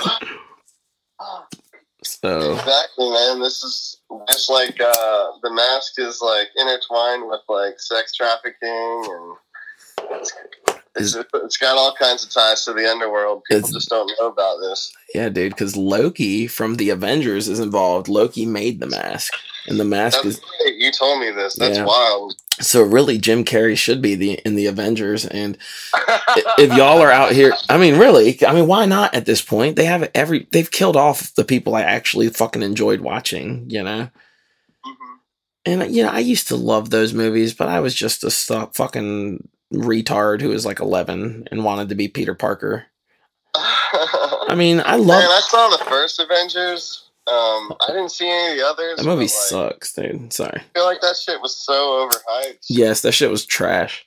So 2.03 2.53
Exactly, 2.53 3.11
man. 3.11 3.41
This 3.41 3.63
is 3.63 4.01
just 4.29 4.51
like 4.51 4.79
uh, 4.81 5.31
the 5.43 5.51
mask 5.51 5.95
is 5.99 6.21
like 6.21 6.49
intertwined 6.57 7.27
with 7.27 7.41
like 7.49 7.81
sex 7.81 8.15
trafficking 8.15 9.07
and 9.09 9.37
it's, 10.11 10.33
it's, 10.97 11.17
it's 11.35 11.57
got 11.57 11.77
all 11.77 11.95
kinds 11.95 12.25
of 12.25 12.31
ties 12.31 12.65
to 12.67 12.75
the 12.75 12.91
underworld. 12.91 13.45
People 13.45 13.71
just 13.71 13.89
don't 13.89 14.13
know 14.21 14.29
about 14.29 14.59
this. 14.61 14.93
yeah, 15.15 15.31
dude, 15.31 15.53
because 15.53 15.77
Loki 15.77 16.47
from 16.47 16.75
the 16.75 16.91
Avengers 16.91 17.49
is 17.49 17.61
involved. 17.61 18.09
Loki 18.09 18.45
made 18.45 18.81
the 18.81 18.87
mask, 18.87 19.33
and 19.71 19.81
the 19.81 19.85
mask 19.85 20.23
That's 20.23 20.37
is. 20.37 20.43
You 20.77 20.91
told 20.93 21.21
me 21.21 21.31
this. 21.31 21.55
That's 21.57 21.79
Yeah. 21.79 21.85
wild. 21.85 22.35
So 22.61 22.83
really, 22.83 23.17
Jim 23.17 23.43
Carrey 23.45 23.77
should 23.79 24.03
be 24.03 24.15
the 24.17 24.33
in 24.45 24.55
the 24.57 24.67
Avengers, 24.67 25.25
and 25.25 25.57
if 26.59 26.77
y'all 26.77 27.01
are 27.01 27.11
out 27.11 27.33
here, 27.33 27.55
I 27.71 27.79
mean, 27.79 27.97
really, 27.99 28.39
I 28.47 28.53
mean, 28.53 28.67
why 28.67 28.85
not 28.85 29.15
at 29.15 29.25
this 29.25 29.41
point? 29.41 29.77
They 29.77 29.87
have 29.87 30.11
every, 30.15 30.47
they've 30.53 30.71
killed 30.71 30.97
off 30.97 31.35
the 31.37 31.45
people 31.45 31.75
I 31.75 31.83
actually 31.83 32.29
fucking 32.29 32.63
enjoyed 32.63 33.01
watching, 33.01 33.65
you 33.71 33.83
know. 33.83 34.11
Mhm. 34.87 34.95
And 35.65 35.95
you 35.97 36.03
know, 36.03 36.11
I 36.11 36.19
used 36.19 36.49
to 36.49 36.57
love 36.57 36.91
those 36.91 37.15
movies, 37.15 37.55
but 37.55 37.69
I 37.69 37.81
was 37.81 37.95
just 37.95 38.25
a 38.25 38.31
stu- 38.31 38.71
fucking 38.75 39.49
retard 39.73 40.41
who 40.43 40.49
was 40.51 40.67
like 40.67 40.81
eleven 40.81 41.47
and 41.51 41.65
wanted 41.65 41.89
to 41.89 41.95
be 41.95 42.09
Peter 42.09 42.35
Parker. 42.35 42.87
I 43.55 44.55
mean, 44.57 44.81
I 44.85 44.97
Man, 44.99 45.07
love 45.07 45.25
I 45.25 45.41
saw 45.41 45.69
the 45.71 45.85
first 45.85 46.21
Avengers. 46.21 47.10
Um, 47.31 47.73
I 47.81 47.87
didn't 47.89 48.11
see 48.11 48.29
any 48.29 48.53
of 48.53 48.59
the 48.59 48.67
others. 48.67 48.99
that 48.99 49.05
movie. 49.05 49.23
like, 49.23 49.31
Sucks, 49.31 49.93
dude. 49.93 50.33
Sorry. 50.33 50.61
I 50.61 50.65
feel 50.75 50.85
like 50.85 51.01
that 51.01 51.17
shit 51.17 51.41
was 51.41 51.57
so 51.57 52.09
overhyped. 52.09 52.67
Yes, 52.69 53.03
that 53.03 53.13
shit 53.13 53.31
was 53.31 53.47
trash. 53.47 54.07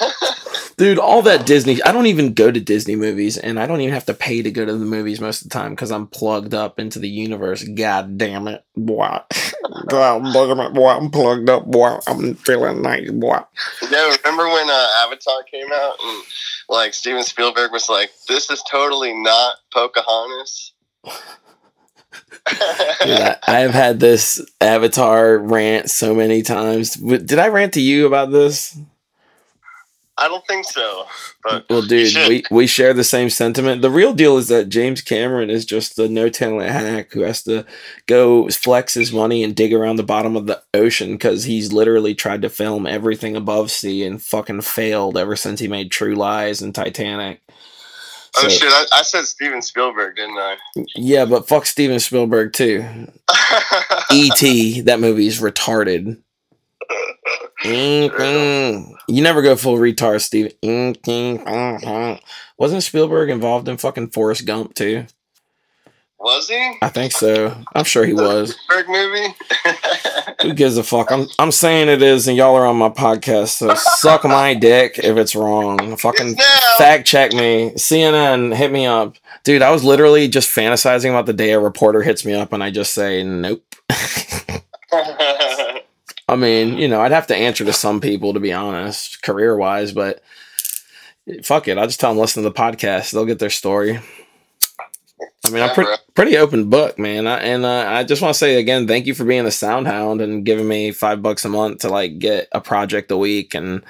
Dude, 0.76 0.98
all 0.98 1.22
that 1.22 1.44
Disney, 1.44 1.82
I 1.82 1.90
don't 1.90 2.06
even 2.06 2.34
go 2.34 2.52
to 2.52 2.60
Disney 2.60 2.94
movies 2.94 3.36
and 3.36 3.58
I 3.58 3.66
don't 3.66 3.80
even 3.80 3.94
have 3.94 4.06
to 4.06 4.14
pay 4.14 4.42
to 4.42 4.50
go 4.50 4.64
to 4.64 4.72
the 4.72 4.84
movies 4.84 5.20
most 5.20 5.42
of 5.42 5.48
the 5.48 5.52
time 5.52 5.70
because 5.70 5.90
I'm 5.90 6.06
plugged 6.06 6.54
up 6.54 6.78
into 6.78 6.98
the 7.00 7.08
universe. 7.08 7.64
God 7.64 8.16
damn 8.16 8.46
it, 8.46 8.64
boy. 8.76 9.18
God 9.88 10.32
boy. 10.74 10.88
I'm 10.88 11.10
plugged 11.10 11.50
up, 11.50 11.66
boy. 11.66 11.98
I'm 12.06 12.34
feeling 12.34 12.82
nice, 12.82 13.10
boy. 13.10 13.40
Yeah, 13.90 14.14
remember 14.24 14.46
when 14.48 14.70
uh, 14.70 14.88
Avatar 15.04 15.42
came 15.50 15.72
out 15.72 15.96
and 16.04 16.22
like 16.68 16.94
Steven 16.94 17.24
Spielberg 17.24 17.72
was 17.72 17.88
like, 17.88 18.10
"This 18.28 18.50
is 18.50 18.62
totally 18.70 19.14
not 19.14 19.56
Pocahontas." 19.72 20.72
Dude, 22.48 22.58
I, 22.60 23.36
I 23.46 23.58
have 23.60 23.72
had 23.72 24.00
this 24.00 24.44
Avatar 24.60 25.38
rant 25.38 25.90
so 25.90 26.14
many 26.14 26.42
times. 26.42 26.94
Did 26.94 27.38
I 27.38 27.48
rant 27.48 27.74
to 27.74 27.80
you 27.80 28.06
about 28.06 28.30
this? 28.30 28.78
I 30.18 30.26
don't 30.26 30.44
think 30.48 30.64
so. 30.64 31.06
But 31.44 31.66
Well, 31.70 31.82
dude, 31.82 32.12
we, 32.28 32.42
we 32.50 32.66
share 32.66 32.92
the 32.92 33.04
same 33.04 33.30
sentiment. 33.30 33.82
The 33.82 33.90
real 33.90 34.12
deal 34.12 34.36
is 34.36 34.48
that 34.48 34.68
James 34.68 35.00
Cameron 35.00 35.48
is 35.48 35.64
just 35.64 35.96
a 35.98 36.08
no 36.08 36.28
talent 36.28 36.70
hack 36.70 37.12
who 37.12 37.20
has 37.20 37.44
to 37.44 37.64
go 38.06 38.48
flex 38.48 38.94
his 38.94 39.12
money 39.12 39.44
and 39.44 39.54
dig 39.54 39.72
around 39.72 39.96
the 39.96 40.02
bottom 40.02 40.34
of 40.34 40.46
the 40.46 40.60
ocean 40.74 41.12
because 41.12 41.44
he's 41.44 41.72
literally 41.72 42.16
tried 42.16 42.42
to 42.42 42.50
film 42.50 42.84
everything 42.84 43.36
above 43.36 43.70
sea 43.70 44.04
and 44.04 44.20
fucking 44.20 44.62
failed 44.62 45.16
ever 45.16 45.36
since 45.36 45.60
he 45.60 45.68
made 45.68 45.92
True 45.92 46.16
Lies 46.16 46.60
and 46.60 46.74
Titanic. 46.74 47.40
Oh 48.36 48.42
So- 48.42 48.48
shit, 48.48 48.68
I, 48.72 48.84
I 48.94 49.02
said 49.02 49.24
Steven 49.26 49.62
Spielberg, 49.62 50.16
didn't 50.16 50.38
I? 50.38 50.56
Yeah, 50.94 51.24
but 51.24 51.48
fuck 51.48 51.66
Steven 51.66 51.98
Spielberg 52.00 52.52
too. 52.52 52.84
E.T., 54.12 54.82
that 54.82 55.00
movie's 55.00 55.40
retarded. 55.40 56.20
Mm-mm. 57.64 58.94
You 59.08 59.22
never 59.22 59.42
go 59.42 59.56
full 59.56 59.76
retard, 59.76 60.20
Steven. 60.20 60.52
Mm-mm. 60.62 61.44
Mm-hmm. 61.44 62.24
Wasn't 62.56 62.82
Spielberg 62.82 63.30
involved 63.30 63.68
in 63.68 63.76
fucking 63.76 64.10
Forrest 64.10 64.46
Gump 64.46 64.74
too? 64.74 65.06
Was 66.18 66.48
he? 66.48 66.76
I 66.82 66.88
think 66.88 67.12
so. 67.12 67.56
I'm 67.74 67.84
sure 67.84 68.04
he 68.04 68.12
was. 68.12 68.56
Spielberg 68.56 68.88
movie. 68.88 69.34
Who 70.42 70.52
gives 70.52 70.76
a 70.76 70.82
fuck? 70.82 71.10
I'm 71.12 71.26
I'm 71.38 71.52
saying 71.52 71.88
it 71.88 72.02
is, 72.02 72.28
and 72.28 72.36
y'all 72.36 72.56
are 72.56 72.66
on 72.66 72.76
my 72.76 72.90
podcast, 72.90 73.48
so 73.48 73.74
suck 73.74 74.24
my 74.24 74.54
dick 74.60 74.98
if 74.98 75.16
it's 75.16 75.34
wrong. 75.34 75.96
Fucking 75.96 76.36
fact 76.76 77.06
check 77.06 77.32
me. 77.32 77.70
CNN, 77.70 78.54
hit 78.54 78.72
me 78.72 78.86
up, 78.86 79.16
dude. 79.44 79.62
I 79.62 79.70
was 79.70 79.84
literally 79.84 80.28
just 80.28 80.54
fantasizing 80.54 81.10
about 81.10 81.26
the 81.26 81.32
day 81.32 81.52
a 81.52 81.60
reporter 81.60 82.02
hits 82.02 82.24
me 82.24 82.34
up, 82.34 82.52
and 82.52 82.62
I 82.62 82.70
just 82.70 82.92
say 82.94 83.22
nope. 83.22 83.64
I 86.30 86.36
mean, 86.36 86.76
you 86.76 86.88
know, 86.88 87.00
I'd 87.00 87.12
have 87.12 87.26
to 87.28 87.36
answer 87.36 87.64
to 87.64 87.72
some 87.72 88.00
people 88.00 88.34
to 88.34 88.40
be 88.40 88.52
honest, 88.52 89.22
career 89.22 89.56
wise, 89.56 89.92
but 89.92 90.22
fuck 91.42 91.68
it. 91.68 91.78
I'll 91.78 91.86
just 91.86 92.00
tell 92.00 92.10
them 92.10 92.18
listen 92.18 92.42
to 92.42 92.48
the 92.48 92.54
podcast. 92.54 93.12
They'll 93.12 93.24
get 93.24 93.38
their 93.38 93.50
story. 93.50 94.00
I 95.48 95.54
mean, 95.54 95.62
I'm 95.62 95.74
Yeah, 95.74 95.96
pretty 96.14 96.36
open 96.36 96.68
book, 96.70 96.98
man. 96.98 97.26
I, 97.26 97.38
and 97.38 97.64
uh, 97.64 97.84
I 97.88 98.04
just 98.04 98.22
want 98.22 98.34
to 98.34 98.38
say 98.38 98.56
again, 98.56 98.86
thank 98.86 99.06
you 99.06 99.14
for 99.14 99.24
being 99.24 99.46
a 99.46 99.50
soundhound 99.50 100.22
and 100.22 100.44
giving 100.44 100.68
me 100.68 100.92
five 100.92 101.22
bucks 101.22 101.44
a 101.44 101.48
month 101.48 101.80
to 101.80 101.88
like 101.88 102.18
get 102.18 102.48
a 102.52 102.60
project 102.60 103.10
a 103.10 103.16
week 103.16 103.54
and 103.54 103.82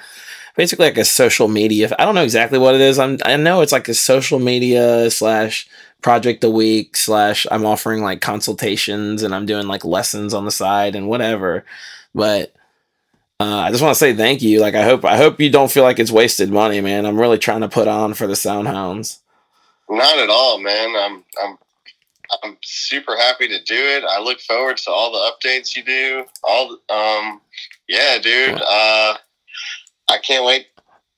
basically 0.55 0.85
like 0.85 0.97
a 0.97 1.05
social 1.05 1.47
media. 1.47 1.89
I 1.97 2.05
don't 2.05 2.15
know 2.15 2.23
exactly 2.23 2.59
what 2.59 2.75
it 2.75 2.81
is. 2.81 2.99
I'm 2.99 3.17
I 3.25 3.37
know 3.37 3.61
it's 3.61 3.71
like 3.71 3.87
a 3.87 3.93
social 3.93 4.39
media 4.39 5.09
slash 5.09 5.67
project 6.01 6.43
a 6.43 6.49
week 6.49 6.95
slash 6.95 7.45
I'm 7.51 7.65
offering 7.65 8.01
like 8.01 8.21
consultations 8.21 9.23
and 9.23 9.33
I'm 9.35 9.45
doing 9.45 9.67
like 9.67 9.85
lessons 9.85 10.33
on 10.33 10.45
the 10.45 10.51
side 10.51 10.95
and 10.95 11.07
whatever. 11.07 11.65
But 12.13 12.53
uh, 13.39 13.59
I 13.59 13.71
just 13.71 13.81
want 13.81 13.95
to 13.95 13.99
say 13.99 14.13
thank 14.13 14.41
you. 14.41 14.59
Like 14.59 14.75
I 14.75 14.83
hope 14.83 15.05
I 15.05 15.17
hope 15.17 15.39
you 15.39 15.49
don't 15.49 15.71
feel 15.71 15.83
like 15.83 15.99
it's 15.99 16.11
wasted 16.11 16.51
money, 16.51 16.81
man. 16.81 17.05
I'm 17.05 17.19
really 17.19 17.37
trying 17.37 17.61
to 17.61 17.69
put 17.69 17.87
on 17.87 18.13
for 18.13 18.27
the 18.27 18.33
Soundhounds. 18.33 19.19
Not 19.89 20.19
at 20.19 20.29
all, 20.29 20.59
man. 20.59 20.95
I'm 20.95 21.23
I'm 21.43 21.57
I'm 22.43 22.57
super 22.63 23.15
happy 23.17 23.47
to 23.47 23.63
do 23.63 23.75
it. 23.75 24.03
I 24.03 24.19
look 24.21 24.39
forward 24.39 24.77
to 24.77 24.91
all 24.91 25.11
the 25.11 25.31
updates 25.49 25.75
you 25.75 25.83
do. 25.83 26.25
All 26.43 26.67
the, 26.69 26.93
um 26.93 27.41
yeah, 27.87 28.17
dude. 28.21 28.55
Uh 28.61 29.15
I 30.11 30.17
can't 30.23 30.45
wait. 30.45 30.67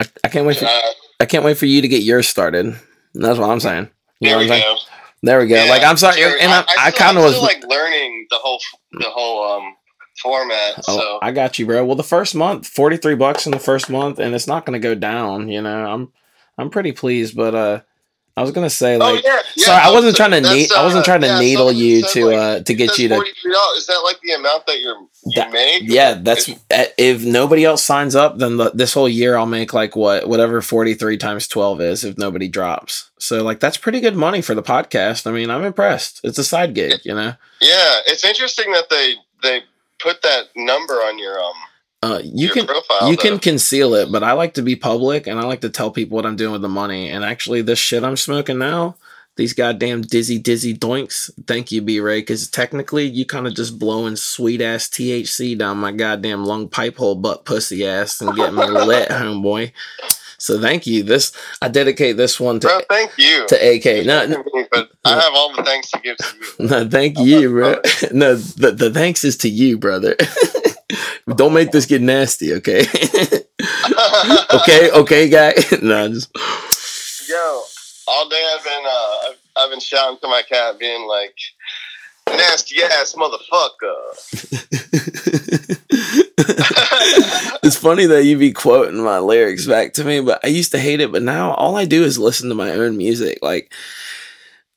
I, 0.01 0.05
I 0.23 0.27
can't 0.29 0.45
wait 0.45 0.57
for 0.57 0.65
Uh, 0.65 0.81
I 1.19 1.25
can't 1.25 1.43
wait 1.43 1.57
for 1.57 1.65
you 1.65 1.81
to 1.81 1.87
get 1.87 2.03
yours 2.03 2.27
started. 2.27 2.75
That's 3.13 3.37
what 3.39 3.49
I'm 3.49 3.59
saying. 3.59 3.89
You 4.19 4.29
know 4.29 4.29
there 4.29 4.37
what 4.37 4.49
we 4.49 4.55
I'm 4.55 4.61
saying? 4.61 4.75
go. 4.75 4.81
There 5.23 5.39
we 5.39 5.47
go. 5.47 5.55
Yeah, 5.63 5.69
like 5.69 5.83
I'm 5.83 5.97
sorry, 5.97 6.17
sure. 6.17 6.35
and 6.41 6.51
I, 6.51 6.65
I, 6.77 6.89
still- 6.89 7.05
kind 7.05 7.17
of 7.17 7.23
was. 7.25 7.39
like 7.41 7.63
learning 7.67 8.27
the 8.29 8.37
whole 8.37 8.59
the 8.93 9.09
whole 9.09 9.43
um 9.51 9.75
format. 10.21 10.75
Oh, 10.87 10.97
So 10.97 11.19
I 11.21 11.31
got 11.31 11.59
you, 11.59 11.65
bro. 11.65 11.85
Well, 11.85 11.95
the 11.95 12.03
first 12.03 12.33
month, 12.35 12.67
forty 12.67 12.97
three 12.97 13.15
bucks 13.15 13.45
in 13.45 13.51
the 13.51 13.59
first 13.59 13.89
month, 13.89 14.17
and 14.19 14.33
it's 14.33 14.47
not 14.47 14.65
going 14.65 14.79
to 14.81 14.87
go 14.87 14.95
down. 14.95 15.47
You 15.49 15.61
know, 15.61 15.85
I'm 15.85 16.11
I'm 16.57 16.69
pretty 16.69 16.91
pleased, 16.91 17.35
but 17.35 17.53
uh, 17.53 17.81
I 18.37 18.41
was 18.41 18.51
gonna 18.51 18.69
say 18.69 18.97
like, 18.97 19.23
oh 19.23 19.27
yeah, 19.27 19.41
yeah. 19.55 19.65
sorry, 19.65 19.83
I 19.83 19.91
wasn't 19.91 20.15
trying 20.15 20.31
to 20.31 20.41
need, 20.41 20.71
I 20.71 20.83
wasn't 20.83 21.01
uh, 21.01 21.05
trying 21.05 21.21
to 21.21 21.27
yeah, 21.27 21.39
needle 21.39 21.71
you 21.71 22.01
to 22.03 22.25
like, 22.25 22.37
uh 22.37 22.59
to 22.61 22.73
get 22.73 22.97
you 22.97 23.09
to. 23.09 23.15
$43. 23.15 23.23
Is 23.77 23.87
that 23.87 24.01
like 24.03 24.19
the 24.21 24.31
amount 24.33 24.65
that 24.67 24.79
you're 24.79 24.95
you 24.95 25.31
That- 25.35 25.51
make? 25.51 25.83
Yeah, 25.85 26.13
that's 26.13 26.49
uh, 26.49 26.85
if 26.97 27.23
nobody 27.23 27.65
else 27.65 27.83
signs 27.83 28.15
up, 28.15 28.37
then 28.37 28.57
the, 28.57 28.71
this 28.71 28.93
whole 28.93 29.09
year 29.09 29.35
I'll 29.35 29.45
make 29.45 29.73
like 29.73 29.95
what 29.95 30.27
whatever 30.27 30.61
forty 30.61 30.93
three 30.93 31.17
times 31.17 31.47
twelve 31.47 31.81
is 31.81 32.03
if 32.03 32.17
nobody 32.17 32.47
drops. 32.47 33.11
So 33.19 33.43
like 33.43 33.59
that's 33.59 33.77
pretty 33.77 33.99
good 33.99 34.15
money 34.15 34.41
for 34.41 34.55
the 34.55 34.63
podcast. 34.63 35.27
I 35.27 35.31
mean, 35.31 35.49
I'm 35.49 35.63
impressed. 35.63 36.21
It's 36.23 36.37
a 36.37 36.43
side 36.43 36.73
gig, 36.73 37.01
you 37.03 37.13
know. 37.13 37.33
Yeah, 37.59 37.99
it's 38.07 38.23
interesting 38.23 38.71
that 38.71 38.89
they 38.89 39.15
they 39.43 39.61
put 39.99 40.21
that 40.21 40.45
number 40.55 40.95
on 40.95 41.19
your 41.19 41.39
um 41.39 41.53
Uh, 42.03 42.19
you 42.23 42.47
your 42.47 42.53
can 42.53 42.65
profile. 42.65 43.09
you 43.09 43.15
though. 43.15 43.21
can 43.21 43.39
conceal 43.39 43.93
it, 43.93 44.11
but 44.11 44.23
I 44.23 44.31
like 44.33 44.55
to 44.55 44.63
be 44.63 44.75
public 44.75 45.27
and 45.27 45.39
I 45.39 45.43
like 45.43 45.61
to 45.61 45.69
tell 45.69 45.91
people 45.91 46.15
what 46.15 46.25
I'm 46.25 46.35
doing 46.35 46.51
with 46.51 46.61
the 46.63 46.69
money. 46.69 47.09
And 47.09 47.23
actually, 47.23 47.61
this 47.61 47.77
shit 47.77 48.03
I'm 48.03 48.17
smoking 48.17 48.57
now, 48.57 48.95
these 49.35 49.53
goddamn 49.53 50.01
dizzy 50.01 50.39
dizzy 50.39 50.73
doinks. 50.75 51.29
Thank 51.45 51.71
you, 51.71 51.81
B 51.81 51.99
Ray, 51.99 52.21
because 52.21 52.49
technically 52.49 53.05
you 53.05 53.25
kind 53.25 53.45
of 53.45 53.53
just 53.53 53.77
blowing 53.77 54.15
sweet 54.15 54.61
ass 54.61 54.87
THC 54.89 55.55
down 55.57 55.77
my 55.77 55.91
goddamn 55.91 56.43
lung 56.43 56.67
pipe 56.69 56.97
hole 56.97 57.15
butt 57.15 57.45
pussy 57.45 57.85
ass 57.85 58.19
and 58.19 58.35
getting 58.35 58.55
me 58.55 58.65
lit, 58.67 59.09
homeboy. 59.09 59.71
So 60.39 60.59
thank 60.59 60.87
you. 60.87 61.03
This 61.03 61.31
I 61.61 61.67
dedicate 61.67 62.17
this 62.17 62.39
one 62.39 62.59
to 62.61 62.67
Bro, 62.67 62.81
thank 62.89 63.11
you. 63.19 63.45
to 63.47 63.55
AK. 63.75 64.07
No, 64.07 64.43
but 64.71 64.89
I 65.05 65.19
have 65.21 65.33
all 65.35 65.55
the 65.55 65.61
thanks 65.61 65.91
to 65.91 65.99
give 65.99 66.17
to 66.17 66.35
you. 66.59 66.65
no, 66.67 66.89
thank 66.89 67.19
you, 67.19 67.47
bro. 67.49 67.75
No, 68.11 68.33
the, 68.33 68.71
the 68.71 68.89
thanks 68.89 69.23
is 69.23 69.37
to 69.37 69.49
you, 69.49 69.77
brother. 69.77 70.15
Don't 71.35 71.53
make 71.53 71.71
this 71.71 71.85
get 71.85 72.01
nasty, 72.01 72.53
okay? 72.53 72.81
okay, 74.53 74.91
okay, 74.91 75.29
guy. 75.29 75.53
no, 75.81 76.09
just 76.09 76.35
Yo, 77.29 77.63
all 78.07 78.27
day 78.29 78.53
I've 78.55 78.63
been 78.63 78.83
uh, 78.85 79.17
I've, 79.29 79.39
I've 79.57 79.69
been 79.69 79.79
shouting 79.79 80.19
to 80.21 80.27
my 80.27 80.41
cat, 80.47 80.79
being 80.79 81.07
like, 81.07 81.35
"Nasty 82.29 82.83
ass 82.83 83.15
motherfucker." 83.17 83.97
it's 87.63 87.77
funny 87.77 88.05
that 88.05 88.25
you 88.25 88.37
be 88.37 88.51
quoting 88.51 89.01
my 89.03 89.19
lyrics 89.19 89.65
back 89.65 89.93
to 89.93 90.03
me, 90.03 90.19
but 90.19 90.43
I 90.43 90.47
used 90.47 90.71
to 90.71 90.79
hate 90.79 90.99
it, 90.99 91.11
but 91.11 91.21
now 91.23 91.53
all 91.53 91.77
I 91.77 91.85
do 91.85 92.03
is 92.03 92.17
listen 92.17 92.49
to 92.49 92.55
my 92.55 92.71
own 92.71 92.97
music. 92.97 93.39
Like 93.41 93.73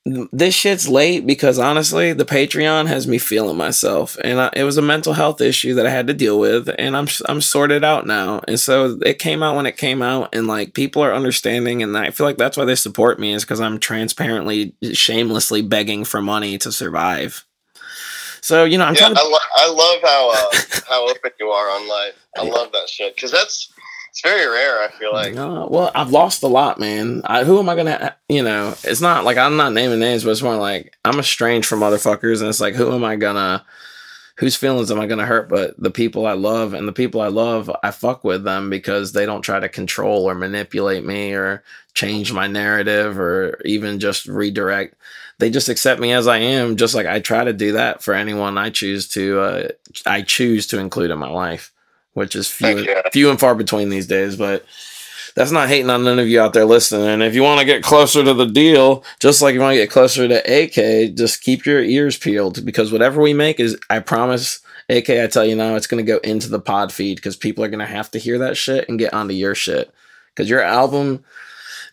this 0.05 0.55
shit's 0.55 0.87
late 0.87 1.27
because 1.27 1.59
honestly, 1.59 2.13
the 2.13 2.27
Patreon 2.27 2.89
has 2.89 3.09
me 3.09 3.17
feeling 3.17 3.57
myself, 3.57 4.19
and 4.23 4.39
I, 4.39 4.51
it 4.55 4.65
was 4.65 4.77
a 4.77 4.83
mental 4.83 5.15
health 5.15 5.41
issue 5.41 5.75
that 5.75 5.87
I 5.87 5.91
had 5.91 6.07
to 6.09 6.15
deal 6.15 6.39
with, 6.39 6.69
and 6.79 6.95
I'm 6.95 7.09
I'm 7.27 7.41
sorted 7.41 7.85
out 7.85 8.07
now. 8.07 8.43
And 8.47 8.61
so 8.61 8.99
it 9.05 9.19
came 9.19 9.43
out 9.43 9.57
when 9.57 9.65
it 9.65 9.79
came 9.79 10.03
out, 10.03 10.35
and 10.35 10.47
like 10.47 10.75
people 10.75 11.03
are 11.03 11.15
understanding, 11.15 11.83
and 11.83 11.97
I 11.97 12.11
feel 12.11 12.27
like 12.27 12.37
that's 12.37 12.57
why 12.57 12.67
they 12.67 12.75
support 12.75 13.19
me 13.19 13.33
is 13.33 13.45
because 13.45 13.61
I'm 13.61 13.79
transparently, 13.79 14.75
shamelessly 14.93 15.63
begging 15.63 16.05
for 16.05 16.21
money 16.21 16.59
to 16.59 16.71
survive. 16.71 17.45
So 18.43 18.65
you 18.65 18.77
know, 18.77 18.85
I'm 18.85 18.95
yeah, 18.95 19.01
trying 19.01 19.15
to. 19.15 19.21
I, 19.23 19.25
lo- 19.25 19.39
I 19.57 19.71
love 19.71 20.03
how 20.03 20.31
uh, 20.33 20.81
how 20.89 21.09
open 21.09 21.31
you 21.41 21.49
are 21.49 21.71
on 21.71 21.89
life. 21.89 22.15
I 22.37 22.43
love 22.43 22.73
that 22.73 22.91
shit 22.91 23.15
because 23.15 23.33
that's 23.33 23.73
it's 24.15 24.23
very 24.23 24.47
rare. 24.47 24.81
I 24.81 24.89
feel 24.93 25.13
like. 25.13 25.35
No, 25.35 25.67
well, 25.69 25.91
I've 25.93 26.13
lost 26.13 26.45
a 26.45 26.47
lot, 26.47 26.79
man. 26.79 27.23
I, 27.25 27.43
who 27.43 27.59
am 27.59 27.69
I 27.69 27.75
gonna? 27.75 28.15
You 28.29 28.45
know, 28.45 28.77
it's 28.85 29.01
not 29.01 29.25
like 29.25 29.37
I'm 29.37 29.57
not 29.57 29.73
naming 29.73 29.99
names, 29.99 30.23
but 30.23 30.31
it's 30.31 30.43
more 30.43 30.55
like 30.55 30.97
I'm 31.05 31.19
estranged 31.19 31.67
from 31.67 31.81
motherfuckers, 31.81 32.39
and 32.39 32.49
it's 32.49 32.61
like, 32.61 32.75
who 32.77 32.93
am 32.93 33.03
I 33.03 33.17
gonna? 33.17 33.67
Whose 34.37 34.55
feelings 34.55 34.93
am 34.93 35.01
I 35.01 35.07
gonna 35.07 35.27
hurt? 35.27 35.49
But 35.49 35.75
the 35.83 35.91
people 35.91 36.27
I 36.27 36.35
love, 36.35 36.75
and 36.75 36.87
the 36.87 36.93
people 36.93 37.21
I 37.21 37.27
love, 37.27 37.69
I 37.83 37.91
fuck 37.91 38.23
with 38.23 38.45
them 38.45 38.71
because 38.71 39.11
they 39.13 39.27
don't 39.27 39.43
try 39.43 39.59
to 39.59 39.69
control 39.69 40.31
or 40.31 40.37
manipulate 40.37 41.05
me 41.05 41.33
or 41.33 41.65
change 41.95 42.33
my 42.33 42.47
narrative 42.47 43.19
or 43.19 43.61
even 43.65 43.99
just 43.99 44.27
redirect. 44.27 44.95
They 45.39 45.51
just 45.51 45.69
accept 45.69 46.01
me 46.01 46.13
as 46.13 46.29
I 46.29 46.39
am, 46.39 46.77
just 46.77 46.95
like 46.95 47.07
I 47.07 47.19
try 47.19 47.43
to 47.43 47.53
do 47.53 47.73
that 47.73 48.01
for 48.01 48.15
anyone 48.15 48.59
I 48.59 48.71
choose 48.71 49.09
to. 49.09 49.41
Uh, 49.41 49.69
I 50.07 50.23
choose 50.23 50.69
to 50.69 50.79
include 50.79 51.11
in 51.11 51.19
my 51.19 51.29
life 51.29 51.74
which 52.15 52.35
is 52.35 52.49
few, 52.49 52.79
yeah. 52.79 53.03
few 53.13 53.31
and 53.31 53.39
far 53.39 53.55
between 53.55 53.91
these 53.91 54.07
days. 54.07 54.37
But 54.37 54.65
that's 55.35 55.51
not 55.51 55.69
hating 55.69 55.91
on 55.91 56.05
none 56.05 56.19
of 56.19 56.29
you 56.29 56.41
out 56.41 56.53
there 56.53 56.65
listening. 56.65 57.07
And 57.07 57.23
if 57.23 57.35
you 57.35 57.43
want 57.43 57.61
to 57.61 57.67
get 57.67 57.83
closer 57.83 58.25
to 58.25 58.35
the 58.35 58.47
deal, 58.47 59.05
just 59.19 59.43
like 59.43 59.55
you 59.55 59.61
want 59.61 59.73
to 59.73 59.81
get 59.81 59.91
closer 59.91 60.27
to 60.29 60.63
AK, 60.63 61.15
just 61.15 61.43
keep 61.43 61.67
your 61.67 61.83
ears 61.83 62.17
peeled 62.17 62.65
because 62.65 62.93
whatever 62.93 63.21
we 63.21 63.35
make 63.35 63.59
is, 63.59 63.77
I 63.91 63.99
promise, 63.99 64.61
AK, 64.89 65.11
I 65.11 65.27
tell 65.27 65.45
you 65.45 65.57
now, 65.57 65.75
it's 65.75 65.89
going 65.89 66.05
to 66.05 66.11
go 66.11 66.19
into 66.19 66.49
the 66.49 66.61
pod 66.61 66.93
feed 66.93 67.17
because 67.17 67.37
people 67.37 67.65
are 67.65 67.69
going 67.69 67.81
to 67.81 67.87
have 67.87 68.11
to 68.13 68.19
hear 68.19 68.39
that 68.39 68.57
shit 68.57 68.89
and 68.89 68.99
get 68.99 69.13
onto 69.13 69.35
your 69.35 69.57
shit. 69.57 69.93
Because 70.35 70.49
your 70.49 70.63
album, 70.63 71.25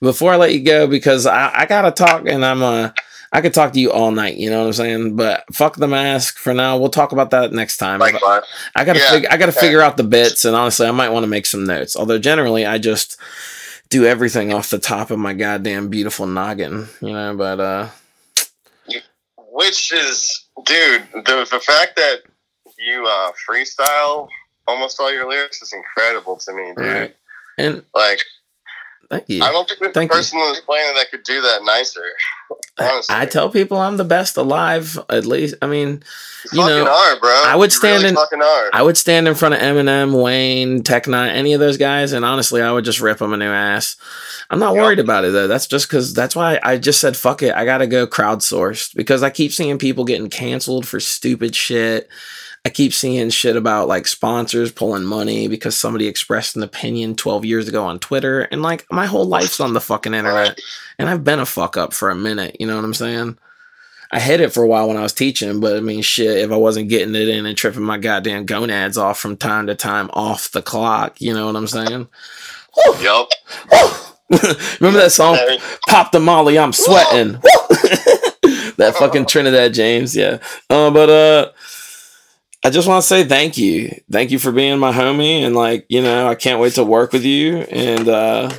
before 0.01 0.33
I 0.33 0.37
let 0.37 0.53
you 0.53 0.63
go, 0.63 0.85
because 0.85 1.25
I, 1.25 1.61
I 1.61 1.65
got 1.65 1.81
to 1.81 1.91
talk 1.91 2.27
and 2.27 2.45
I'm 2.45 2.61
uh, 2.61 2.89
I 3.33 3.39
could 3.41 3.53
talk 3.53 3.71
to 3.73 3.79
you 3.79 3.91
all 3.93 4.11
night, 4.11 4.35
you 4.37 4.49
know 4.49 4.59
what 4.59 4.67
I'm 4.67 4.73
saying? 4.73 5.15
But 5.15 5.45
fuck 5.53 5.77
the 5.77 5.87
mask 5.87 6.37
for 6.37 6.53
now. 6.53 6.77
We'll 6.77 6.89
talk 6.89 7.13
about 7.13 7.29
that 7.31 7.53
next 7.53 7.77
time. 7.77 7.99
Likewise. 7.99 8.43
I 8.75 8.83
gotta 8.83 8.99
Yeah, 8.99 9.09
fig- 9.11 9.25
I 9.27 9.37
gotta 9.37 9.51
okay. 9.53 9.61
figure 9.61 9.81
out 9.81 9.95
the 9.97 10.03
bits, 10.03 10.43
and 10.45 10.55
honestly, 10.55 10.85
I 10.87 10.91
might 10.91 11.09
want 11.09 11.23
to 11.23 11.27
make 11.27 11.45
some 11.45 11.63
notes. 11.65 11.95
Although 11.95 12.19
generally, 12.19 12.65
I 12.65 12.77
just 12.77 13.17
do 13.89 14.05
everything 14.05 14.53
off 14.53 14.69
the 14.69 14.79
top 14.79 15.11
of 15.11 15.19
my 15.19 15.33
goddamn 15.33 15.87
beautiful 15.89 16.27
noggin, 16.27 16.87
you 17.01 17.13
know. 17.13 17.35
But 17.35 17.59
uh, 17.59 17.87
Which 19.53 19.91
is, 19.93 20.45
dude, 20.65 21.03
the 21.13 21.47
the 21.49 21.59
fact 21.59 21.95
that 21.97 22.21
you 22.77 23.05
uh, 23.05 23.31
freestyle 23.49 24.27
almost 24.67 24.99
all 24.99 25.11
your 25.11 25.27
lyrics 25.29 25.61
is 25.61 25.73
incredible 25.73 26.37
to 26.37 26.53
me, 26.53 26.73
dude. 26.77 26.85
Right. 26.85 27.15
and 27.57 27.83
Like, 27.93 28.21
thank 29.11 29.29
you. 29.29 29.43
I 29.43 29.51
don't 29.51 29.67
think 29.67 29.79
there's 29.79 29.93
Thank 29.93 30.11
a 30.11 30.15
you. 30.15 30.19
person 30.19 30.39
on 30.39 30.53
this 30.53 30.61
planet 30.61 30.95
that 30.95 31.11
could 31.11 31.23
do 31.23 31.41
that 31.41 31.63
nicer. 31.63 32.03
Honestly, 32.79 33.15
I 33.15 33.25
tell 33.25 33.49
people 33.49 33.77
I'm 33.77 33.97
the 33.97 34.03
best 34.03 34.37
alive. 34.37 34.97
At 35.09 35.25
least, 35.25 35.55
I 35.61 35.67
mean, 35.67 36.03
you 36.51 36.61
you 36.61 36.67
know, 36.67 36.87
are, 36.87 37.19
bro. 37.19 37.29
I 37.45 37.55
would 37.55 37.71
You 37.71 37.77
stand 37.77 38.03
really 38.03 38.15
in-. 38.15 38.69
I 38.73 38.81
would 38.81 38.97
stand 38.97 39.27
in 39.27 39.35
front 39.35 39.53
of 39.53 39.61
Eminem, 39.61 40.21
Wayne, 40.21 40.81
Tech 40.83 41.05
N9ne, 41.05 41.29
any 41.29 41.53
of 41.53 41.59
those 41.59 41.77
guys, 41.77 42.13
and 42.13 42.25
honestly, 42.25 42.61
I 42.61 42.71
would 42.71 42.85
just 42.85 42.99
rip 43.01 43.19
them 43.19 43.33
a 43.33 43.37
new 43.37 43.51
ass. 43.51 43.95
I'm 44.49 44.59
not 44.59 44.73
worried 44.73 44.99
about 44.99 45.23
it 45.23 45.31
though. 45.31 45.47
That's 45.47 45.67
just 45.67 45.87
because 45.87 46.13
that's 46.13 46.35
why 46.35 46.59
I 46.61 46.77
just 46.77 46.99
said 46.99 47.15
fuck 47.15 47.41
it. 47.41 47.55
I 47.55 47.63
gotta 47.63 47.87
go 47.87 48.05
crowdsourced 48.05 48.95
because 48.95 49.23
I 49.23 49.29
keep 49.29 49.53
seeing 49.53 49.77
people 49.77 50.03
getting 50.03 50.29
canceled 50.29 50.85
for 50.87 50.99
stupid 50.99 51.55
shit. 51.55 52.09
I 52.63 52.69
keep 52.69 52.93
seeing 52.93 53.31
shit 53.31 53.55
about 53.55 53.87
like 53.87 54.05
sponsors 54.07 54.71
pulling 54.71 55.03
money 55.03 55.47
because 55.47 55.75
somebody 55.75 56.07
expressed 56.07 56.55
an 56.55 56.61
opinion 56.61 57.15
12 57.15 57.43
years 57.43 57.67
ago 57.67 57.83
on 57.85 57.97
Twitter, 57.97 58.41
and 58.41 58.61
like 58.61 58.85
my 58.91 59.07
whole 59.07 59.25
life's 59.25 59.59
on 59.59 59.73
the 59.73 59.81
fucking 59.81 60.13
internet, 60.13 60.59
and 60.99 61.09
I've 61.09 61.23
been 61.23 61.39
a 61.39 61.45
fuck 61.45 61.75
up 61.75 61.93
for 61.93 62.11
a 62.11 62.15
minute. 62.15 62.57
You 62.59 62.67
know 62.67 62.75
what 62.75 62.85
I'm 62.85 62.93
saying? 62.93 63.37
I 64.11 64.19
hid 64.19 64.41
it 64.41 64.53
for 64.53 64.61
a 64.61 64.67
while 64.67 64.89
when 64.89 64.97
I 64.97 65.03
was 65.03 65.13
teaching, 65.13 65.61
but 65.61 65.77
I 65.77 65.79
mean, 65.79 66.01
shit, 66.01 66.37
if 66.37 66.51
I 66.51 66.57
wasn't 66.57 66.89
getting 66.89 67.15
it 67.15 67.29
in 67.29 67.45
and 67.45 67.57
tripping 67.57 67.81
my 67.81 67.97
goddamn 67.97 68.45
gonads 68.45 68.97
off 68.97 69.17
from 69.17 69.37
time 69.37 69.67
to 69.67 69.75
time 69.75 70.09
off 70.13 70.51
the 70.51 70.61
clock, 70.61 71.21
you 71.21 71.33
know 71.33 71.45
what 71.45 71.55
I'm 71.55 71.67
saying? 71.67 72.07
Yup. 73.01 73.29
Remember 74.79 74.99
that 74.99 75.11
song, 75.13 75.37
Pop 75.87 76.11
the 76.11 76.19
Molly, 76.19 76.59
I'm 76.59 76.73
sweating. 76.73 77.33
that 78.77 78.95
fucking 78.97 79.25
Trinidad 79.25 79.73
James, 79.73 80.15
yeah. 80.15 80.39
Uh, 80.69 80.91
but 80.91 81.09
uh, 81.09 81.51
I 82.63 82.69
just 82.69 82.87
want 82.87 83.01
to 83.01 83.07
say 83.07 83.23
thank 83.23 83.57
you. 83.57 83.89
Thank 84.11 84.31
you 84.31 84.37
for 84.39 84.51
being 84.51 84.77
my 84.77 84.91
homie. 84.91 85.41
And 85.41 85.55
like, 85.55 85.85
you 85.89 86.01
know, 86.01 86.27
I 86.27 86.35
can't 86.35 86.59
wait 86.59 86.73
to 86.73 86.83
work 86.83 87.11
with 87.11 87.23
you. 87.25 87.57
And 87.57 88.07
uh, 88.07 88.49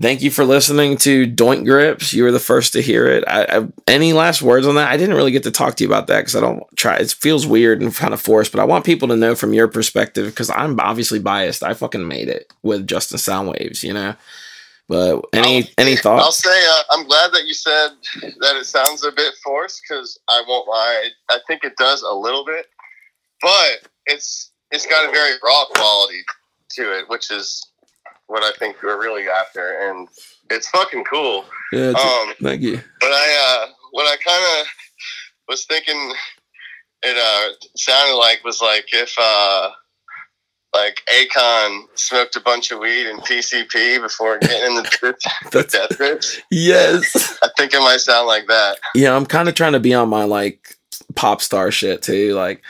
thank 0.00 0.22
you 0.22 0.30
for 0.30 0.44
listening 0.46 0.96
to 0.98 1.26
Doink 1.26 1.66
Grips. 1.66 2.14
You 2.14 2.22
were 2.22 2.32
the 2.32 2.38
first 2.40 2.72
to 2.72 2.80
hear 2.80 3.06
it. 3.06 3.22
I, 3.28 3.44
I, 3.58 3.68
any 3.86 4.14
last 4.14 4.40
words 4.40 4.66
on 4.66 4.76
that? 4.76 4.90
I 4.90 4.96
didn't 4.96 5.16
really 5.16 5.32
get 5.32 5.42
to 5.42 5.50
talk 5.50 5.74
to 5.76 5.84
you 5.84 5.88
about 5.90 6.06
that 6.06 6.20
because 6.20 6.34
I 6.34 6.40
don't 6.40 6.62
try. 6.76 6.96
It 6.96 7.10
feels 7.10 7.46
weird 7.46 7.82
and 7.82 7.94
kind 7.94 8.14
of 8.14 8.22
forced, 8.22 8.52
but 8.52 8.60
I 8.60 8.64
want 8.64 8.86
people 8.86 9.08
to 9.08 9.16
know 9.16 9.34
from 9.34 9.52
your 9.52 9.68
perspective 9.68 10.24
because 10.24 10.48
I'm 10.48 10.80
obviously 10.80 11.18
biased. 11.18 11.62
I 11.62 11.74
fucking 11.74 12.08
made 12.08 12.28
it 12.28 12.50
with 12.62 12.86
Justin 12.86 13.18
Soundwaves, 13.18 13.82
you 13.82 13.92
know. 13.92 14.14
But 14.88 15.26
any 15.34 15.58
I'll- 15.58 15.68
any 15.76 15.94
thoughts? 15.96 16.24
I'll 16.24 16.32
say 16.32 16.66
uh, 16.68 16.82
I'm 16.90 17.06
glad 17.06 17.32
that 17.32 17.44
you 17.46 17.52
said 17.54 17.90
that 18.22 18.56
it 18.56 18.64
sounds 18.64 19.04
a 19.04 19.12
bit 19.12 19.34
forced 19.44 19.82
because 19.86 20.18
I 20.28 20.42
won't 20.48 20.66
lie. 20.66 21.10
I 21.28 21.38
think 21.46 21.62
it 21.64 21.76
does 21.76 22.02
a 22.02 22.12
little 22.12 22.44
bit, 22.44 22.66
but 23.42 23.88
it's 24.06 24.50
it's 24.70 24.86
got 24.86 25.08
a 25.08 25.12
very 25.12 25.32
raw 25.42 25.64
quality 25.74 26.22
to 26.76 26.98
it, 26.98 27.08
which 27.08 27.30
is 27.30 27.66
what 28.26 28.42
I 28.44 28.52
think 28.58 28.76
we're 28.82 29.00
really 29.00 29.28
after, 29.28 29.88
and 29.90 30.08
it's 30.50 30.68
fucking 30.70 31.04
cool. 31.04 31.44
Yeah, 31.72 31.90
Um, 31.90 32.34
thank 32.42 32.62
you. 32.62 32.80
but 33.00 33.10
I 33.12 33.64
uh, 33.66 33.72
what 33.92 34.06
I 34.06 34.16
kind 34.24 34.60
of 34.60 34.66
was 35.48 35.64
thinking 35.66 36.12
it 37.02 37.16
uh, 37.16 37.52
sounded 37.76 38.14
like 38.16 38.44
was 38.44 38.60
like 38.60 38.86
if 38.92 39.12
uh, 39.20 39.70
like 40.74 41.00
Akon 41.12 41.84
smoked 41.96 42.36
a 42.36 42.40
bunch 42.40 42.70
of 42.70 42.78
weed 42.78 43.06
and 43.08 43.20
PCP 43.22 44.00
before 44.00 44.38
getting 44.38 44.76
in 44.76 44.82
the 44.82 45.66
death 45.72 45.96
grips. 45.98 46.40
Yes. 46.52 47.38
I 47.42 47.48
think 47.56 47.72
it 47.74 47.80
might 47.80 47.98
sound 48.00 48.28
like 48.28 48.46
that. 48.46 48.76
yeah, 48.94 49.16
I'm 49.16 49.26
kind 49.26 49.48
of 49.48 49.54
trying 49.56 49.72
to 49.72 49.80
be 49.80 49.94
on 49.94 50.08
my 50.08 50.24
like 50.24 50.76
pop 51.16 51.40
star 51.42 51.72
shit 51.72 52.02
too. 52.02 52.34
Like, 52.34 52.62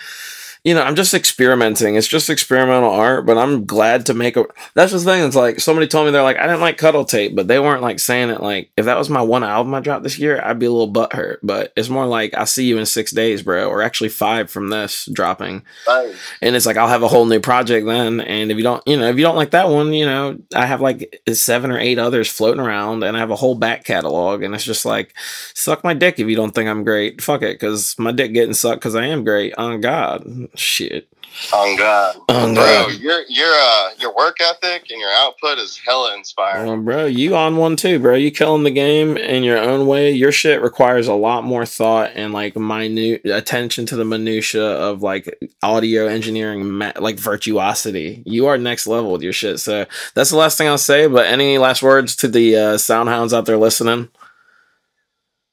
you 0.63 0.75
know, 0.75 0.83
I'm 0.83 0.95
just 0.95 1.15
experimenting. 1.15 1.95
It's 1.95 2.07
just 2.07 2.29
experimental 2.29 2.91
art, 2.91 3.25
but 3.25 3.39
I'm 3.39 3.65
glad 3.65 4.07
to 4.07 4.15
make 4.15 4.37
a. 4.37 4.45
That's 4.75 4.93
the 4.93 4.99
thing. 4.99 5.25
It's 5.25 5.37
like 5.37 5.59
somebody 5.59 5.87
told 5.89 6.07
me 6.07 6.13
they're 6.13 6.23
like, 6.23 6.37
I 6.37 6.47
didn't 6.47 6.61
like 6.61 6.77
Cuddle 6.77 7.07
Tape, 7.07 7.35
but 7.35 7.49
they 7.49 7.59
weren't 7.59 7.81
like 7.81 7.99
saying 7.99 8.29
it 8.29 8.43
like 8.43 8.71
if 8.77 8.85
that 8.85 8.99
was 8.99 9.09
my 9.09 9.23
one 9.23 9.43
album 9.43 9.75
I 9.75 9.81
dropped 9.81 10.03
this 10.03 10.19
year, 10.19 10.41
I'd 10.45 10.59
be 10.59 10.67
a 10.67 10.71
little 10.71 10.93
butthurt. 10.93 11.39
But 11.43 11.73
it's 11.77 11.89
more 11.89 12.07
like 12.07 12.35
I'll 12.35 12.45
see 12.45 12.67
you 12.67 12.77
in 12.77 12.85
six 12.85 13.11
days, 13.11 13.43
bro, 13.43 13.69
or 13.69 13.81
actually 13.81 14.11
five 14.11 14.51
from 14.51 14.69
this 14.69 15.09
dropping. 15.11 15.63
Right. 15.87 16.15
and 16.43 16.55
it's 16.55 16.67
like 16.67 16.77
I'll 16.77 16.89
have 16.89 17.03
a 17.03 17.09
whole 17.09 17.25
new 17.25 17.41
project 17.41 17.87
then. 17.87 18.21
And 18.21 18.51
if 18.51 18.59
you 18.59 18.63
don't, 18.63 18.83
you 18.87 18.99
know, 18.99 19.09
if 19.09 19.17
you 19.17 19.23
don't 19.23 19.37
like 19.37 19.53
that 19.53 19.69
one, 19.71 19.95
you 19.95 20.05
know, 20.05 20.39
I 20.55 20.67
have 20.67 20.83
like 20.83 21.23
seven 21.33 21.71
or 21.71 21.79
eight 21.79 21.99
others 21.99 22.29
floating 22.29 22.61
around, 22.61 23.03
and 23.03 23.17
I 23.17 23.21
have 23.21 23.31
a 23.31 23.37
whole 23.37 23.55
back 23.55 23.85
catalog. 23.85 24.43
And 24.43 24.55
it's 24.55 24.65
just 24.65 24.85
like, 24.85 25.15
suck 25.55 25.83
my 25.85 25.95
dick 25.95 26.19
if 26.19 26.29
you 26.29 26.37
don't 26.37 26.55
think 26.55 26.69
I'm 26.69 26.85
great. 26.85 27.23
Fuck 27.23 27.43
it, 27.43 27.55
because 27.59 27.99
my 27.99 28.13
dick 28.13 28.35
getting 28.35 28.53
sucked 28.53 28.81
because 28.81 28.95
I 28.95 29.07
am 29.07 29.25
great. 29.25 29.55
On 29.55 29.81
God, 29.81 30.50
Shit. 30.55 31.09
On 31.55 31.77
God. 31.77 32.17
On 32.29 32.55
Bro, 32.55 32.65
God. 32.65 32.99
your 32.99 33.23
your 33.29 33.53
uh 33.53 33.91
your 33.99 34.15
work 34.15 34.39
ethic 34.41 34.91
and 34.91 35.01
your 35.01 35.11
output 35.11 35.59
is 35.59 35.79
hella 35.79 36.17
inspiring. 36.17 36.67
Well, 36.67 36.77
bro, 36.79 37.05
you 37.07 37.37
on 37.37 37.57
one 37.57 37.77
too, 37.77 37.99
bro. 37.99 38.15
You 38.15 38.31
killing 38.31 38.65
the 38.65 38.71
game 38.71 39.17
in 39.17 39.45
your 39.45 39.59
own 39.59 39.87
way. 39.87 40.11
Your 40.11 40.33
shit 40.33 40.61
requires 40.61 41.07
a 41.07 41.15
lot 41.15 41.45
more 41.45 41.65
thought 41.65 42.11
and 42.15 42.33
like 42.33 42.57
minute 42.57 43.25
attention 43.25 43.87
to 43.87 43.97
the 43.97 44.05
minutia 44.05 44.65
of 44.65 45.03
like 45.03 45.39
audio 45.63 46.07
engineering, 46.07 46.79
like 46.79 47.19
virtuosity. 47.19 48.23
You 48.27 48.47
are 48.47 48.59
next 48.59 48.87
level 48.87 49.13
with 49.13 49.23
your 49.23 49.33
shit. 49.33 49.61
So 49.61 49.87
that's 50.15 50.31
the 50.31 50.37
last 50.37 50.59
thing 50.59 50.67
I'll 50.69 50.79
say. 50.79 51.07
But 51.07 51.27
any 51.27 51.59
last 51.59 51.83
words 51.83 52.17
to 52.17 52.29
the 52.29 52.57
uh, 52.57 52.79
soundhounds 52.79 53.33
out 53.33 53.47
there 53.47 53.57
listening? 53.57 54.09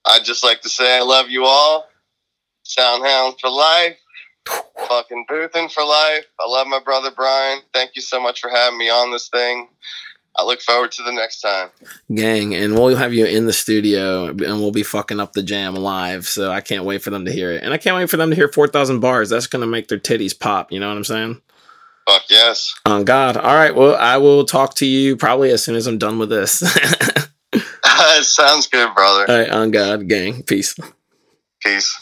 I'd 0.06 0.26
just 0.26 0.43
like 0.43 0.62
to 0.62 0.70
say 0.70 0.98
I 0.98 1.02
love 1.02 1.30
you 1.30 1.45
all. 1.45 1.88
Soundhound 2.66 3.39
for 3.39 3.50
life. 3.50 3.98
Fucking 4.88 5.26
Boothin 5.30 5.72
for 5.72 5.84
life. 5.84 6.26
I 6.39 6.48
love 6.48 6.68
my 6.68 6.80
brother 6.80 7.12
Brian. 7.12 7.60
Thank 7.74 7.91
you 7.95 8.02
so 8.02 8.22
much 8.22 8.39
for 8.39 8.50
having 8.50 8.78
me 8.78 8.89
on 8.89 9.12
this 9.12 9.30
thing. 9.30 9.68
I 10.38 10.43
look 10.43 10.62
forward 10.62 10.91
to 10.93 11.04
the 11.04 11.12
next 11.12 11.41
time. 11.41 11.70
gang, 12.14 12.54
and 12.54 12.76
we'll 12.76 12.95
have 12.95 13.14
you 13.14 13.26
in 13.26 13.48
the 13.48 13.54
studio, 13.54 14.28
and 14.28 14.39
we'll 14.39 14.72
be 14.72 14.84
fucking 14.84 15.20
up 15.20 15.34
the 15.34 15.41
jam 15.41 15.76
live. 15.76 16.28
So 16.28 16.52
I 16.52 16.62
can't 16.62 16.86
wait 16.86 17.02
for 17.02 17.10
them 17.10 17.26
to 17.26 17.32
hear 17.32 17.52
it, 17.52 17.64
and 17.64 17.74
I 17.74 17.78
can't 17.78 17.95
wait 17.95 18.10
for 18.10 18.18
them 18.18 18.30
to 18.30 18.36
hear 18.36 18.48
four 18.48 18.68
thousand 18.68 19.00
bars. 19.00 19.30
That's 19.30 19.48
gonna 19.48 19.66
make 19.66 19.88
their 19.88 19.98
titties 19.98 20.38
pop. 20.38 20.72
You 20.72 20.80
know 20.80 20.89
what 20.89 20.98
I'm 20.98 21.04
saying? 21.04 21.41
Fuck 22.08 22.24
yes. 22.30 22.74
On 22.86 23.04
God. 23.04 23.36
All 23.36 23.56
right. 23.56 23.76
Well, 23.76 23.95
I 23.95 24.18
will 24.18 24.45
talk 24.45 24.76
to 24.76 24.86
you 24.86 25.18
probably 25.18 25.52
as 25.52 25.64
soon 25.64 25.76
as 25.76 25.88
I'm 25.88 25.98
done 25.98 26.20
with 26.20 26.30
this. 26.30 26.60
Sounds 28.22 28.68
good, 28.68 28.93
brother. 28.95 29.26
All 29.30 29.38
right. 29.38 29.50
On 29.50 29.72
God, 29.72 30.08
gang. 30.08 30.43
Peace. 30.43 30.76
Peace. 31.62 32.00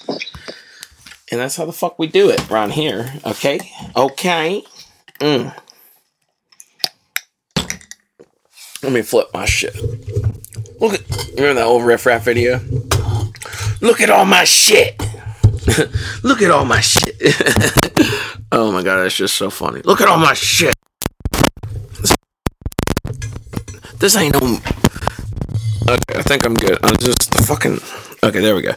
And 1.35 1.41
that's 1.41 1.57
how 1.57 1.65
the 1.65 1.73
fuck 1.73 1.99
we 1.99 2.07
do 2.07 2.29
it 2.29 2.49
around 2.49 2.71
here. 2.71 3.11
Okay. 3.25 3.59
Okay. 3.93 4.63
Mm. 5.19 5.53
Let 8.81 8.91
me 8.93 9.01
flip 9.01 9.27
my 9.33 9.43
shit. 9.43 9.75
Look 10.79 10.93
at 10.93 11.01
remember 11.35 11.55
that 11.55 11.65
old 11.65 11.83
riff 11.83 12.05
rap 12.05 12.21
video? 12.21 12.61
Look 13.81 13.99
at 13.99 14.09
all 14.09 14.23
my 14.23 14.45
shit. 14.45 14.97
Look 16.23 16.41
at 16.41 16.51
all 16.51 16.63
my 16.63 16.79
shit. 16.79 17.17
oh 18.53 18.71
my 18.71 18.81
god, 18.81 19.03
that's 19.03 19.17
just 19.17 19.35
so 19.35 19.49
funny. 19.49 19.81
Look 19.81 19.99
at 19.99 20.07
all 20.07 20.17
my 20.17 20.35
shit. 20.35 20.73
This 23.99 24.15
ain't 24.15 24.41
no. 24.41 24.57
Okay, 25.89 26.17
I 26.17 26.21
think 26.21 26.45
I'm 26.45 26.53
good. 26.53 26.79
I'm 26.81 26.95
just 26.95 27.45
fucking. 27.45 27.79
Okay, 28.23 28.39
there 28.39 28.55
we 28.55 28.61
go. 28.61 28.75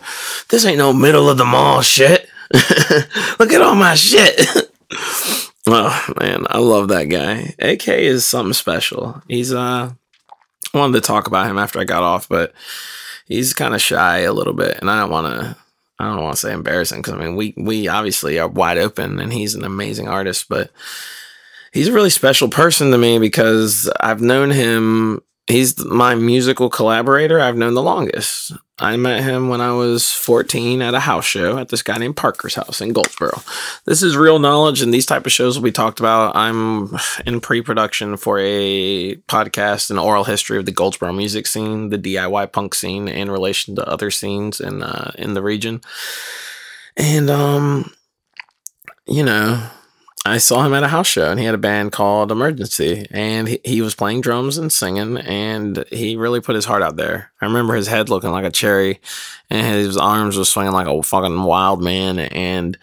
This 0.49 0.67
ain't 0.67 0.79
no 0.79 0.93
middle 0.93 1.31
of 1.31 1.39
the 1.39 1.45
mall 1.45 1.83
shit. 1.83 2.29
Look 3.39 3.53
at 3.53 3.63
all 3.63 3.75
my 3.75 3.95
shit. 3.95 4.41
oh 5.67 6.15
man, 6.21 6.47
I 6.49 6.59
love 6.59 6.89
that 6.89 7.05
guy. 7.05 7.55
AK 7.59 7.89
is 7.89 8.25
something 8.25 8.55
special. 8.55 9.23
He's 9.29 9.53
uh 9.53 9.93
I 10.75 10.79
wanted 10.79 10.95
to 10.95 11.07
talk 11.07 11.27
about 11.27 11.47
him 11.47 11.59
after 11.59 11.79
I 11.79 11.85
got 11.85 12.03
off, 12.03 12.29
but 12.29 12.53
he's 13.27 13.55
kind 13.55 13.75
of 13.75 13.81
shy 13.81 14.19
a 14.21 14.33
little 14.33 14.53
bit, 14.53 14.79
and 14.81 14.91
I 14.91 15.01
don't 15.01 15.11
want 15.11 15.27
to. 15.27 15.57
I 16.01 16.15
don't 16.15 16.23
want 16.23 16.37
to 16.37 16.41
say 16.41 16.53
embarrassing 16.53 17.01
because 17.01 17.15
I 17.15 17.19
mean 17.19 17.35
we 17.35 17.55
we 17.57 17.89
obviously 17.89 18.39
are 18.39 18.49
wide 18.49 18.79
open, 18.79 19.19
and 19.19 19.33
he's 19.33 19.55
an 19.55 19.65
amazing 19.65 20.09
artist, 20.09 20.49
but 20.49 20.71
he's 21.73 21.89
a 21.89 21.93
really 21.93 22.11
special 22.11 22.49
person 22.49 22.91
to 22.91 22.99
me 22.99 23.19
because 23.19 23.91
I've 24.01 24.21
known 24.21 24.51
him. 24.51 25.23
He's 25.49 25.83
my 25.83 26.15
musical 26.15 26.69
collaborator 26.69 27.41
I've 27.41 27.57
known 27.57 27.73
the 27.73 27.83
longest. 27.83 28.53
I 28.79 28.97
met 28.97 29.25
him 29.25 29.49
when 29.49 29.63
I 29.63 29.73
was 29.73 30.13
14 30.13 30.83
at 30.83 30.93
a 30.93 31.01
house 31.01 31.25
show 31.25 31.57
at 31.57 31.71
this 31.71 31.83
guy 31.83 31.97
named 31.97 32.17
Parker's 32.17 32.55
house 32.55 32.83
in 32.83 32.93
Goldsboro. 32.93 33.41
This 33.87 34.03
is 34.03 34.15
real 34.15 34.39
knowledge, 34.39 34.83
and 34.83 34.93
these 34.93 35.07
type 35.07 35.25
of 35.25 35.33
shows 35.33 35.57
will 35.57 35.65
be 35.65 35.73
talked 35.73 36.01
about. 36.01 36.37
I'm 36.37 36.97
in 37.25 37.41
pre-production 37.41 38.19
for 38.19 38.39
a 38.39 39.17
podcast, 39.27 39.91
an 39.91 39.99
oral 39.99 40.25
history 40.25 40.59
of 40.59 40.67
the 40.67 40.71
Goldsboro 40.71 41.13
music 41.13 41.47
scene, 41.47 41.89
the 41.89 41.99
DIY 41.99 42.53
punk 42.53 42.75
scene, 42.75 43.09
in 43.09 43.31
relation 43.31 43.75
to 43.77 43.89
other 43.89 44.11
scenes 44.11 44.61
in 44.61 44.83
uh, 44.83 45.13
in 45.17 45.33
the 45.33 45.43
region. 45.43 45.81
And 46.97 47.31
um, 47.31 47.93
you 49.07 49.25
know, 49.25 49.67
I 50.25 50.39
saw 50.39 50.65
him 50.65 50.75
at 50.75 50.83
a 50.83 50.89
house 50.89 51.07
show 51.07 51.31
and 51.31 51.39
he 51.39 51.47
had 51.47 51.55
a 51.55 51.59
band 51.59 51.93
called 51.93 52.31
Emergency 52.31 53.07
and 53.11 53.49
he, 53.49 53.61
he 53.65 53.83
was 53.83 53.95
playing 53.95 54.21
drums 54.21 54.59
and 54.59 54.71
singing 54.71 55.17
and 55.17 55.85
he 55.91 56.17
really 56.17 56.41
put 56.41 56.55
his 56.55 56.65
heart 56.65 56.83
out 56.83 56.97
there. 56.97 57.31
I 57.41 57.47
remember 57.47 57.75
his 57.75 57.87
head 57.87 58.09
looking 58.09 58.31
like 58.31 58.45
a 58.45 58.51
cherry 58.51 59.01
and 59.49 59.67
his 59.67 59.97
arms 59.97 60.37
were 60.37 60.45
swinging 60.45 60.73
like 60.73 60.87
a 60.87 61.03
fucking 61.03 61.43
wild 61.43 61.83
man 61.83 62.19
and 62.19 62.77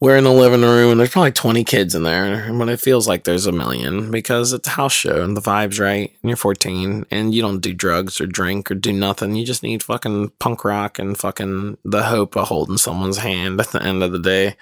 we're 0.00 0.16
in 0.16 0.24
the 0.24 0.32
living 0.32 0.62
room 0.62 0.90
and 0.90 0.98
there's 0.98 1.10
probably 1.10 1.30
20 1.30 1.62
kids 1.62 1.94
in 1.94 2.04
there 2.04 2.50
but 2.54 2.70
it 2.70 2.80
feels 2.80 3.06
like 3.06 3.24
there's 3.24 3.44
a 3.44 3.52
million 3.52 4.10
because 4.10 4.54
it's 4.54 4.66
a 4.66 4.72
house 4.72 4.94
show 4.94 5.22
and 5.22 5.36
the 5.36 5.42
vibe's 5.42 5.78
right 5.78 6.16
and 6.22 6.30
you're 6.30 6.36
14 6.36 7.04
and 7.10 7.34
you 7.34 7.42
don't 7.42 7.60
do 7.60 7.74
drugs 7.74 8.18
or 8.18 8.26
drink 8.26 8.70
or 8.70 8.74
do 8.74 8.92
nothing. 8.92 9.34
You 9.34 9.44
just 9.44 9.62
need 9.62 9.82
fucking 9.82 10.30
punk 10.38 10.64
rock 10.64 10.98
and 10.98 11.18
fucking 11.18 11.76
the 11.84 12.04
hope 12.04 12.34
of 12.36 12.48
holding 12.48 12.78
someone's 12.78 13.18
hand 13.18 13.60
at 13.60 13.68
the 13.68 13.82
end 13.82 14.02
of 14.02 14.12
the 14.12 14.18
day 14.18 14.56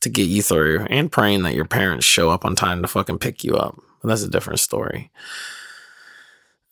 to 0.00 0.08
get 0.08 0.26
you 0.26 0.42
through 0.42 0.86
and 0.90 1.12
praying 1.12 1.44
that 1.44 1.54
your 1.54 1.64
parents 1.64 2.04
show 2.04 2.30
up 2.30 2.44
on 2.44 2.56
time 2.56 2.82
to 2.82 2.88
fucking 2.88 3.18
pick 3.18 3.44
you 3.44 3.54
up. 3.54 3.80
But 4.00 4.08
that's 4.08 4.22
a 4.22 4.28
different 4.28 4.58
story 4.58 5.12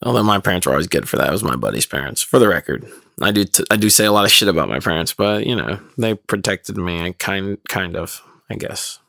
although 0.03 0.23
my 0.23 0.39
parents 0.39 0.65
were 0.65 0.73
always 0.73 0.87
good 0.87 1.07
for 1.07 1.17
that 1.17 1.29
it 1.29 1.31
was 1.31 1.43
my 1.43 1.55
buddy's 1.55 1.85
parents 1.85 2.21
for 2.21 2.39
the 2.39 2.47
record 2.47 2.85
I 3.21 3.31
do 3.31 3.45
t- 3.45 3.65
I 3.69 3.75
do 3.75 3.89
say 3.89 4.05
a 4.05 4.11
lot 4.11 4.25
of 4.25 4.31
shit 4.31 4.47
about 4.47 4.69
my 4.69 4.79
parents, 4.79 5.13
but 5.13 5.45
you 5.45 5.55
know 5.55 5.79
they 5.97 6.15
protected 6.15 6.77
me, 6.77 7.13
kind 7.13 7.57
kind 7.67 7.95
of, 7.95 8.21
I 8.49 8.55
guess. 8.55 8.99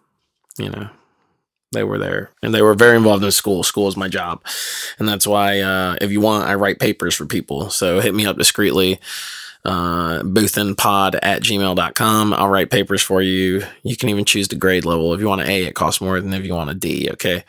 You 0.58 0.70
know, 0.70 0.90
they 1.72 1.82
were 1.82 1.98
there 1.98 2.30
and 2.42 2.54
they 2.54 2.62
were 2.62 2.74
very 2.74 2.96
involved 2.96 3.24
in 3.24 3.30
school. 3.30 3.62
School 3.62 3.88
is 3.88 3.96
my 3.96 4.08
job, 4.08 4.42
and 4.98 5.08
that's 5.08 5.26
why 5.26 5.60
uh, 5.60 5.96
if 6.00 6.10
you 6.10 6.20
want, 6.20 6.46
I 6.46 6.54
write 6.54 6.78
papers 6.78 7.14
for 7.14 7.26
people. 7.26 7.70
So 7.70 8.00
hit 8.00 8.14
me 8.14 8.26
up 8.26 8.36
discreetly. 8.36 9.00
Uh, 9.64 10.20
boothinpod 10.22 11.20
at 11.22 11.40
gmail.com. 11.42 12.34
I'll 12.34 12.48
write 12.48 12.70
papers 12.70 13.00
for 13.00 13.22
you. 13.22 13.62
You 13.84 13.96
can 13.96 14.08
even 14.08 14.24
choose 14.24 14.48
the 14.48 14.56
grade 14.56 14.84
level. 14.84 15.14
If 15.14 15.20
you 15.20 15.28
want 15.28 15.42
an 15.42 15.48
A, 15.48 15.66
it 15.66 15.76
costs 15.76 16.00
more 16.00 16.20
than 16.20 16.34
if 16.34 16.44
you 16.44 16.52
want 16.52 16.70
a 16.70 16.74
D. 16.74 17.08
Okay. 17.12 17.44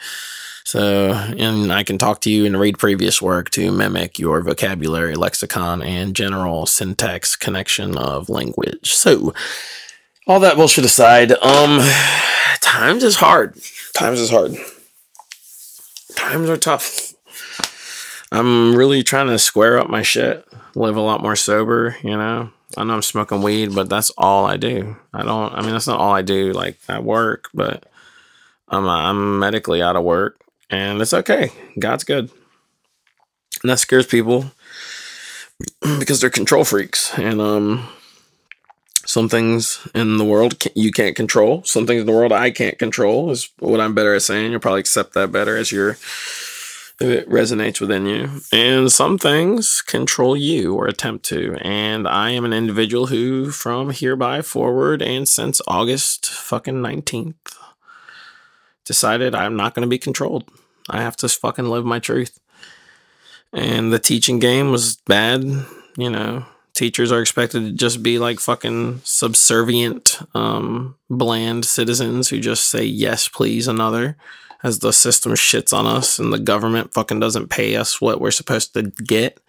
So, 0.66 1.12
and 1.12 1.72
I 1.72 1.84
can 1.84 1.98
talk 1.98 2.22
to 2.22 2.32
you 2.32 2.46
and 2.46 2.60
read 2.60 2.80
previous 2.80 3.22
work 3.22 3.50
to 3.52 3.72
mimic 3.72 4.18
your 4.18 4.42
vocabulary, 4.42 5.16
lexicon, 5.16 5.82
and 5.82 6.16
general 6.16 6.66
syntax 6.66 7.36
connection 7.36 7.98
of 7.98 8.30
language. 8.30 8.94
So, 8.94 9.34
all 10.26 10.40
that 10.40 10.56
bullshit 10.56 10.86
aside, 10.86 11.34
um, 11.34 11.82
times 12.62 13.04
is 13.04 13.18
hard. 13.18 13.60
Times 13.94 14.22
is 14.22 14.30
hard. 14.30 14.56
Times 16.16 16.50
are 16.50 16.58
tough. 16.58 17.14
I'm 18.32 18.76
really 18.76 19.04
trying 19.04 19.28
to 19.28 19.38
square 19.38 19.78
up 19.78 19.90
my 19.90 20.02
shit, 20.02 20.48
live 20.76 20.96
a 20.96 21.02
lot 21.02 21.22
more 21.22 21.36
sober, 21.36 21.98
you 22.02 22.18
know. 22.18 22.52
I 22.76 22.84
know 22.84 22.96
I'm 22.96 23.02
smoking 23.04 23.44
weed, 23.44 23.76
but 23.76 23.90
that's 23.90 24.10
all 24.18 24.46
I 24.46 24.58
do. 24.58 24.96
I 25.14 25.24
don't, 25.24 25.54
I 25.54 25.62
mean, 25.62 25.72
that's 25.72 25.88
not 25.88 26.00
all 26.00 26.14
I 26.14 26.24
do, 26.24 26.54
like 26.54 26.80
I 26.90 27.00
work, 27.00 27.50
but 27.54 27.86
I'm, 28.70 28.88
I'm 28.88 29.38
medically 29.38 29.82
out 29.82 29.96
of 29.96 30.04
work 30.04 30.43
and 30.74 31.02
it's 31.02 31.14
okay. 31.14 31.52
God's 31.78 32.04
good. 32.04 32.32
And 33.62 33.70
that 33.70 33.80
scares 33.80 34.08
people 34.08 34.52
because 36.00 36.20
they're 36.20 36.30
control 36.30 36.66
freaks. 36.66 37.18
And 37.18 37.40
um, 37.40 37.88
some 39.06 39.30
things 39.30 39.88
in 39.94 40.18
the 40.18 40.26
world 40.26 40.62
you 40.76 40.92
can't 40.92 41.16
control. 41.16 41.64
Some 41.64 41.86
things 41.88 42.02
in 42.02 42.08
the 42.08 42.14
world 42.14 42.32
I 42.32 42.52
can't 42.52 42.80
control 42.80 43.32
is 43.32 43.50
what 43.60 43.80
I'm 43.80 43.94
better 43.94 44.16
at 44.16 44.24
saying. 44.24 44.52
You'll 44.52 44.60
probably 44.60 44.82
accept 44.82 45.14
that 45.14 45.32
better 45.32 45.56
as 45.58 45.72
you're 45.72 45.98
if 47.00 47.10
it 47.10 47.30
resonates 47.30 47.82
within 47.82 48.06
you. 48.06 48.42
And 48.52 48.92
some 48.92 49.18
things 49.18 49.82
control 49.82 50.38
you 50.38 50.76
or 50.76 50.88
attempt 50.88 51.26
to. 51.26 51.58
And 51.62 52.08
I 52.08 52.32
am 52.32 52.46
an 52.46 52.54
individual 52.54 53.08
who, 53.08 53.52
from 53.52 53.92
hereby 53.92 54.42
forward 54.42 55.02
and 55.02 55.28
since 55.28 55.62
August 55.68 56.28
fucking 56.28 56.76
19th, 56.76 57.58
decided 58.86 59.34
I'm 59.34 59.56
not 59.56 59.74
going 59.74 59.82
to 59.82 59.90
be 59.90 59.98
controlled. 59.98 60.50
I 60.90 61.02
have 61.02 61.16
to 61.18 61.30
fucking 61.30 61.66
live 61.66 61.86
my 61.86 62.00
truth. 62.00 62.40
And 63.52 63.94
the 63.94 64.00
teaching 64.00 64.40
game 64.40 64.72
was 64.72 64.98
bad. 65.06 65.44
You 65.98 66.10
know, 66.10 66.46
teachers 66.74 67.12
are 67.12 67.22
expected 67.22 67.60
to 67.62 67.72
just 67.72 68.02
be 68.02 68.20
like 68.20 68.40
fucking 68.40 69.02
subservient, 69.04 70.20
um, 70.34 70.96
bland 71.10 71.66
citizens 71.66 72.30
who 72.30 72.40
just 72.40 72.68
say 72.68 72.84
yes, 72.84 73.28
please, 73.28 73.68
another 73.68 74.18
as 74.64 74.80
the 74.80 74.94
system 74.94 75.34
shits 75.34 75.78
on 75.78 75.86
us 75.86 76.18
and 76.18 76.32
the 76.32 76.40
government 76.40 76.94
fucking 76.94 77.20
doesn't 77.20 77.50
pay 77.50 77.76
us 77.76 78.00
what 78.00 78.22
we're 78.22 78.32
supposed 78.32 78.74
to 78.74 78.84
get. 78.84 79.40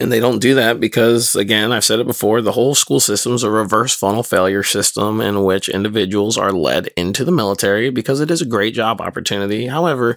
And 0.00 0.12
they 0.12 0.20
don't 0.20 0.38
do 0.38 0.54
that 0.54 0.78
because, 0.78 1.34
again, 1.34 1.72
I've 1.72 1.84
said 1.84 1.98
it 1.98 2.06
before, 2.06 2.40
the 2.40 2.52
whole 2.52 2.76
school 2.76 3.00
system 3.00 3.32
is 3.32 3.42
a 3.42 3.50
reverse 3.50 3.94
funnel 3.94 4.22
failure 4.22 4.62
system 4.62 5.20
in 5.20 5.42
which 5.42 5.68
individuals 5.68 6.38
are 6.38 6.52
led 6.52 6.90
into 6.96 7.24
the 7.24 7.32
military 7.32 7.90
because 7.90 8.20
it 8.20 8.30
is 8.30 8.40
a 8.40 8.46
great 8.46 8.74
job 8.74 9.00
opportunity. 9.00 9.66
However, 9.66 10.16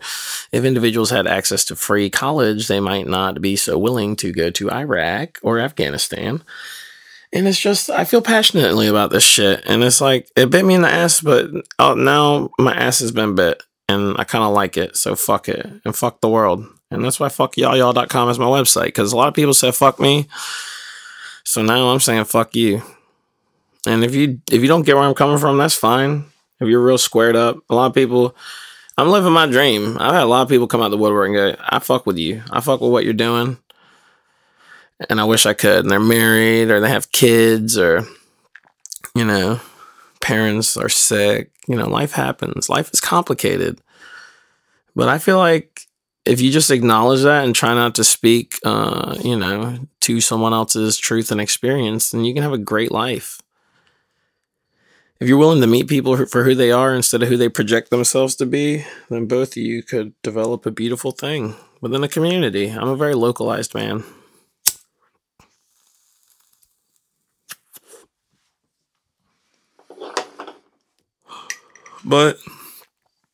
if 0.51 0.63
individuals 0.63 1.09
had 1.09 1.25
access 1.25 1.65
to 1.65 1.75
free 1.75 2.11
college, 2.11 2.67
they 2.67 2.79
might 2.79 3.07
not 3.07 3.41
be 3.41 3.55
so 3.55 3.75
willing 3.75 4.15
to 4.17 4.31
go 4.31 4.51
to 4.51 4.71
Iraq 4.71 5.39
or 5.41 5.59
Afghanistan 5.59 6.43
and 7.33 7.47
it's 7.47 7.59
just 7.59 7.89
I 7.89 8.03
feel 8.03 8.21
passionately 8.21 8.87
about 8.87 9.11
this 9.11 9.23
shit, 9.23 9.63
and 9.65 9.83
it's 9.83 10.01
like 10.01 10.29
it 10.35 10.49
bit 10.49 10.65
me 10.65 10.75
in 10.75 10.81
the 10.81 10.89
ass, 10.89 11.21
but 11.21 11.49
oh, 11.79 11.93
now 11.93 12.49
my 12.59 12.73
ass 12.73 12.99
has 12.99 13.11
been 13.11 13.35
bit, 13.35 13.63
and 13.87 14.17
I 14.17 14.23
kind 14.23 14.43
of 14.43 14.53
like 14.53 14.77
it. 14.77 14.97
So 14.97 15.15
fuck 15.15 15.47
it, 15.47 15.65
and 15.85 15.95
fuck 15.95 16.21
the 16.21 16.29
world, 16.29 16.65
and 16.91 17.03
that's 17.03 17.19
why 17.19 17.29
fuck 17.29 17.57
y'all 17.57 17.75
y'all.com 17.75 18.29
is 18.29 18.37
my 18.37 18.45
website 18.45 18.85
because 18.85 19.13
a 19.13 19.17
lot 19.17 19.27
of 19.27 19.33
people 19.33 19.53
said 19.53 19.73
fuck 19.73 19.99
me, 19.99 20.27
so 21.43 21.61
now 21.61 21.89
I'm 21.89 21.99
saying 21.99 22.25
fuck 22.25 22.55
you. 22.55 22.83
And 23.87 24.03
if 24.03 24.13
you 24.13 24.39
if 24.51 24.61
you 24.61 24.67
don't 24.67 24.85
get 24.85 24.95
where 24.95 25.05
I'm 25.05 25.15
coming 25.15 25.39
from, 25.39 25.57
that's 25.57 25.75
fine. 25.75 26.25
If 26.59 26.67
you're 26.67 26.83
real 26.83 26.99
squared 26.99 27.35
up, 27.35 27.57
a 27.69 27.75
lot 27.75 27.87
of 27.87 27.95
people. 27.95 28.35
I'm 28.97 29.09
living 29.09 29.31
my 29.31 29.47
dream. 29.47 29.97
I've 29.99 30.13
had 30.13 30.23
a 30.23 30.25
lot 30.25 30.43
of 30.43 30.49
people 30.49 30.67
come 30.67 30.81
out 30.81 30.89
the 30.89 30.97
woodwork 30.97 31.27
and 31.27 31.35
go, 31.35 31.55
"I 31.59 31.79
fuck 31.79 32.05
with 32.05 32.17
you. 32.17 32.43
I 32.51 32.59
fuck 32.59 32.81
with 32.81 32.91
what 32.91 33.03
you're 33.03 33.13
doing." 33.13 33.57
and 35.09 35.19
I 35.19 35.23
wish 35.23 35.45
I 35.45 35.53
could. 35.53 35.79
And 35.79 35.91
they're 35.91 35.99
married 35.99 36.69
or 36.69 36.79
they 36.79 36.89
have 36.89 37.11
kids 37.11 37.77
or, 37.77 38.05
you 39.15 39.25
know, 39.25 39.59
parents 40.19 40.77
are 40.77 40.89
sick. 40.89 41.51
You 41.67 41.75
know, 41.75 41.87
life 41.87 42.11
happens. 42.11 42.69
Life 42.69 42.91
is 42.93 43.01
complicated. 43.01 43.79
But 44.95 45.07
I 45.07 45.17
feel 45.17 45.37
like 45.37 45.87
if 46.25 46.39
you 46.39 46.51
just 46.51 46.71
acknowledge 46.71 47.23
that 47.23 47.45
and 47.45 47.55
try 47.55 47.73
not 47.73 47.95
to 47.95 48.03
speak, 48.03 48.55
uh, 48.63 49.17
you 49.23 49.35
know, 49.35 49.79
to 50.01 50.21
someone 50.21 50.53
else's 50.53 50.97
truth 50.97 51.31
and 51.31 51.41
experience, 51.41 52.11
then 52.11 52.23
you 52.23 52.33
can 52.33 52.43
have 52.43 52.53
a 52.53 52.57
great 52.57 52.91
life. 52.91 53.39
If 55.19 55.27
you're 55.27 55.37
willing 55.37 55.61
to 55.61 55.67
meet 55.67 55.87
people 55.87 56.25
for 56.25 56.43
who 56.43 56.55
they 56.55 56.71
are 56.71 56.95
instead 56.95 57.21
of 57.21 57.29
who 57.29 57.37
they 57.37 57.49
project 57.49 57.91
themselves 57.91 58.35
to 58.35 58.45
be, 58.45 58.85
then 59.09 59.27
both 59.27 59.51
of 59.51 59.57
you 59.57 59.83
could 59.83 60.13
develop 60.23 60.65
a 60.65 60.71
beautiful 60.71 61.11
thing 61.11 61.55
within 61.79 62.03
a 62.03 62.07
community. 62.07 62.69
I'm 62.69 62.87
a 62.87 62.95
very 62.95 63.13
localized 63.13 63.75
man. 63.75 64.03
But 72.03 72.39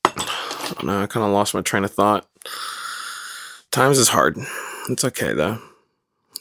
I 0.04 0.74
don't 0.74 0.84
know, 0.84 1.02
I 1.04 1.08
kind 1.08 1.26
of 1.26 1.32
lost 1.32 1.54
my 1.54 1.62
train 1.62 1.86
of 1.86 1.92
thought. 1.92 2.28
Times 3.78 4.00
is 4.00 4.08
hard. 4.08 4.40
It's 4.90 5.04
okay 5.04 5.34
though. 5.34 5.60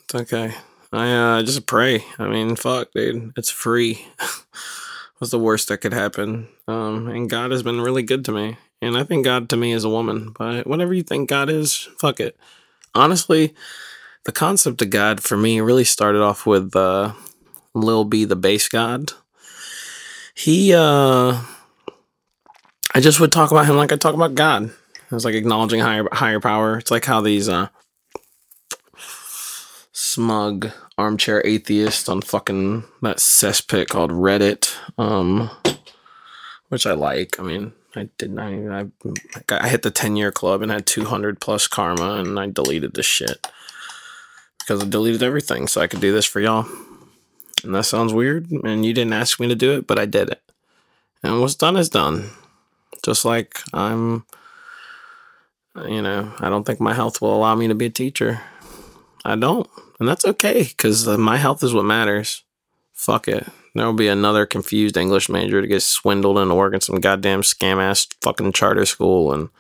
It's 0.04 0.14
okay. 0.14 0.54
I 0.90 1.12
uh, 1.12 1.42
just 1.42 1.66
pray. 1.66 2.02
I 2.18 2.28
mean, 2.28 2.56
fuck, 2.56 2.92
dude. 2.94 3.34
It's 3.36 3.50
free. 3.50 4.06
What's 5.18 5.32
the 5.32 5.38
worst 5.38 5.68
that 5.68 5.82
could 5.82 5.92
happen? 5.92 6.48
Um, 6.66 7.08
and 7.08 7.28
God 7.28 7.50
has 7.50 7.62
been 7.62 7.82
really 7.82 8.02
good 8.02 8.24
to 8.24 8.32
me. 8.32 8.56
And 8.80 8.96
I 8.96 9.04
think 9.04 9.26
God 9.26 9.50
to 9.50 9.56
me 9.58 9.72
is 9.72 9.84
a 9.84 9.90
woman. 9.90 10.34
But 10.38 10.66
whatever 10.66 10.94
you 10.94 11.02
think 11.02 11.28
God 11.28 11.50
is, 11.50 11.90
fuck 11.98 12.20
it. 12.20 12.38
Honestly, 12.94 13.54
the 14.24 14.32
concept 14.32 14.80
of 14.80 14.88
God 14.88 15.22
for 15.22 15.36
me 15.36 15.60
really 15.60 15.84
started 15.84 16.22
off 16.22 16.46
with 16.46 16.74
uh, 16.74 17.12
Lil 17.74 18.06
B, 18.06 18.24
the 18.24 18.34
BasedGod. 18.34 19.12
He 20.34 20.72
uh 20.72 21.42
I 22.94 23.00
just 23.00 23.20
would 23.20 23.30
talk 23.30 23.50
about 23.50 23.66
him 23.66 23.76
like 23.76 23.92
I 23.92 23.96
talk 23.96 24.14
about 24.14 24.34
God. 24.34 24.70
I 25.10 25.14
was 25.14 25.24
like 25.24 25.34
acknowledging 25.34 25.80
higher 25.80 26.06
higher 26.12 26.40
power. 26.40 26.78
It's 26.78 26.90
like 26.90 27.04
how 27.04 27.20
these 27.20 27.48
uh 27.48 27.68
smug 29.92 30.70
armchair 30.98 31.46
atheists 31.46 32.08
on 32.08 32.22
fucking 32.22 32.84
that 33.02 33.18
cesspit 33.18 33.88
called 33.88 34.10
Reddit, 34.10 34.74
um, 34.98 35.50
which 36.68 36.86
I 36.86 36.92
like. 36.92 37.38
I 37.38 37.42
mean, 37.42 37.72
I 37.94 38.08
didn't. 38.18 38.38
I 38.38 38.80
I, 38.80 38.86
got, 39.46 39.62
I 39.62 39.68
hit 39.68 39.82
the 39.82 39.90
ten 39.90 40.16
year 40.16 40.32
club 40.32 40.62
and 40.62 40.70
had 40.70 40.86
two 40.86 41.04
hundred 41.04 41.40
plus 41.40 41.66
karma, 41.66 42.14
and 42.14 42.38
I 42.38 42.46
deleted 42.48 42.94
the 42.94 43.02
shit 43.02 43.46
because 44.58 44.82
I 44.82 44.86
deleted 44.88 45.22
everything 45.22 45.68
so 45.68 45.80
I 45.80 45.86
could 45.86 46.00
do 46.00 46.12
this 46.12 46.26
for 46.26 46.40
y'all. 46.40 46.66
And 47.64 47.74
that 47.74 47.84
sounds 47.84 48.12
weird, 48.12 48.50
and 48.50 48.84
you 48.84 48.92
didn't 48.92 49.14
ask 49.14 49.40
me 49.40 49.48
to 49.48 49.54
do 49.54 49.72
it, 49.72 49.86
but 49.86 49.98
I 49.98 50.06
did 50.06 50.28
it. 50.30 50.42
And 51.22 51.40
what's 51.40 51.54
done 51.54 51.76
is 51.76 51.88
done. 51.88 52.30
Just 53.02 53.24
like 53.24 53.60
I'm, 53.72 54.24
you 55.88 56.02
know, 56.02 56.32
I 56.40 56.48
don't 56.48 56.64
think 56.64 56.80
my 56.80 56.94
health 56.94 57.20
will 57.20 57.34
allow 57.34 57.54
me 57.54 57.68
to 57.68 57.74
be 57.74 57.86
a 57.86 57.90
teacher. 57.90 58.40
I 59.24 59.36
don't. 59.36 59.68
And 59.98 60.08
that's 60.08 60.24
okay 60.24 60.62
because 60.64 61.06
uh, 61.06 61.18
my 61.18 61.36
health 61.36 61.62
is 61.62 61.74
what 61.74 61.84
matters. 61.84 62.44
Fuck 62.92 63.28
it. 63.28 63.46
There 63.74 63.84
will 63.84 63.92
be 63.92 64.08
another 64.08 64.46
confused 64.46 64.96
English 64.96 65.28
major 65.28 65.60
to 65.60 65.66
get 65.66 65.82
swindled 65.82 66.38
into 66.38 66.54
working 66.54 66.80
some 66.80 67.00
goddamn 67.00 67.42
scam 67.42 67.78
ass 67.78 68.06
fucking 68.22 68.52
charter 68.52 68.86
school 68.86 69.32
and 69.32 69.50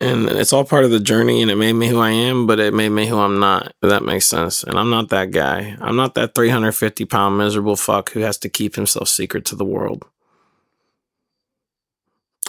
and 0.00 0.28
it's 0.28 0.52
all 0.52 0.64
part 0.64 0.84
of 0.84 0.90
the 0.90 1.00
journey 1.00 1.40
and 1.40 1.50
it 1.50 1.56
made 1.56 1.72
me 1.74 1.88
who 1.88 1.98
I 2.00 2.10
am, 2.10 2.46
but 2.46 2.60
it 2.60 2.74
made 2.74 2.90
me 2.90 3.06
who 3.06 3.18
I'm 3.18 3.38
not. 3.38 3.68
If 3.82 3.88
that 3.90 4.02
makes 4.02 4.26
sense. 4.26 4.62
And 4.62 4.78
I'm 4.78 4.90
not 4.90 5.08
that 5.10 5.30
guy. 5.30 5.76
I'm 5.80 5.96
not 5.96 6.14
that 6.14 6.34
350 6.34 7.04
pound 7.04 7.38
miserable 7.38 7.76
fuck 7.76 8.10
who 8.12 8.20
has 8.20 8.36
to 8.38 8.48
keep 8.48 8.74
himself 8.74 9.08
secret 9.08 9.44
to 9.46 9.56
the 9.56 9.64
world. 9.64 10.04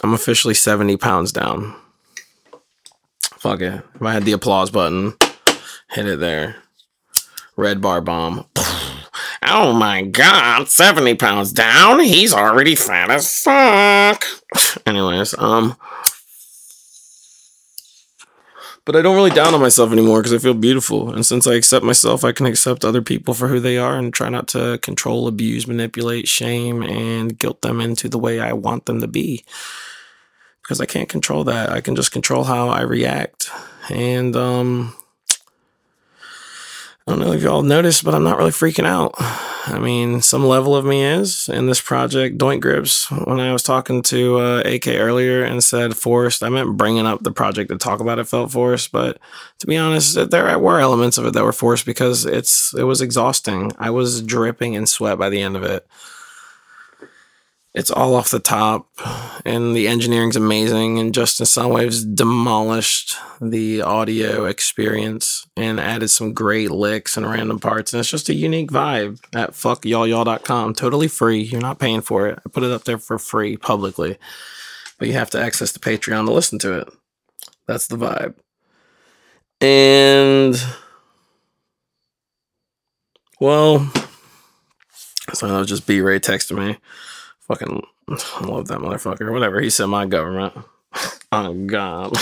I'm 0.02 0.12
officially 0.12 0.54
70 0.54 0.96
pounds 0.96 1.32
down. 1.32 1.74
Fuck 3.46 3.60
it. 3.60 3.80
If 3.94 4.02
I 4.02 4.12
had 4.12 4.24
the 4.24 4.32
applause 4.32 4.72
button, 4.72 5.14
hit 5.92 6.04
it 6.04 6.18
there. 6.18 6.56
Red 7.56 7.80
bar 7.80 8.00
bomb. 8.00 8.44
Oh 9.48 9.72
my 9.72 10.02
god, 10.02 10.68
70 10.68 11.14
pounds 11.14 11.52
down? 11.52 12.00
He's 12.00 12.34
already 12.34 12.74
fat 12.74 13.10
as 13.10 13.32
fuck. 13.32 14.24
Anyways, 14.86 15.38
um. 15.38 15.76
But 18.84 18.96
I 18.96 19.02
don't 19.02 19.14
really 19.14 19.30
down 19.30 19.54
on 19.54 19.60
myself 19.60 19.92
anymore 19.92 20.18
because 20.18 20.34
I 20.34 20.38
feel 20.38 20.54
beautiful. 20.54 21.12
And 21.12 21.24
since 21.24 21.46
I 21.46 21.54
accept 21.54 21.84
myself, 21.84 22.24
I 22.24 22.32
can 22.32 22.46
accept 22.46 22.84
other 22.84 23.02
people 23.02 23.34
for 23.34 23.46
who 23.46 23.60
they 23.60 23.78
are 23.78 23.96
and 23.96 24.12
try 24.12 24.28
not 24.30 24.48
to 24.48 24.80
control, 24.82 25.28
abuse, 25.28 25.68
manipulate, 25.68 26.26
shame, 26.26 26.82
and 26.82 27.38
guilt 27.38 27.62
them 27.62 27.80
into 27.80 28.08
the 28.08 28.18
way 28.18 28.40
I 28.40 28.52
want 28.52 28.86
them 28.86 29.00
to 29.00 29.06
be 29.06 29.44
because 30.66 30.80
I 30.80 30.86
can't 30.86 31.08
control 31.08 31.44
that. 31.44 31.70
I 31.70 31.80
can 31.80 31.94
just 31.94 32.10
control 32.10 32.42
how 32.42 32.68
I 32.68 32.80
react. 32.80 33.50
And 33.88 34.34
um, 34.34 34.96
I 37.06 37.12
don't 37.12 37.20
know 37.20 37.32
if 37.32 37.42
y'all 37.42 37.62
noticed, 37.62 38.02
but 38.02 38.16
I'm 38.16 38.24
not 38.24 38.36
really 38.36 38.50
freaking 38.50 38.84
out. 38.84 39.14
I 39.68 39.78
mean, 39.78 40.22
some 40.22 40.44
level 40.44 40.74
of 40.74 40.84
me 40.84 41.04
is 41.04 41.48
in 41.48 41.66
this 41.66 41.80
project, 41.80 42.36
Doink 42.36 42.62
Grips. 42.62 43.08
When 43.12 43.38
I 43.38 43.52
was 43.52 43.62
talking 43.62 44.02
to 44.04 44.38
uh, 44.40 44.62
AK 44.64 44.88
earlier 44.88 45.44
and 45.44 45.62
said 45.62 45.96
forced, 45.96 46.42
I 46.42 46.48
meant 46.48 46.76
bringing 46.76 47.06
up 47.06 47.22
the 47.22 47.30
project 47.30 47.70
to 47.70 47.78
talk 47.78 48.00
about 48.00 48.18
it 48.18 48.26
felt 48.26 48.50
forced. 48.50 48.90
But 48.90 49.20
to 49.60 49.68
be 49.68 49.76
honest, 49.76 50.30
there 50.32 50.58
were 50.58 50.80
elements 50.80 51.16
of 51.16 51.26
it 51.26 51.32
that 51.34 51.44
were 51.44 51.52
forced 51.52 51.86
because 51.86 52.26
it's 52.26 52.74
it 52.74 52.84
was 52.84 53.00
exhausting. 53.00 53.70
I 53.78 53.90
was 53.90 54.20
dripping 54.20 54.74
in 54.74 54.86
sweat 54.86 55.16
by 55.16 55.28
the 55.28 55.42
end 55.42 55.56
of 55.56 55.62
it 55.62 55.86
it's 57.76 57.90
all 57.90 58.14
off 58.14 58.30
the 58.30 58.40
top 58.40 58.88
and 59.44 59.76
the 59.76 59.86
engineering's 59.86 60.34
amazing 60.34 60.98
and 60.98 61.12
Justin 61.12 61.44
Soundwaves 61.44 62.02
demolished 62.16 63.14
the 63.38 63.82
audio 63.82 64.46
experience 64.46 65.46
and 65.58 65.78
added 65.78 66.08
some 66.08 66.32
great 66.32 66.70
licks 66.70 67.18
and 67.18 67.28
random 67.28 67.60
parts 67.60 67.92
and 67.92 68.00
it's 68.00 68.10
just 68.10 68.30
a 68.30 68.34
unique 68.34 68.70
vibe 68.70 69.20
at 69.34 69.50
fuckyallyall.com 69.50 70.72
totally 70.72 71.06
free. 71.06 71.42
You're 71.42 71.60
not 71.60 71.78
paying 71.78 72.00
for 72.00 72.26
it. 72.26 72.38
I 72.44 72.48
put 72.48 72.62
it 72.62 72.72
up 72.72 72.84
there 72.84 72.98
for 72.98 73.18
free 73.18 73.58
publicly 73.58 74.16
but 74.98 75.08
you 75.08 75.14
have 75.14 75.30
to 75.30 75.40
access 75.40 75.72
the 75.72 75.78
patreon 75.78 76.24
to 76.24 76.32
listen 76.32 76.58
to 76.60 76.78
it. 76.80 76.88
That's 77.66 77.88
the 77.88 77.96
vibe. 77.96 78.36
And 79.60 80.56
well 83.38 83.92
so 85.34 85.58
was 85.58 85.68
just 85.68 85.86
b-ray 85.86 86.20
texting 86.20 86.56
me 86.56 86.78
Fucking 87.46 87.86
love 88.42 88.68
that 88.68 88.78
motherfucker. 88.80 89.32
Whatever. 89.32 89.60
He 89.60 89.70
said 89.70 89.86
my 89.86 90.06
government. 90.06 90.54
oh 91.32 91.54
God. 91.66 92.12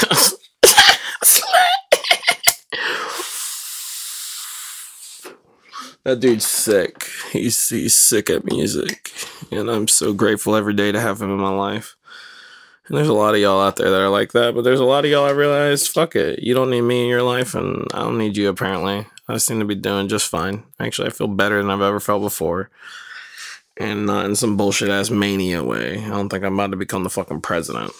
that 6.04 6.20
dude's 6.20 6.46
sick. 6.46 7.08
He's 7.32 7.68
he's 7.68 7.94
sick 7.94 8.28
at 8.28 8.44
music. 8.44 9.10
And 9.50 9.70
I'm 9.70 9.88
so 9.88 10.12
grateful 10.12 10.54
every 10.54 10.74
day 10.74 10.92
to 10.92 11.00
have 11.00 11.22
him 11.22 11.30
in 11.30 11.38
my 11.38 11.54
life. 11.54 11.96
And 12.86 12.98
there's 12.98 13.08
a 13.08 13.14
lot 13.14 13.34
of 13.34 13.40
y'all 13.40 13.62
out 13.62 13.76
there 13.76 13.90
that 13.90 14.00
are 14.00 14.10
like 14.10 14.32
that, 14.32 14.54
but 14.54 14.62
there's 14.62 14.80
a 14.80 14.84
lot 14.84 15.06
of 15.06 15.10
y'all 15.10 15.24
I 15.24 15.30
realize, 15.30 15.88
fuck 15.88 16.14
it. 16.14 16.40
You 16.40 16.52
don't 16.52 16.68
need 16.68 16.82
me 16.82 17.04
in 17.04 17.08
your 17.08 17.22
life 17.22 17.54
and 17.54 17.86
I 17.94 18.00
don't 18.00 18.18
need 18.18 18.36
you 18.36 18.50
apparently. 18.50 19.06
I 19.26 19.38
seem 19.38 19.58
to 19.60 19.64
be 19.64 19.74
doing 19.74 20.08
just 20.08 20.28
fine. 20.28 20.64
Actually 20.78 21.08
I 21.08 21.12
feel 21.12 21.28
better 21.28 21.56
than 21.62 21.70
I've 21.70 21.80
ever 21.80 21.98
felt 21.98 22.20
before 22.20 22.70
and 23.76 24.06
not 24.06 24.26
in 24.26 24.36
some 24.36 24.56
bullshit 24.56 24.88
ass 24.88 25.10
mania 25.10 25.62
way. 25.62 26.04
I 26.04 26.08
don't 26.08 26.28
think 26.28 26.44
I'm 26.44 26.54
about 26.54 26.70
to 26.70 26.76
become 26.76 27.04
the 27.04 27.10
fucking 27.10 27.40
president. 27.40 27.92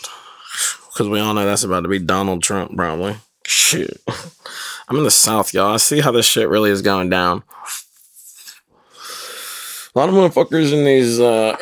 Because 0.93 1.09
we 1.09 1.19
all 1.19 1.35
know 1.35 1.45
that's 1.45 1.65
about 1.65 1.81
to 1.81 1.89
be 1.89 1.99
Donald 1.99 2.43
Trump, 2.43 2.77
probably. 2.77 3.17
Shit. 3.47 4.01
I'm 4.89 4.97
in 4.97 5.05
the 5.05 5.11
South, 5.11 5.53
y'all. 5.53 5.75
I 5.75 5.79
see 5.79 6.01
how 6.01 6.13
this 6.13 6.27
shit 6.27 6.49
really 6.49 6.71
is 6.71 6.83
going 6.83 7.11
down. 7.11 7.43
A 9.95 9.99
lot 9.99 10.09
of 10.09 10.15
motherfuckers 10.15 10.73
in 10.73 10.85
these 10.85 11.19
uh, 11.21 11.57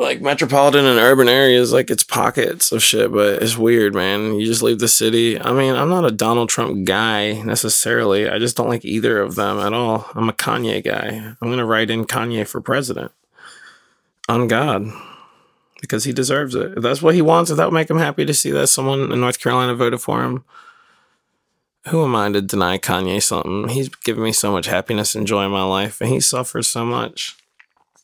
like 0.00 0.22
metropolitan 0.22 0.86
and 0.86 0.98
urban 0.98 1.28
areas, 1.28 1.74
like 1.74 1.90
it's 1.90 2.02
pockets 2.02 2.72
of 2.72 2.82
shit, 2.82 3.12
but 3.12 3.42
it's 3.42 3.58
weird, 3.58 3.94
man. 3.94 4.34
You 4.34 4.46
just 4.46 4.62
leave 4.62 4.78
the 4.78 4.88
city. 4.88 5.38
I 5.38 5.52
mean, 5.52 5.74
I'm 5.74 5.90
not 5.90 6.06
a 6.06 6.10
Donald 6.10 6.48
Trump 6.48 6.86
guy 6.86 7.42
necessarily. 7.42 8.26
I 8.26 8.38
just 8.38 8.56
don't 8.56 8.68
like 8.68 8.84
either 8.84 9.20
of 9.20 9.34
them 9.34 9.58
at 9.58 9.74
all. 9.74 10.08
I'm 10.14 10.30
a 10.30 10.32
Kanye 10.32 10.82
guy. 10.82 11.34
I'm 11.40 11.50
gonna 11.50 11.66
write 11.66 11.90
in 11.90 12.06
Kanye 12.06 12.48
for 12.48 12.62
president. 12.62 13.12
On 14.26 14.48
God. 14.48 14.86
Because 15.82 16.04
he 16.04 16.12
deserves 16.12 16.54
it. 16.54 16.78
If 16.78 16.82
that's 16.82 17.02
what 17.02 17.14
he 17.14 17.22
wants, 17.22 17.50
if 17.50 17.58
that 17.58 17.66
would 17.66 17.74
make 17.74 17.90
him 17.90 17.98
happy 17.98 18.24
to 18.24 18.34
see 18.34 18.50
that 18.52 18.68
someone 18.68 19.12
in 19.12 19.20
North 19.20 19.38
Carolina 19.38 19.74
voted 19.74 20.00
for 20.00 20.22
him. 20.24 20.44
Who 21.88 22.04
am 22.04 22.14
I 22.14 22.30
to 22.32 22.40
deny 22.40 22.78
Kanye 22.78 23.22
something? 23.22 23.68
He's 23.68 23.88
given 23.88 24.22
me 24.22 24.32
so 24.32 24.50
much 24.50 24.66
happiness 24.66 25.14
and 25.14 25.26
joy 25.26 25.44
in 25.44 25.50
my 25.50 25.64
life, 25.64 26.00
and 26.00 26.10
he 26.10 26.20
suffers 26.20 26.68
so 26.68 26.84
much 26.84 27.36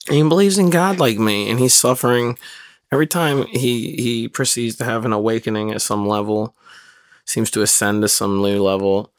he 0.09 0.23
believes 0.23 0.59
in 0.59 0.71
God 0.71 0.99
like 0.99 1.19
me, 1.19 1.51
and 1.51 1.59
he's 1.59 1.75
suffering 1.75 2.39
every 2.93 3.07
time 3.07 3.47
he 3.47 3.97
he 3.97 4.29
proceeds 4.29 4.77
to 4.77 4.85
have 4.85 5.05
an 5.05 5.13
awakening 5.13 5.71
at 5.71 5.83
some 5.83 6.07
level, 6.07 6.55
seems 7.25 7.51
to 7.53 7.63
ascend 7.63 8.03
to 8.03 8.09
some 8.09 8.43
new 8.43 8.63
level. 8.63 9.13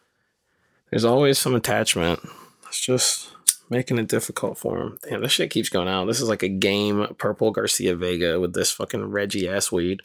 There's 0.90 1.06
always 1.06 1.38
some 1.38 1.56
attachment. 1.56 2.20
It's 2.68 2.80
just 2.80 3.34
making 3.70 3.98
it 3.98 4.08
difficult 4.08 4.58
for 4.58 4.80
him. 4.80 5.00
Damn, 5.08 5.22
this 5.22 5.34
shit 5.34 5.50
keeps 5.50 5.70
going 5.70 5.88
out. 5.88 6.06
This 6.06 6.22
is 6.22 6.30
like 6.30 6.44
a 6.44 6.48
game 6.48 7.16
purple 7.18 7.52
Garcia 7.52 7.96
Vega 7.96 8.40
with 8.40 8.54
this 8.54 8.72
fucking 8.72 9.12
Reggie 9.12 9.50
ass 9.50 9.72
weed. 9.72 10.02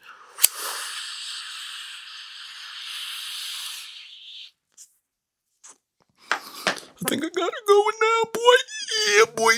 I 6.31 7.09
think 7.09 7.23
I 7.23 7.29
got 7.29 7.49
it 7.49 7.67
going 7.67 7.95
now, 8.01 8.23
boy. 8.33 8.55
Yeah, 9.07 9.25
boy. 9.35 9.53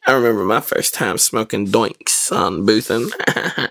remember 0.13 0.43
my 0.43 0.61
first 0.61 0.93
time 0.93 1.17
smoking 1.17 1.67
doinks 1.67 2.31
um, 2.31 2.61
on 2.61 2.65
Boothin. 2.65 3.11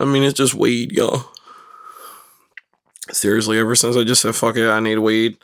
I 0.00 0.04
mean, 0.04 0.22
it's 0.22 0.36
just 0.36 0.54
weed, 0.54 0.92
y'all. 0.92 1.24
Seriously, 3.10 3.58
ever 3.58 3.74
since 3.74 3.96
I 3.96 4.04
just 4.04 4.22
said, 4.22 4.34
fuck 4.34 4.56
it, 4.56 4.68
I 4.68 4.80
need 4.80 4.98
weed, 4.98 5.36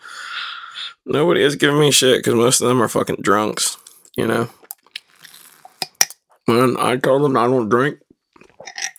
nobody 1.04 1.42
has 1.42 1.56
given 1.56 1.78
me 1.78 1.90
shit 1.90 2.18
because 2.18 2.34
most 2.34 2.61
of 2.61 2.68
them 2.68 2.82
are 2.82 2.88
fucking 2.88 3.22
drunks, 3.22 3.76
you 4.16 4.26
know? 4.26 4.48
When 6.46 6.76
I 6.78 6.96
told 6.96 7.22
them 7.22 7.36
I 7.36 7.46
don't 7.46 7.68
drink, 7.68 8.00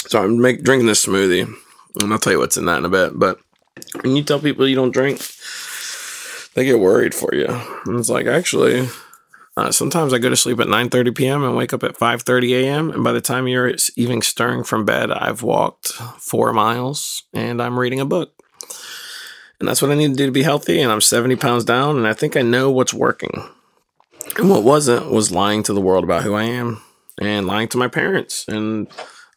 so 0.07 0.24
I'm 0.24 0.39
make, 0.39 0.64
drinking 0.64 0.88
this 0.88 1.05
smoothie, 1.05 1.53
and 2.01 2.14
I'll 2.14 2.20
tell 2.20 2.34
you 2.34 2.39
what's 2.39 2.57
in 2.57 2.66
that 2.66 2.78
in 2.78 2.86
a 2.86 2.89
bit, 2.89 3.18
but 3.18 3.39
when 4.01 4.16
you 4.16 4.24
tell 4.24 4.39
people 4.39 4.68
you 4.68 4.76
don't 4.76 4.93
drink, 4.93 5.20
they 6.54 6.66
get 6.66 6.80
worried 6.80 7.16
for 7.16 7.34
you. 7.34 7.47
And 7.86 7.99
it's 7.99 8.10
like, 8.10 8.26
actually, 8.26 8.88
uh, 9.58 9.72
sometimes 9.72 10.14
I 10.14 10.18
go 10.18 10.30
to 10.30 10.36
sleep 10.36 10.60
at 10.60 10.68
9:30 10.68 11.16
p.m. 11.16 11.43
and 11.43 11.56
wake 11.56 11.74
up 11.74 11.84
at 11.84 11.97
5:30 11.97 12.64
a.m. 12.64 12.91
And 12.91 13.04
by 13.04 13.12
the 13.12 13.22
time 13.22 13.47
you're 13.47 13.74
even 13.95 14.22
stirring 14.22 14.64
from 14.64 14.86
bed, 14.86 15.12
I've 15.12 15.43
walked 15.43 15.91
four 16.18 16.54
miles 16.54 17.24
and 17.34 17.62
I'm 17.62 17.78
reading 17.78 17.99
a 17.99 18.06
book. 18.06 18.34
And 19.60 19.68
that's 19.68 19.82
what 19.82 19.91
I 19.91 19.95
need 19.95 20.10
to 20.10 20.16
do 20.16 20.26
to 20.26 20.32
be 20.32 20.43
healthy. 20.43 20.82
And 20.82 20.91
I'm 20.91 21.02
70 21.02 21.36
pounds 21.36 21.64
down, 21.64 21.97
and 21.97 22.08
I 22.08 22.14
think 22.14 22.36
I 22.36 22.41
know 22.41 22.72
what's 22.72 22.93
working. 22.93 23.47
And 24.38 24.49
what 24.49 24.64
wasn't 24.64 25.12
was 25.12 25.32
lying 25.32 25.62
to 25.64 25.74
the 25.74 25.82
world 25.82 26.04
about 26.04 26.24
who 26.24 26.34
I 26.34 26.43
am 26.43 26.82
and 27.20 27.45
lying 27.45 27.68
to 27.70 27.78
my 27.78 27.88
parents 27.88 28.47
and 28.47 28.88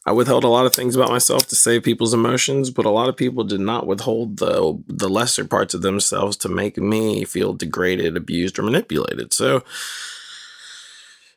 I 0.05 0.11
withheld 0.11 0.43
a 0.43 0.49
lot 0.49 0.67
of 0.67 0.73
things 0.75 0.95
about 0.95 1.09
myself 1.09 1.47
to 1.47 1.55
save 1.55 1.83
people's 1.83 2.13
emotions, 2.13 2.69
but 2.69 2.85
a 2.85 2.91
lot 2.91 3.09
of 3.09 3.17
people 3.17 3.43
did 3.43 3.59
not 3.59 3.87
withhold 3.87 4.37
the 4.37 4.79
the 4.87 5.09
lesser 5.09 5.45
parts 5.45 5.73
of 5.73 5.81
themselves 5.81 6.37
to 6.37 6.49
make 6.49 6.77
me 6.77 7.25
feel 7.25 7.53
degraded, 7.53 8.15
abused, 8.15 8.59
or 8.59 8.63
manipulated. 8.63 9.33
So 9.33 9.63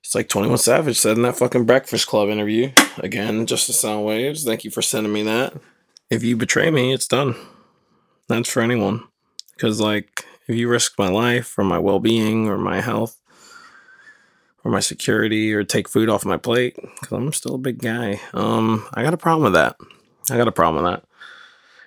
it's 0.08 0.14
like 0.14 0.28
21 0.28 0.58
Savage 0.58 0.98
said 0.98 1.16
in 1.16 1.22
that 1.22 1.36
fucking 1.36 1.64
Breakfast 1.64 2.06
Club 2.06 2.28
interview. 2.28 2.72
Again, 2.98 3.46
Justin 3.46 3.74
Soundwaves. 3.74 4.44
Thank 4.44 4.64
you 4.64 4.70
for 4.70 4.82
sending 4.82 5.12
me 5.12 5.22
that. 5.22 5.54
If 6.10 6.22
you 6.22 6.36
betray 6.36 6.70
me, 6.70 6.92
it's 6.92 7.06
done. 7.06 7.36
That's 8.26 8.50
for 8.50 8.62
anyone. 8.62 9.04
Because, 9.54 9.80
like, 9.80 10.24
if 10.46 10.56
you 10.56 10.68
risk 10.68 10.98
my 10.98 11.08
life 11.08 11.58
or 11.58 11.64
my 11.64 11.78
well 11.78 12.00
being 12.00 12.48
or 12.48 12.56
my 12.56 12.80
health, 12.80 13.20
or 14.68 14.70
my 14.70 14.80
security 14.80 15.54
or 15.54 15.64
take 15.64 15.88
food 15.88 16.10
off 16.10 16.26
my 16.26 16.36
plate 16.36 16.76
because 16.76 17.10
I'm 17.10 17.32
still 17.32 17.54
a 17.54 17.58
big 17.58 17.78
guy. 17.78 18.20
Um, 18.34 18.86
I 18.92 19.02
got 19.02 19.14
a 19.14 19.18
problem 19.18 19.44
with 19.44 19.54
that. 19.54 19.76
I 20.30 20.36
got 20.36 20.46
a 20.46 20.52
problem 20.52 20.84
with 20.84 20.92
that. 20.92 21.04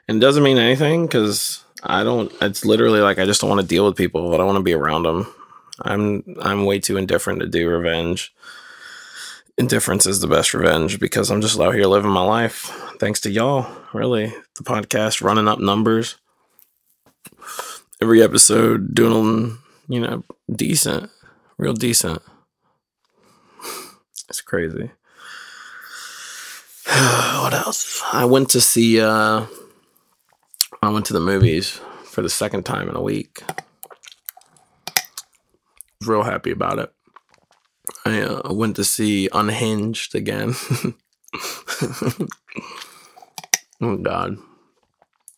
And 0.07 0.17
it 0.17 0.19
doesn't 0.19 0.41
mean 0.41 0.57
anything 0.57 1.05
because 1.05 1.63
I 1.83 2.03
don't. 2.03 2.33
It's 2.41 2.65
literally 2.65 2.99
like 2.99 3.19
I 3.19 3.25
just 3.25 3.39
don't 3.39 3.51
want 3.51 3.61
to 3.61 3.67
deal 3.67 3.85
with 3.85 3.95
people. 3.95 4.33
I 4.33 4.37
don't 4.37 4.47
want 4.47 4.57
to 4.57 4.63
be 4.63 4.73
around 4.73 5.03
them. 5.03 5.31
I'm 5.79 6.23
I'm 6.41 6.65
way 6.65 6.79
too 6.79 6.97
indifferent 6.97 7.39
to 7.41 7.47
do 7.47 7.69
revenge. 7.69 8.33
Indifference 9.59 10.07
is 10.07 10.19
the 10.19 10.27
best 10.27 10.55
revenge 10.55 10.99
because 10.99 11.29
I'm 11.29 11.41
just 11.41 11.59
out 11.59 11.75
here 11.75 11.85
living 11.85 12.09
my 12.09 12.25
life. 12.25 12.63
Thanks 12.99 13.19
to 13.21 13.29
y'all, 13.29 13.71
really. 13.93 14.33
The 14.55 14.63
podcast 14.63 15.21
running 15.21 15.47
up 15.47 15.59
numbers. 15.59 16.15
Every 18.01 18.23
episode 18.23 18.95
doing, 18.95 19.13
them, 19.13 19.63
you 19.87 19.99
know, 19.99 20.23
decent, 20.51 21.11
real 21.59 21.73
decent. 21.73 22.23
It's 24.31 24.39
crazy. 24.39 24.89
what 26.87 27.53
else? 27.53 28.01
I 28.13 28.23
went 28.23 28.47
to 28.51 28.61
see 28.61 29.01
uh 29.01 29.45
I 30.81 30.89
went 30.89 31.05
to 31.07 31.13
the 31.13 31.19
movies 31.19 31.81
for 32.05 32.21
the 32.21 32.29
second 32.29 32.63
time 32.63 32.87
in 32.87 32.95
a 32.95 33.01
week. 33.01 33.43
Real 36.05 36.23
happy 36.23 36.51
about 36.51 36.79
it. 36.79 36.93
I 38.05 38.21
uh, 38.21 38.53
went 38.53 38.77
to 38.77 38.85
see 38.85 39.27
Unhinged 39.33 40.15
again. 40.15 40.55
oh 43.81 43.97
God, 43.97 44.37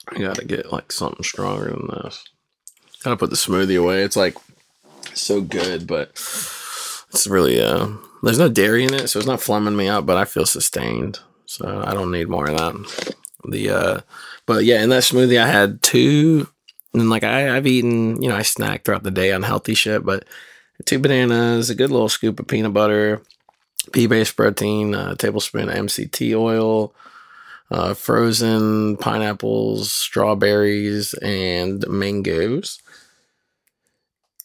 I 0.10 0.20
gotta 0.20 0.46
get 0.46 0.72
like 0.72 0.91
something 0.91 1.24
stronger 1.24 1.72
than 1.72 1.88
this. 1.88 2.24
Gotta 3.04 3.18
put 3.18 3.32
the 3.32 3.38
smoothie 3.38 3.80
away. 3.80 4.04
It's 4.04 4.16
like 4.16 4.38
so 5.16 5.41
good, 5.41 5.88
but 5.88 6.16
it's 7.14 7.28
really 7.28 7.61
uh 7.61 7.89
there's 8.22 8.39
no 8.39 8.49
dairy 8.49 8.86
in 8.86 8.93
it, 8.93 9.09
so 9.09 9.20
it's 9.20 9.28
not 9.28 9.41
flumming 9.41 9.76
me 9.76 9.88
out, 9.88 10.05
but 10.05 10.18
I 10.18 10.26
feel 10.26 10.45
sustained. 10.45 11.20
So 11.45 11.84
I 11.86 11.93
don't 11.93 12.11
need 12.11 12.30
more 12.30 12.49
of 12.49 12.57
that. 12.57 13.14
The 13.45 13.70
uh 13.70 14.01
but 14.45 14.66
yeah, 14.66 14.84
in 14.84 14.89
that 14.89 15.03
smoothie 15.03 15.41
I 15.41 15.47
had 15.47 15.82
two 15.82 16.47
and 16.93 17.09
like 17.09 17.24
I, 17.24 17.55
I've 17.55 17.68
eaten, 17.68 18.22
you 18.22 18.30
know, 18.30 18.36
I 18.36 18.43
snack 18.43 18.84
throughout 18.84 19.03
the 19.03 19.11
day 19.11 19.32
on 19.32 19.43
healthy 19.43 19.74
shit, 19.74 20.05
but 20.05 20.26
two 20.86 20.99
bananas, 20.99 21.70
a 21.70 21.76
good 21.76 21.91
little 21.91 22.09
scoop 22.09 22.39
of 22.39 22.47
peanut 22.47 22.74
butter, 22.74 23.22
pea-based 23.91 24.36
protein, 24.36 24.93
a 24.93 25.16
tablespoon 25.16 25.70
of 25.70 25.76
MCT 25.76 26.38
oil, 26.38 26.93
uh, 27.72 27.95
frozen 27.95 28.97
pineapples, 28.97 29.91
strawberries, 29.91 31.14
and 31.16 31.88
mangoes 31.88 32.83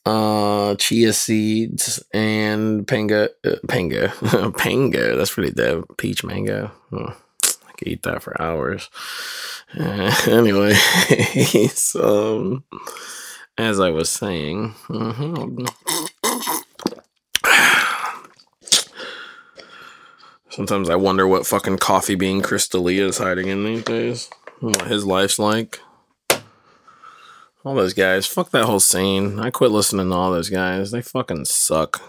uh, 0.09 0.74
chia 0.76 1.12
seeds 1.12 2.02
and 2.14 2.88
panga, 2.88 3.28
uh, 3.44 3.56
pango, 3.68 4.09
pango. 4.56 5.16
That's 5.16 5.36
really 5.36 5.52
dope. 5.52 5.98
Peach 5.98 6.24
mango. 6.24 6.70
Oh, 6.92 7.14
I 7.66 7.72
could 7.76 7.88
eat 7.88 8.04
that 8.04 8.22
for 8.22 8.40
hours. 8.40 8.88
Uh, 9.78 10.14
anyway, 10.26 10.72
so 11.74 12.62
as 13.59 13.78
I 13.80 13.90
was 13.90 14.09
saying, 14.09 14.74
sometimes 20.48 20.88
I 20.88 20.96
wonder 20.96 21.28
what 21.28 21.46
fucking 21.46 21.76
coffee 21.78 22.14
bean 22.14 22.40
Chris 22.40 22.66
D'Elia 22.66 23.09
is 23.09 23.18
hiding 23.18 23.48
in 23.48 23.62
these 23.64 23.84
days. 23.84 24.30
What 24.61 24.86
his 24.86 25.04
life's 25.04 25.38
like. 25.38 25.80
All 27.68 27.74
those 27.74 27.92
guys. 27.92 28.26
Fuck 28.26 28.50
that 28.52 28.64
whole 28.64 28.80
scene. 28.80 29.38
I 29.38 29.50
quit 29.50 29.70
listening 29.70 30.08
to 30.08 30.14
all 30.14 30.32
those 30.32 30.48
guys. 30.48 30.90
They 30.90 31.02
fucking 31.02 31.44
suck. 31.44 32.00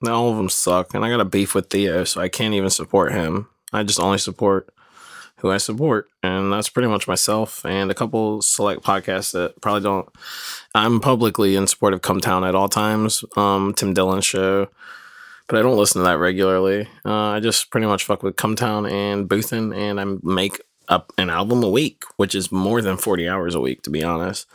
Now 0.00 0.14
all 0.14 0.30
of 0.30 0.38
them 0.38 0.48
suck. 0.48 0.94
And 0.94 1.04
I 1.04 1.10
got 1.10 1.20
a 1.20 1.26
beef 1.26 1.54
with 1.54 1.68
Theo, 1.68 2.04
so 2.04 2.22
I 2.22 2.30
can't 2.30 2.54
even 2.54 2.70
support 2.70 3.12
him. 3.12 3.48
I 3.74 3.82
just 3.82 4.00
only 4.00 4.16
support 4.16 4.72
who 5.36 5.50
I 5.50 5.58
support. 5.58 6.08
And 6.22 6.50
that's 6.50 6.70
pretty 6.70 6.88
much 6.88 7.08
myself 7.08 7.62
and 7.66 7.90
a 7.90 7.94
couple 7.94 8.40
select 8.40 8.82
podcasts 8.82 9.32
that 9.32 9.60
probably 9.60 9.82
don't. 9.82 10.08
I'm 10.74 11.00
publicly 11.00 11.54
in 11.54 11.66
support 11.66 11.92
of 11.92 12.00
Cum 12.00 12.22
Town 12.22 12.42
at 12.42 12.54
all 12.54 12.70
times. 12.70 13.22
Um, 13.36 13.74
Tim 13.74 13.92
Dillon 13.92 14.22
show. 14.22 14.68
But 15.46 15.58
I 15.58 15.62
don't 15.62 15.76
listen 15.76 16.00
to 16.00 16.06
that 16.06 16.16
regularly. 16.16 16.88
Uh, 17.04 17.32
I 17.32 17.40
just 17.40 17.70
pretty 17.70 17.86
much 17.86 18.04
fuck 18.04 18.22
with 18.22 18.36
Cum 18.36 18.56
Town 18.56 18.86
and 18.86 19.28
Boothin, 19.28 19.76
and 19.76 20.00
I 20.00 20.06
make 20.22 20.62
up 20.90 21.12
an 21.16 21.30
album 21.30 21.62
a 21.62 21.70
week, 21.70 22.04
which 22.16 22.34
is 22.34 22.52
more 22.52 22.82
than 22.82 22.96
40 22.96 23.28
hours 23.28 23.54
a 23.54 23.60
week, 23.60 23.82
to 23.82 23.90
be 23.90 24.02
honest. 24.02 24.46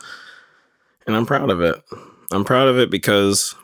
And 1.06 1.16
I'm 1.16 1.26
proud 1.26 1.50
of 1.50 1.60
it. 1.60 1.82
I'm 2.30 2.44
proud 2.44 2.68
of 2.68 2.78
it 2.78 2.90
because 2.90 3.54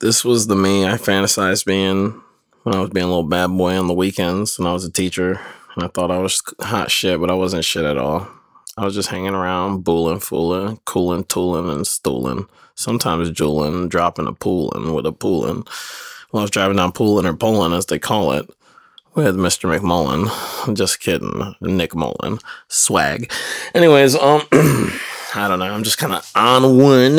this 0.00 0.24
was 0.24 0.46
the 0.46 0.56
me 0.56 0.84
I 0.84 0.94
fantasized 0.94 1.64
being 1.64 2.22
when 2.64 2.74
I 2.74 2.80
was 2.80 2.90
being 2.90 3.06
a 3.06 3.08
little 3.08 3.22
bad 3.22 3.48
boy 3.48 3.76
on 3.76 3.86
the 3.86 3.94
weekends 3.94 4.58
when 4.58 4.68
I 4.68 4.72
was 4.72 4.84
a 4.84 4.92
teacher. 4.92 5.40
And 5.74 5.84
I 5.84 5.88
thought 5.88 6.10
I 6.10 6.18
was 6.18 6.42
hot 6.60 6.90
shit, 6.90 7.18
but 7.18 7.30
I 7.30 7.34
wasn't 7.34 7.64
shit 7.64 7.84
at 7.84 7.96
all. 7.96 8.28
I 8.76 8.84
was 8.84 8.94
just 8.94 9.08
hanging 9.08 9.34
around, 9.34 9.84
booling, 9.84 10.20
fooling, 10.20 10.80
cooling, 10.84 11.24
tooling, 11.24 11.70
and 11.70 11.86
stooling. 11.86 12.46
Sometimes 12.74 13.30
jeweling, 13.30 13.88
dropping 13.88 14.26
a 14.26 14.32
pooling 14.32 14.92
with 14.92 15.06
a 15.06 15.12
pooling. 15.12 15.64
While 16.30 16.40
I 16.40 16.44
was 16.44 16.50
driving 16.50 16.76
down 16.76 16.92
pooling 16.92 17.26
or 17.26 17.34
pulling, 17.34 17.72
as 17.72 17.86
they 17.86 17.98
call 17.98 18.32
it, 18.32 18.50
with 19.14 19.36
Mr. 19.36 19.78
McMullen. 19.78 20.74
Just 20.74 21.00
kidding, 21.00 21.54
Nick 21.60 21.94
Mullen. 21.94 22.38
Swag. 22.68 23.30
Anyways, 23.74 24.14
um, 24.14 24.42
I 25.34 25.46
don't 25.48 25.58
know. 25.58 25.72
I'm 25.72 25.84
just 25.84 25.98
kind 25.98 26.12
of 26.12 26.30
on 26.34 26.78
one. 26.78 27.18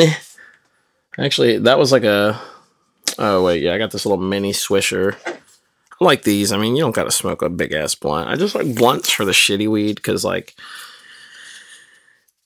Actually, 1.18 1.58
that 1.58 1.78
was 1.78 1.92
like 1.92 2.04
a. 2.04 2.40
Oh 3.18 3.44
wait, 3.44 3.62
yeah, 3.62 3.74
I 3.74 3.78
got 3.78 3.92
this 3.92 4.06
little 4.06 4.22
mini 4.22 4.52
swisher. 4.52 5.16
I 5.26 6.04
like 6.04 6.22
these. 6.22 6.52
I 6.52 6.56
mean, 6.56 6.74
you 6.74 6.82
don't 6.82 6.94
got 6.94 7.04
to 7.04 7.10
smoke 7.12 7.42
a 7.42 7.48
big 7.48 7.72
ass 7.72 7.94
blunt. 7.94 8.28
I 8.28 8.36
just 8.36 8.54
like 8.54 8.74
blunts 8.74 9.10
for 9.10 9.24
the 9.24 9.32
shitty 9.32 9.68
weed 9.68 9.96
because 9.96 10.24
like 10.24 10.54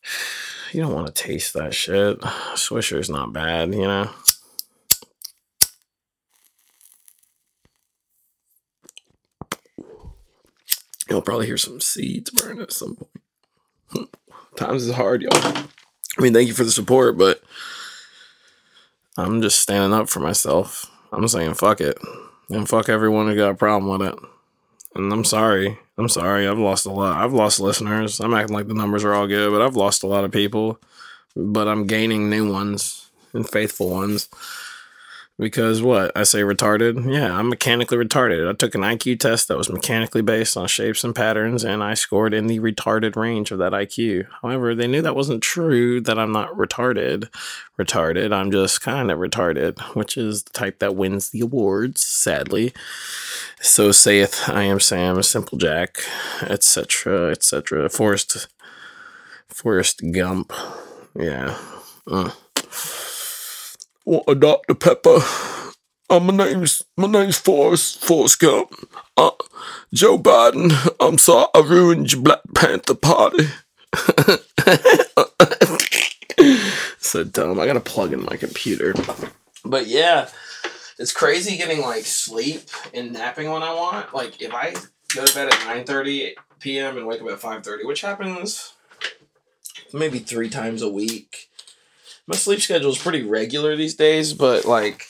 you 0.72 0.82
don't 0.82 0.94
want 0.94 1.06
to 1.06 1.12
taste 1.22 1.54
that 1.54 1.74
shit. 1.74 2.20
Swisher's 2.20 3.08
not 3.08 3.32
bad, 3.32 3.74
you 3.74 3.82
know. 3.82 4.10
You'll 11.08 11.22
probably 11.22 11.46
hear 11.46 11.56
some 11.56 11.80
seeds 11.80 12.30
burn 12.30 12.60
at 12.60 12.72
some 12.72 12.96
point. 12.96 14.10
Times 14.56 14.86
is 14.86 14.94
hard, 14.94 15.22
y'all. 15.22 15.32
I 15.34 16.20
mean, 16.20 16.34
thank 16.34 16.48
you 16.48 16.54
for 16.54 16.64
the 16.64 16.70
support, 16.70 17.16
but 17.16 17.42
I'm 19.16 19.40
just 19.40 19.60
standing 19.60 19.98
up 19.98 20.08
for 20.08 20.20
myself. 20.20 20.90
I'm 21.12 21.26
saying 21.28 21.54
fuck 21.54 21.80
it. 21.80 21.98
And 22.50 22.68
fuck 22.68 22.88
everyone 22.88 23.26
who 23.26 23.36
got 23.36 23.50
a 23.50 23.54
problem 23.54 23.98
with 23.98 24.08
it. 24.08 24.18
And 24.94 25.12
I'm 25.12 25.24
sorry. 25.24 25.78
I'm 25.96 26.08
sorry. 26.08 26.46
I've 26.46 26.58
lost 26.58 26.86
a 26.86 26.90
lot. 26.90 27.22
I've 27.22 27.32
lost 27.32 27.60
listeners. 27.60 28.20
I'm 28.20 28.34
acting 28.34 28.54
like 28.54 28.68
the 28.68 28.74
numbers 28.74 29.04
are 29.04 29.14
all 29.14 29.26
good, 29.26 29.50
but 29.50 29.62
I've 29.62 29.76
lost 29.76 30.02
a 30.02 30.06
lot 30.06 30.24
of 30.24 30.32
people. 30.32 30.80
But 31.36 31.68
I'm 31.68 31.86
gaining 31.86 32.30
new 32.30 32.50
ones 32.50 33.10
and 33.32 33.48
faithful 33.48 33.90
ones. 33.90 34.28
Because 35.38 35.80
what? 35.80 36.10
I 36.16 36.24
say 36.24 36.40
retarded? 36.40 37.12
Yeah, 37.12 37.38
I'm 37.38 37.48
mechanically 37.48 37.96
retarded. 37.96 38.48
I 38.48 38.54
took 38.54 38.74
an 38.74 38.80
IQ 38.80 39.20
test 39.20 39.46
that 39.46 39.56
was 39.56 39.70
mechanically 39.70 40.20
based 40.20 40.56
on 40.56 40.66
shapes 40.66 41.04
and 41.04 41.14
patterns, 41.14 41.64
and 41.64 41.80
I 41.80 41.94
scored 41.94 42.34
in 42.34 42.48
the 42.48 42.58
retarded 42.58 43.14
range 43.14 43.52
of 43.52 43.58
that 43.58 43.70
IQ. 43.70 44.26
However, 44.42 44.74
they 44.74 44.88
knew 44.88 45.00
that 45.00 45.14
wasn't 45.14 45.44
true, 45.44 46.00
that 46.00 46.18
I'm 46.18 46.32
not 46.32 46.50
retarded. 46.54 47.28
Retarded, 47.78 48.32
I'm 48.32 48.50
just 48.50 48.80
kind 48.80 49.12
of 49.12 49.20
retarded, 49.20 49.78
which 49.94 50.16
is 50.16 50.42
the 50.42 50.50
type 50.50 50.80
that 50.80 50.96
wins 50.96 51.30
the 51.30 51.40
awards, 51.40 52.04
sadly. 52.04 52.72
So 53.60 53.92
saith 53.92 54.48
I 54.48 54.64
am 54.64 54.80
Sam, 54.80 55.22
Simple 55.22 55.56
Jack, 55.56 55.98
etc., 56.42 57.30
etc. 57.30 57.88
Forrest, 57.88 58.48
Forrest 59.46 60.02
Gump. 60.10 60.52
Yeah. 61.14 61.56
Uh 62.08 62.32
want 64.08 64.24
a 64.26 64.34
Dr. 64.34 64.74
Pepper. 64.74 65.18
Uh, 66.10 66.20
my 66.20 66.34
name's 66.34 66.82
my 66.96 67.06
name's 67.06 67.38
Forrest 67.38 68.02
Forrest 68.02 68.40
Gump. 68.40 68.72
Uh, 69.16 69.30
Joe 69.92 70.18
Biden. 70.18 70.72
I'm 70.98 71.18
sorry 71.18 71.46
I 71.54 71.60
ruined 71.60 72.12
your 72.12 72.22
Black 72.22 72.40
Panther 72.54 72.94
party. 72.94 73.48
so 76.98 77.24
dumb. 77.24 77.60
I 77.60 77.66
gotta 77.66 77.80
plug 77.80 78.14
in 78.14 78.24
my 78.24 78.36
computer. 78.36 78.94
But 79.64 79.86
yeah, 79.86 80.30
it's 80.98 81.12
crazy 81.12 81.58
getting 81.58 81.82
like 81.82 82.06
sleep 82.06 82.62
and 82.94 83.12
napping 83.12 83.50
when 83.50 83.62
I 83.62 83.74
want. 83.74 84.14
Like 84.14 84.40
if 84.40 84.54
I 84.54 84.74
go 85.14 85.26
to 85.26 85.34
bed 85.34 85.52
at 85.52 85.66
nine 85.66 85.84
thirty 85.84 86.34
p.m. 86.60 86.96
and 86.96 87.06
wake 87.06 87.20
up 87.20 87.28
at 87.28 87.40
five 87.40 87.62
thirty, 87.62 87.84
which 87.84 88.00
happens 88.00 88.72
maybe 89.92 90.18
three 90.18 90.48
times 90.48 90.80
a 90.80 90.88
week 90.88 91.47
my 92.28 92.36
sleep 92.36 92.60
schedule 92.60 92.90
is 92.90 92.98
pretty 92.98 93.22
regular 93.22 93.74
these 93.74 93.94
days, 93.94 94.34
but 94.34 94.66
like, 94.66 95.06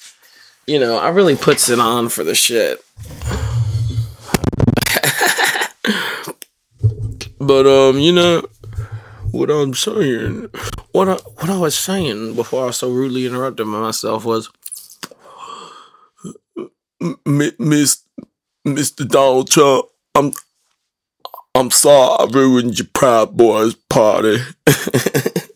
you 0.68 0.78
know, 0.78 0.96
I 0.98 1.08
really 1.08 1.34
puts 1.34 1.68
it 1.68 1.80
on 1.80 2.08
for 2.08 2.22
the 2.22 2.34
shit. 2.34 2.78
but 7.40 7.66
um, 7.66 7.98
you 7.98 8.12
know, 8.12 8.46
what 9.32 9.50
I'm 9.50 9.74
saying, 9.74 10.48
what 10.92 11.08
I 11.08 11.14
what 11.14 11.50
I 11.50 11.58
was 11.58 11.76
saying 11.76 12.36
before 12.36 12.68
I 12.68 12.70
so 12.70 12.88
rudely 12.88 13.26
interrupted 13.26 13.66
myself 13.66 14.24
was, 14.24 14.48
Miss 17.26 18.04
Mr. 18.64 19.08
Donald 19.08 19.50
Trump, 19.50 19.86
I'm 20.14 20.32
I'm 21.56 21.72
sorry 21.72 22.16
I 22.20 22.30
ruined 22.30 22.78
your 22.78 22.86
Proud 22.94 23.36
Boys 23.36 23.74
party. 23.74 24.38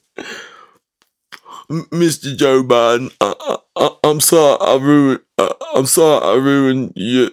Mr. 1.72 2.36
Joe 2.36 2.62
Biden, 2.62 3.14
I, 3.20 3.56
I, 3.76 3.96
I'm 4.04 4.20
sorry 4.20 4.58
I 4.60 4.76
ruined. 4.76 5.20
I, 5.38 5.52
I'm 5.74 5.86
sorry 5.86 6.24
I 6.24 6.34
ruined 6.34 6.92
you. 6.96 7.30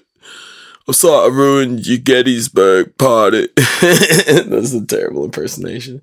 I'm 0.87 0.93
sorry 0.93 1.31
I 1.31 1.35
ruined 1.35 1.85
your 1.85 1.97
Gettysburg 1.97 2.97
party. 2.97 3.49
That's 3.81 4.73
a 4.73 4.85
terrible 4.85 5.25
impersonation. 5.25 6.01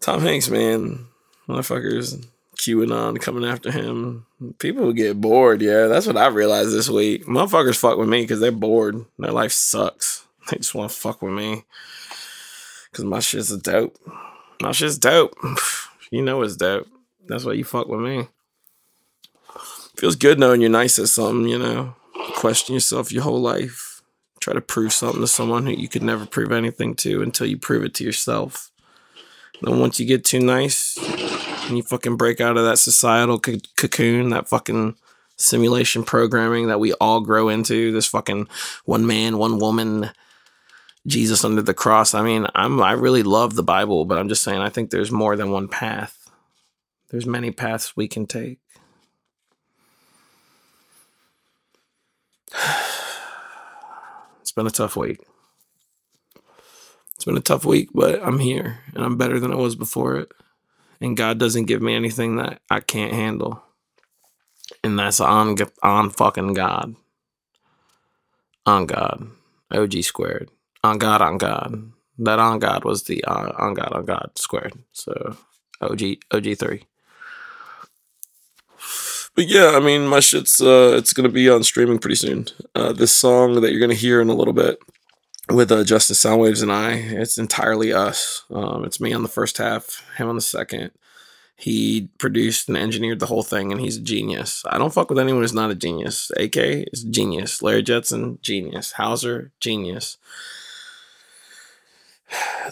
Tom 0.00 0.20
Hanks, 0.22 0.48
man, 0.48 1.06
motherfuckers, 1.48 2.26
QAnon 2.56 3.20
coming 3.20 3.44
after 3.44 3.70
him. 3.70 4.26
People 4.58 4.92
get 4.92 5.20
bored. 5.20 5.60
Yeah, 5.60 5.86
that's 5.86 6.06
what 6.06 6.16
I 6.16 6.28
realized 6.28 6.72
this 6.72 6.88
week. 6.88 7.26
Motherfuckers 7.26 7.76
fuck 7.76 7.98
with 7.98 8.08
me 8.08 8.22
because 8.22 8.40
they're 8.40 8.52
bored. 8.52 9.04
Their 9.18 9.32
life 9.32 9.52
sucks. 9.52 10.26
They 10.50 10.58
just 10.58 10.74
want 10.74 10.90
to 10.90 10.96
fuck 10.96 11.20
with 11.20 11.32
me 11.32 11.64
because 12.90 13.04
my 13.04 13.20
shit's 13.20 13.56
dope. 13.58 13.98
My 14.62 14.72
shit's 14.72 14.98
dope. 14.98 15.36
You 16.10 16.22
know 16.22 16.42
it's 16.42 16.56
dope. 16.56 16.88
That's 17.26 17.44
why 17.44 17.52
you 17.52 17.64
fuck 17.64 17.88
with 17.88 18.00
me. 18.00 18.28
Feels 19.96 20.16
good 20.16 20.38
knowing 20.38 20.60
you're 20.60 20.70
nice 20.70 20.98
at 20.98 21.08
something, 21.08 21.48
you 21.48 21.58
know. 21.58 21.94
Question 22.36 22.74
yourself 22.74 23.12
your 23.12 23.24
whole 23.24 23.40
life. 23.40 24.00
Try 24.40 24.54
to 24.54 24.60
prove 24.60 24.92
something 24.92 25.20
to 25.20 25.26
someone 25.26 25.66
who 25.66 25.72
you 25.72 25.88
could 25.88 26.02
never 26.02 26.24
prove 26.24 26.52
anything 26.52 26.94
to 26.96 27.22
until 27.22 27.46
you 27.46 27.58
prove 27.58 27.84
it 27.84 27.94
to 27.94 28.04
yourself. 28.04 28.70
Then 29.60 29.80
once 29.80 29.98
you 29.98 30.06
get 30.06 30.24
too 30.24 30.38
nice 30.38 30.96
and 31.66 31.76
you 31.76 31.82
fucking 31.82 32.16
break 32.16 32.40
out 32.40 32.56
of 32.56 32.64
that 32.64 32.78
societal 32.78 33.40
c- 33.44 33.60
cocoon, 33.76 34.30
that 34.30 34.48
fucking 34.48 34.94
simulation 35.36 36.04
programming 36.04 36.68
that 36.68 36.80
we 36.80 36.92
all 36.94 37.20
grow 37.20 37.48
into, 37.48 37.92
this 37.92 38.06
fucking 38.06 38.48
one 38.84 39.06
man, 39.06 39.36
one 39.36 39.58
woman 39.58 40.10
Jesus 41.08 41.44
under 41.44 41.62
the 41.62 41.74
cross. 41.74 42.14
I 42.14 42.22
mean, 42.22 42.46
I'm 42.54 42.80
I 42.82 42.92
really 42.92 43.22
love 43.22 43.54
the 43.54 43.62
Bible, 43.62 44.04
but 44.04 44.18
I'm 44.18 44.28
just 44.28 44.42
saying 44.42 44.60
I 44.60 44.68
think 44.68 44.90
there's 44.90 45.10
more 45.10 45.36
than 45.36 45.50
one 45.50 45.66
path. 45.66 46.28
There's 47.10 47.26
many 47.26 47.50
paths 47.50 47.96
we 47.96 48.06
can 48.08 48.26
take. 48.26 48.60
It's 54.40 54.52
been 54.52 54.66
a 54.66 54.70
tough 54.70 54.96
week. 54.96 55.20
It's 57.14 57.24
been 57.26 57.36
a 57.36 57.40
tough 57.40 57.66
week, 57.66 57.90
but 57.92 58.22
I'm 58.22 58.38
here 58.38 58.78
and 58.94 59.04
I'm 59.04 59.18
better 59.18 59.38
than 59.38 59.52
I 59.52 59.56
was 59.56 59.76
before 59.76 60.16
it. 60.16 60.32
And 61.02 61.18
God 61.18 61.38
doesn't 61.38 61.66
give 61.66 61.82
me 61.82 61.94
anything 61.94 62.36
that 62.36 62.62
I 62.70 62.80
can't 62.80 63.12
handle. 63.12 63.62
And 64.82 64.98
that's 64.98 65.20
on 65.20 65.54
on 65.82 66.08
fucking 66.08 66.54
God. 66.54 66.96
On 68.64 68.86
God. 68.86 69.28
OG 69.70 70.02
squared 70.02 70.50
on 70.84 70.98
God 70.98 71.22
on 71.22 71.38
God. 71.38 71.92
That 72.18 72.38
on 72.38 72.58
God 72.58 72.84
was 72.84 73.04
the 73.04 73.22
uh, 73.24 73.52
on 73.56 73.74
God 73.74 73.92
on 73.92 74.04
God 74.04 74.32
squared. 74.36 74.74
So 74.92 75.36
OG 75.80 76.02
OG 76.32 76.58
three. 76.58 76.84
But 79.34 79.46
yeah, 79.46 79.72
I 79.76 79.80
mean, 79.80 80.06
my 80.08 80.20
shit's 80.20 80.60
uh, 80.60 80.94
it's 80.96 81.12
gonna 81.12 81.28
be 81.28 81.48
on 81.48 81.62
streaming 81.62 81.98
pretty 81.98 82.16
soon. 82.16 82.46
Uh, 82.74 82.92
this 82.92 83.12
song 83.12 83.60
that 83.60 83.70
you're 83.70 83.80
gonna 83.80 83.94
hear 83.94 84.20
in 84.20 84.28
a 84.28 84.34
little 84.34 84.52
bit 84.52 84.80
with 85.48 85.70
uh, 85.70 85.84
Justin 85.84 86.14
Soundwaves 86.14 86.62
and 86.62 86.72
I, 86.72 86.92
it's 86.92 87.38
entirely 87.38 87.92
us. 87.92 88.44
Um, 88.50 88.84
it's 88.84 89.00
me 89.00 89.12
on 89.12 89.22
the 89.22 89.28
first 89.28 89.58
half, 89.58 90.04
him 90.16 90.28
on 90.28 90.34
the 90.34 90.40
second. 90.40 90.90
He 91.56 92.08
produced 92.18 92.68
and 92.68 92.76
engineered 92.76 93.18
the 93.18 93.26
whole 93.26 93.42
thing, 93.42 93.72
and 93.72 93.80
he's 93.80 93.96
a 93.96 94.00
genius. 94.00 94.62
I 94.68 94.78
don't 94.78 94.94
fuck 94.94 95.08
with 95.08 95.18
anyone 95.18 95.42
who's 95.42 95.52
not 95.52 95.72
a 95.72 95.74
genius. 95.74 96.30
AK 96.36 96.56
is 96.56 97.02
genius. 97.02 97.62
Larry 97.62 97.82
Jetson, 97.82 98.38
genius. 98.42 98.92
Hauser, 98.92 99.50
genius 99.60 100.18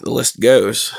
the 0.03 0.11
list 0.11 0.41
goes. 0.41 0.95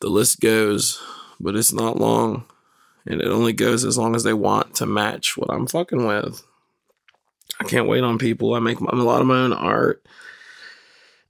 The 0.00 0.08
list 0.08 0.40
goes, 0.40 1.02
but 1.40 1.56
it's 1.56 1.72
not 1.72 1.98
long. 1.98 2.44
And 3.06 3.20
it 3.20 3.28
only 3.28 3.52
goes 3.52 3.84
as 3.84 3.98
long 3.98 4.14
as 4.14 4.22
they 4.22 4.32
want 4.32 4.74
to 4.76 4.86
match 4.86 5.36
what 5.36 5.50
I'm 5.50 5.66
fucking 5.66 6.06
with. 6.06 6.42
I 7.60 7.64
can't 7.64 7.88
wait 7.88 8.02
on 8.02 8.18
people. 8.18 8.54
I 8.54 8.58
make 8.58 8.80
a 8.80 8.96
lot 8.96 9.20
of 9.20 9.26
my 9.26 9.36
own 9.36 9.52
art. 9.52 10.04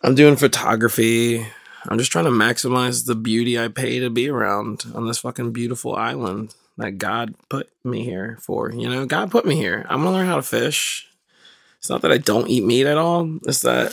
I'm 0.02 0.14
doing 0.14 0.36
photography. 0.36 1.46
I'm 1.88 1.98
just 1.98 2.12
trying 2.12 2.24
to 2.26 2.30
maximize 2.30 3.06
the 3.06 3.14
beauty 3.14 3.58
I 3.58 3.68
pay 3.68 4.00
to 4.00 4.10
be 4.10 4.28
around 4.28 4.84
on 4.94 5.06
this 5.06 5.18
fucking 5.18 5.52
beautiful 5.52 5.94
island 5.94 6.54
that 6.76 6.98
God 6.98 7.34
put 7.48 7.70
me 7.84 8.04
here 8.04 8.38
for. 8.40 8.72
You 8.72 8.88
know, 8.88 9.06
God 9.06 9.30
put 9.30 9.46
me 9.46 9.56
here. 9.56 9.86
I'm 9.88 10.02
gonna 10.02 10.16
learn 10.16 10.26
how 10.26 10.36
to 10.36 10.42
fish. 10.42 11.06
It's 11.78 11.90
not 11.90 12.02
that 12.02 12.12
I 12.12 12.18
don't 12.18 12.48
eat 12.48 12.64
meat 12.64 12.86
at 12.86 12.98
all. 12.98 13.38
It's 13.46 13.60
that 13.60 13.92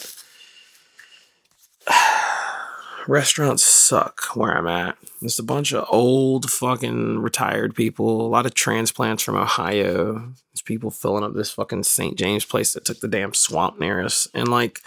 restaurants 3.08 3.64
suck 3.64 4.24
where 4.36 4.58
I'm 4.58 4.68
at. 4.68 4.98
There's 5.20 5.40
a 5.40 5.44
bunch 5.44 5.74
of 5.74 5.86
old 5.90 6.50
fucking 6.50 7.20
retired 7.20 7.76
people, 7.76 8.26
a 8.26 8.28
lot 8.28 8.46
of 8.46 8.54
transplants 8.54 9.24
from 9.24 9.36
Ohio. 9.36 10.34
There's 10.52 10.62
people 10.64 10.92
filling 10.92 11.24
up 11.24 11.34
this 11.34 11.52
fucking 11.52 11.84
St. 11.84 12.18
James 12.18 12.46
place 12.46 12.74
that 12.74 12.86
took 12.86 13.00
the 13.00 13.08
damn 13.08 13.34
swamp 13.34 13.80
near 13.80 14.04
us. 14.04 14.28
And 14.34 14.48
like, 14.48 14.82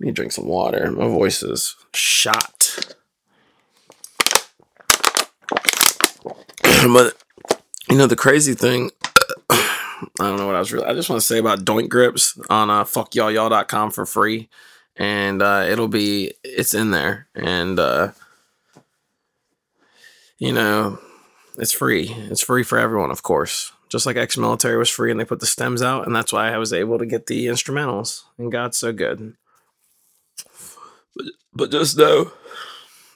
I 0.00 0.04
need 0.04 0.10
to 0.10 0.14
drink 0.14 0.32
some 0.32 0.46
water. 0.46 0.90
My 0.90 1.06
voice 1.06 1.42
is 1.42 1.76
shot. 1.94 2.94
but 6.92 7.16
you 7.90 7.96
know 7.96 8.06
the 8.06 8.16
crazy 8.16 8.54
thing 8.54 8.90
I 9.50 9.66
don't 10.18 10.36
know 10.36 10.46
what 10.46 10.54
I 10.54 10.60
was 10.60 10.72
really 10.72 10.86
I 10.86 10.94
just 10.94 11.10
want 11.10 11.20
to 11.20 11.26
say 11.26 11.38
about 11.38 11.64
doink 11.64 11.88
grips 11.88 12.38
on 12.50 12.70
uh 12.70 12.84
fuckyallyall.com 12.84 13.90
for 13.90 14.06
free 14.06 14.48
and 14.98 15.40
uh, 15.40 15.64
it'll 15.68 15.88
be 15.88 16.34
it's 16.44 16.74
in 16.74 16.90
there 16.90 17.28
and 17.34 17.78
uh, 17.78 18.12
you 20.38 20.52
know 20.52 20.98
it's 21.56 21.72
free. 21.72 22.14
It's 22.30 22.42
free 22.42 22.62
for 22.62 22.78
everyone 22.78 23.10
of 23.10 23.22
course. 23.22 23.72
Just 23.88 24.04
like 24.04 24.16
Exmilitary 24.16 24.76
was 24.76 24.90
free 24.90 25.10
and 25.10 25.18
they 25.18 25.24
put 25.24 25.40
the 25.40 25.46
stems 25.46 25.80
out 25.80 26.06
and 26.06 26.14
that's 26.14 26.32
why 26.32 26.52
i 26.52 26.58
was 26.58 26.74
able 26.74 26.98
to 26.98 27.06
get 27.06 27.26
the 27.26 27.46
instrumentals 27.46 28.24
and 28.36 28.52
god's 28.52 28.76
so 28.76 28.92
good. 28.92 29.34
But, 31.16 31.24
but 31.54 31.70
just 31.70 31.96
know 31.96 32.32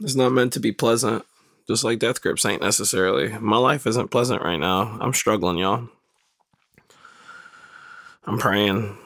it's 0.01 0.15
not 0.15 0.31
meant 0.31 0.53
to 0.55 0.61
be 0.61 0.73
pleasant. 0.73 1.25
Just 1.69 1.85
like 1.85 1.99
death 2.01 2.21
grips 2.21 2.45
ain't 2.45 2.63
necessarily. 2.63 3.29
My 3.39 3.57
life 3.57 3.87
isn't 3.87 4.11
pleasant 4.11 4.43
right 4.43 4.57
now. 4.57 4.99
I'm 5.01 5.13
struggling 5.13 5.59
y'all. 5.59 5.89
I'm 8.25 8.39
praying. 8.39 8.97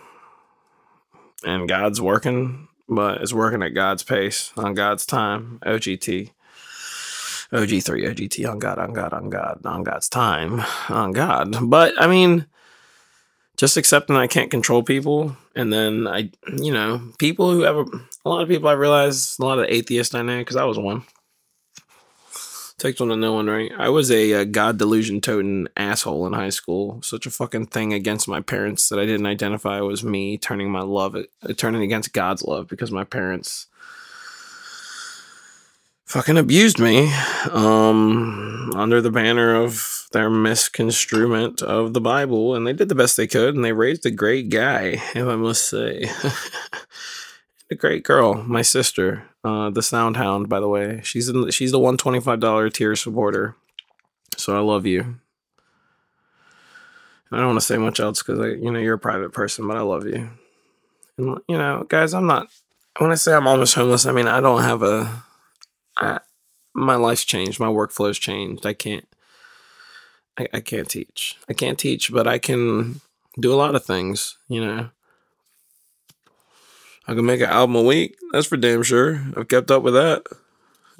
And 1.44 1.68
God's 1.68 2.00
working, 2.00 2.65
but 2.88 3.20
it's 3.20 3.32
working 3.32 3.62
at 3.62 3.74
God's 3.74 4.02
pace 4.02 4.52
on 4.56 4.74
God's 4.74 5.06
time. 5.06 5.58
OGT. 5.64 6.30
OG3, 7.52 8.10
OGT 8.10 8.50
on 8.50 8.58
God, 8.58 8.78
on 8.78 8.92
God, 8.92 9.12
on 9.12 9.30
God, 9.30 9.64
on 9.64 9.84
God's 9.84 10.08
time, 10.08 10.62
on 10.88 11.12
God. 11.12 11.56
But 11.70 11.94
I 12.00 12.08
mean, 12.08 12.46
just 13.56 13.76
accepting 13.76 14.16
I 14.16 14.26
can't 14.26 14.50
control 14.50 14.82
people. 14.82 15.36
And 15.54 15.72
then 15.72 16.06
I, 16.06 16.30
you 16.52 16.72
know, 16.72 17.12
people 17.18 17.52
who 17.52 17.62
have 17.62 17.76
a, 17.76 17.84
lot 18.24 18.42
of 18.42 18.48
people 18.48 18.68
I 18.68 18.72
realize, 18.72 19.38
a 19.38 19.44
lot 19.44 19.58
of 19.58 19.66
atheists 19.68 20.14
I 20.14 20.22
know, 20.22 20.38
because 20.38 20.56
I 20.56 20.64
was 20.64 20.78
one. 20.78 21.04
Takes 22.78 23.00
one 23.00 23.08
to 23.08 23.16
know 23.16 23.32
one, 23.32 23.46
right? 23.46 23.72
I 23.78 23.88
was 23.88 24.10
a, 24.10 24.32
a 24.32 24.44
God 24.44 24.76
delusion 24.76 25.22
toting 25.22 25.66
asshole 25.78 26.26
in 26.26 26.34
high 26.34 26.50
school. 26.50 27.00
Such 27.00 27.24
a 27.24 27.30
fucking 27.30 27.68
thing 27.68 27.94
against 27.94 28.28
my 28.28 28.42
parents 28.42 28.90
that 28.90 28.98
I 28.98 29.06
didn't 29.06 29.24
identify 29.24 29.80
was 29.80 30.04
me 30.04 30.36
turning 30.36 30.70
my 30.70 30.82
love, 30.82 31.16
uh, 31.16 31.52
turning 31.56 31.80
against 31.80 32.12
God's 32.12 32.42
love 32.42 32.68
because 32.68 32.90
my 32.90 33.04
parents 33.04 33.68
fucking 36.04 36.36
abused 36.36 36.78
me 36.78 37.10
um, 37.50 38.72
under 38.76 39.00
the 39.00 39.10
banner 39.10 39.54
of 39.54 40.06
their 40.12 40.28
misconstruement 40.28 41.62
of 41.62 41.94
the 41.94 42.00
Bible. 42.02 42.54
And 42.54 42.66
they 42.66 42.74
did 42.74 42.90
the 42.90 42.94
best 42.94 43.16
they 43.16 43.26
could 43.26 43.54
and 43.54 43.64
they 43.64 43.72
raised 43.72 44.04
a 44.04 44.10
great 44.10 44.50
guy, 44.50 45.00
if 45.14 45.26
I 45.26 45.36
must 45.36 45.66
say. 45.66 46.10
a 47.70 47.74
great 47.74 48.04
girl, 48.04 48.34
my 48.34 48.60
sister, 48.60 49.24
uh, 49.46 49.70
the 49.70 49.82
Sound 49.82 50.16
Hound. 50.16 50.48
By 50.48 50.58
the 50.58 50.68
way, 50.68 51.00
she's 51.04 51.28
in, 51.28 51.50
she's 51.50 51.70
the 51.70 51.78
one 51.78 51.96
twenty 51.96 52.20
five 52.20 52.40
dollar 52.40 52.68
tier 52.68 52.96
supporter. 52.96 53.54
So 54.36 54.56
I 54.56 54.60
love 54.60 54.86
you. 54.86 55.20
I 57.30 57.36
don't 57.38 57.46
want 57.46 57.60
to 57.60 57.66
say 57.66 57.78
much 57.78 58.00
else 58.00 58.22
because 58.22 58.40
I, 58.40 58.48
you 58.48 58.70
know 58.72 58.80
you're 58.80 58.94
a 58.94 58.98
private 58.98 59.32
person, 59.32 59.66
but 59.68 59.76
I 59.76 59.82
love 59.82 60.04
you. 60.06 60.30
And 61.16 61.38
you 61.48 61.56
know, 61.56 61.86
guys, 61.88 62.12
I'm 62.12 62.26
not. 62.26 62.48
When 62.98 63.12
I 63.12 63.14
say 63.14 63.34
I'm 63.34 63.46
almost 63.46 63.74
homeless, 63.74 64.06
I 64.06 64.12
mean 64.12 64.26
I 64.26 64.40
don't 64.40 64.62
have 64.62 64.82
a. 64.82 65.22
I, 65.96 66.20
my 66.74 66.96
life's 66.96 67.24
changed. 67.24 67.60
My 67.60 67.68
workflow's 67.68 68.18
changed. 68.18 68.66
I 68.66 68.72
can't. 68.72 69.06
I, 70.38 70.48
I 70.54 70.60
can't 70.60 70.88
teach. 70.88 71.36
I 71.48 71.52
can't 71.52 71.78
teach, 71.78 72.12
but 72.12 72.26
I 72.26 72.38
can 72.38 73.00
do 73.38 73.52
a 73.52 73.56
lot 73.56 73.76
of 73.76 73.84
things. 73.84 74.38
You 74.48 74.64
know. 74.64 74.90
I 77.08 77.14
can 77.14 77.24
make 77.24 77.40
an 77.40 77.50
album 77.50 77.76
a 77.76 77.82
week. 77.82 78.16
That's 78.32 78.46
for 78.46 78.56
damn 78.56 78.82
sure. 78.82 79.22
I've 79.36 79.48
kept 79.48 79.70
up 79.70 79.82
with 79.82 79.94
that. 79.94 80.24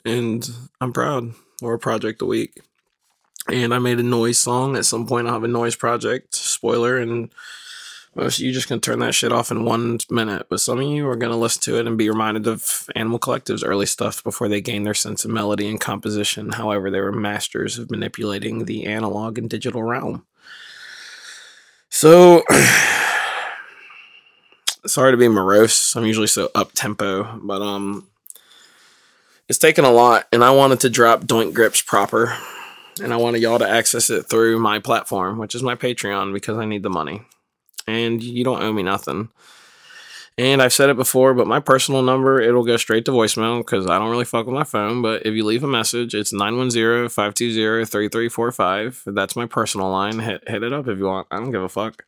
And 0.04 0.48
I'm 0.80 0.92
proud. 0.92 1.32
Or 1.62 1.74
a 1.74 1.78
project 1.78 2.22
a 2.22 2.26
week. 2.26 2.61
And 3.48 3.74
I 3.74 3.78
made 3.78 3.98
a 3.98 4.04
noise 4.04 4.38
song. 4.38 4.76
At 4.76 4.86
some 4.86 5.07
point, 5.07 5.26
I'll 5.26 5.34
have 5.34 5.44
a 5.44 5.48
noise 5.48 5.74
project. 5.74 6.34
Spoiler. 6.34 6.98
And 6.98 7.30
most 8.14 8.38
of 8.38 8.46
you 8.46 8.52
just 8.52 8.68
gonna 8.68 8.80
turn 8.80 9.00
that 9.00 9.14
shit 9.14 9.32
off 9.32 9.50
in 9.50 9.64
one 9.64 9.98
minute. 10.09 10.46
But 10.48 10.61
some 10.61 10.78
of 10.80 10.86
you 10.86 11.09
are 11.09 11.16
gonna 11.16 11.36
listen 11.36 11.62
to 11.62 11.78
it 11.78 11.86
and 11.86 11.98
be 11.98 12.09
reminded 12.09 12.46
of 12.46 12.88
Animal 12.94 13.18
Collective's 13.18 13.62
early 13.62 13.86
stuff 13.86 14.24
before 14.24 14.48
they 14.48 14.61
gained 14.61 14.86
their 14.86 14.94
sense 14.94 15.24
of 15.24 15.30
melody 15.30 15.68
and 15.68 15.80
composition. 15.80 16.52
However, 16.52 16.90
they 16.90 17.00
were 17.00 17.12
masters 17.12 17.78
of 17.78 17.90
manipulating 17.90 18.64
the 18.64 18.86
analog 18.86 19.38
and 19.38 19.50
digital 19.50 19.82
realm. 19.82 20.24
So 21.90 22.42
sorry 24.87 25.12
to 25.12 25.16
be 25.16 25.28
morose. 25.28 25.95
I'm 25.97 26.07
usually 26.07 26.26
so 26.26 26.51
up 26.55 26.72
tempo, 26.72 27.39
but 27.43 27.62
um, 27.62 28.07
it's 29.49 29.59
taken 29.59 29.84
a 29.84 29.91
lot, 29.91 30.26
and 30.32 30.43
I 30.43 30.51
wanted 30.51 30.80
to 30.80 30.91
drop 30.91 31.22
Doink 31.22 31.55
Grips 31.55 31.82
proper, 31.82 32.37
and 33.03 33.12
I 33.12 33.16
wanted 33.16 33.43
y'all 33.43 33.59
to 33.59 33.68
access 33.68 34.11
it 34.11 34.24
through 34.24 34.59
my 34.59 34.78
platform, 34.78 35.39
which 35.39 35.55
is 35.55 35.62
my 35.62 35.74
Patreon, 35.74 36.32
because 36.32 36.59
I 36.59 36.64
need 36.64 36.82
the 36.82 36.91
money, 36.91 37.22
and 37.87 38.22
you 38.22 38.45
don't 38.45 38.62
owe 38.62 38.72
me 38.72 38.82
nothing. 38.82 39.28
And 40.39 40.61
I've 40.61 40.72
said 40.72 40.91
it 40.91 40.97
before, 40.97 41.32
but 41.32 41.47
my 41.47 41.61
personal 41.61 42.03
number, 42.03 42.41
it'll 42.41 42.64
go 42.64 42.76
straight 42.76 43.07
to 43.07 43.11
voicemail 43.11 43.61
because 43.61 43.87
I 43.87 43.99
don't 43.99 44.11
really 44.11 44.26
fuck 44.26 44.45
with 44.45 44.55
my 44.55 44.64
phone. 44.64 45.01
But 45.01 45.24
if 45.24 45.32
you 45.32 45.43
leave 45.45 45.64
a 45.64 45.68
message, 45.68 46.14
it's 46.14 46.30
910 46.30 47.09
520 47.09 47.87
3345. 47.87 49.03
That's 49.07 49.34
my 49.34 49.47
personal 49.47 49.91
line. 49.91 50.18
Hit, 50.18 50.47
hit 50.47 50.62
it 50.62 50.74
up 50.74 50.89
if 50.89 50.99
you 50.99 51.07
want. 51.07 51.26
I 51.30 51.39
don't 51.39 51.53
give 51.53 51.62
a 51.62 51.70
fuck. 51.70 52.05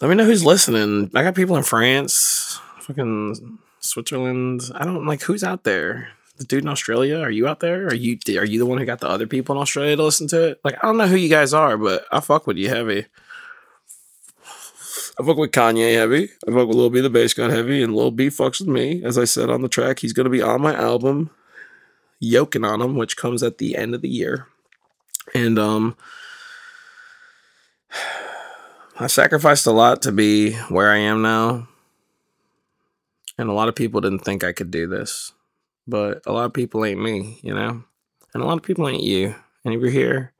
Let 0.00 0.08
me 0.08 0.16
know 0.16 0.24
who's 0.24 0.44
listening. 0.44 1.10
I 1.14 1.22
got 1.22 1.34
people 1.34 1.56
in 1.56 1.62
France, 1.62 2.60
fucking 2.80 3.58
Switzerland. 3.80 4.62
I 4.74 4.84
don't 4.84 5.06
like 5.06 5.22
who's 5.22 5.44
out 5.44 5.64
there. 5.64 6.08
The 6.36 6.44
dude 6.44 6.64
in 6.64 6.68
Australia, 6.68 7.20
are 7.20 7.30
you 7.30 7.46
out 7.46 7.60
there? 7.60 7.86
Are 7.86 7.94
you 7.94 8.18
are 8.36 8.44
you 8.44 8.58
the 8.58 8.66
one 8.66 8.78
who 8.78 8.84
got 8.84 9.00
the 9.00 9.08
other 9.08 9.26
people 9.28 9.54
in 9.54 9.60
Australia 9.60 9.94
to 9.94 10.02
listen 10.02 10.26
to 10.28 10.48
it? 10.48 10.60
Like 10.64 10.82
I 10.82 10.86
don't 10.86 10.96
know 10.96 11.06
who 11.06 11.16
you 11.16 11.28
guys 11.28 11.54
are, 11.54 11.78
but 11.78 12.04
I 12.10 12.18
fuck 12.20 12.46
with 12.46 12.56
you 12.56 12.68
heavy. 12.68 13.06
I 15.16 15.24
fuck 15.24 15.36
with 15.36 15.52
Kanye 15.52 15.94
heavy. 15.94 16.28
I 16.46 16.50
fuck 16.50 16.66
with 16.66 16.76
Lil 16.76 16.90
B 16.90 17.00
the 17.00 17.08
BasedGod 17.08 17.50
heavy, 17.50 17.84
and 17.84 17.94
Lil 17.94 18.10
B 18.10 18.26
fucks 18.26 18.58
with 18.58 18.68
me. 18.68 19.00
As 19.04 19.16
I 19.16 19.24
said 19.24 19.48
on 19.48 19.62
the 19.62 19.68
track, 19.68 20.00
he's 20.00 20.12
gonna 20.12 20.28
be 20.28 20.42
on 20.42 20.60
my 20.60 20.74
album, 20.74 21.30
Yoking 22.20 22.64
on 22.68 22.80
him, 22.80 22.96
which 22.96 23.16
comes 23.16 23.44
at 23.44 23.58
the 23.58 23.76
end 23.76 23.94
of 23.94 24.02
the 24.02 24.08
year. 24.08 24.48
And 25.34 25.56
um 25.56 25.96
I 28.96 29.08
sacrificed 29.08 29.66
a 29.66 29.72
lot 29.72 30.02
to 30.02 30.12
be 30.12 30.52
where 30.68 30.92
I 30.92 30.98
am 30.98 31.20
now. 31.20 31.66
And 33.36 33.50
a 33.50 33.52
lot 33.52 33.68
of 33.68 33.74
people 33.74 34.00
didn't 34.00 34.20
think 34.20 34.44
I 34.44 34.52
could 34.52 34.70
do 34.70 34.86
this. 34.86 35.32
But 35.86 36.22
a 36.26 36.32
lot 36.32 36.44
of 36.44 36.52
people 36.52 36.84
ain't 36.84 37.02
me, 37.02 37.40
you 37.42 37.52
know? 37.52 37.82
And 38.32 38.42
a 38.42 38.46
lot 38.46 38.56
of 38.56 38.62
people 38.62 38.88
ain't 38.88 39.02
you. 39.02 39.34
And 39.64 39.74
if 39.74 39.80
you're 39.80 39.90
here, 39.90 40.32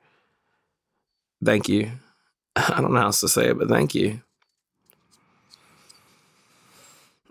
thank 1.44 1.68
you. 1.68 1.90
I 2.56 2.80
don't 2.80 2.92
know 2.92 3.00
how 3.00 3.06
else 3.06 3.20
to 3.20 3.28
say 3.28 3.48
it, 3.48 3.58
but 3.58 3.68
thank 3.68 3.92
you. 3.92 4.20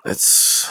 It's 0.05 0.69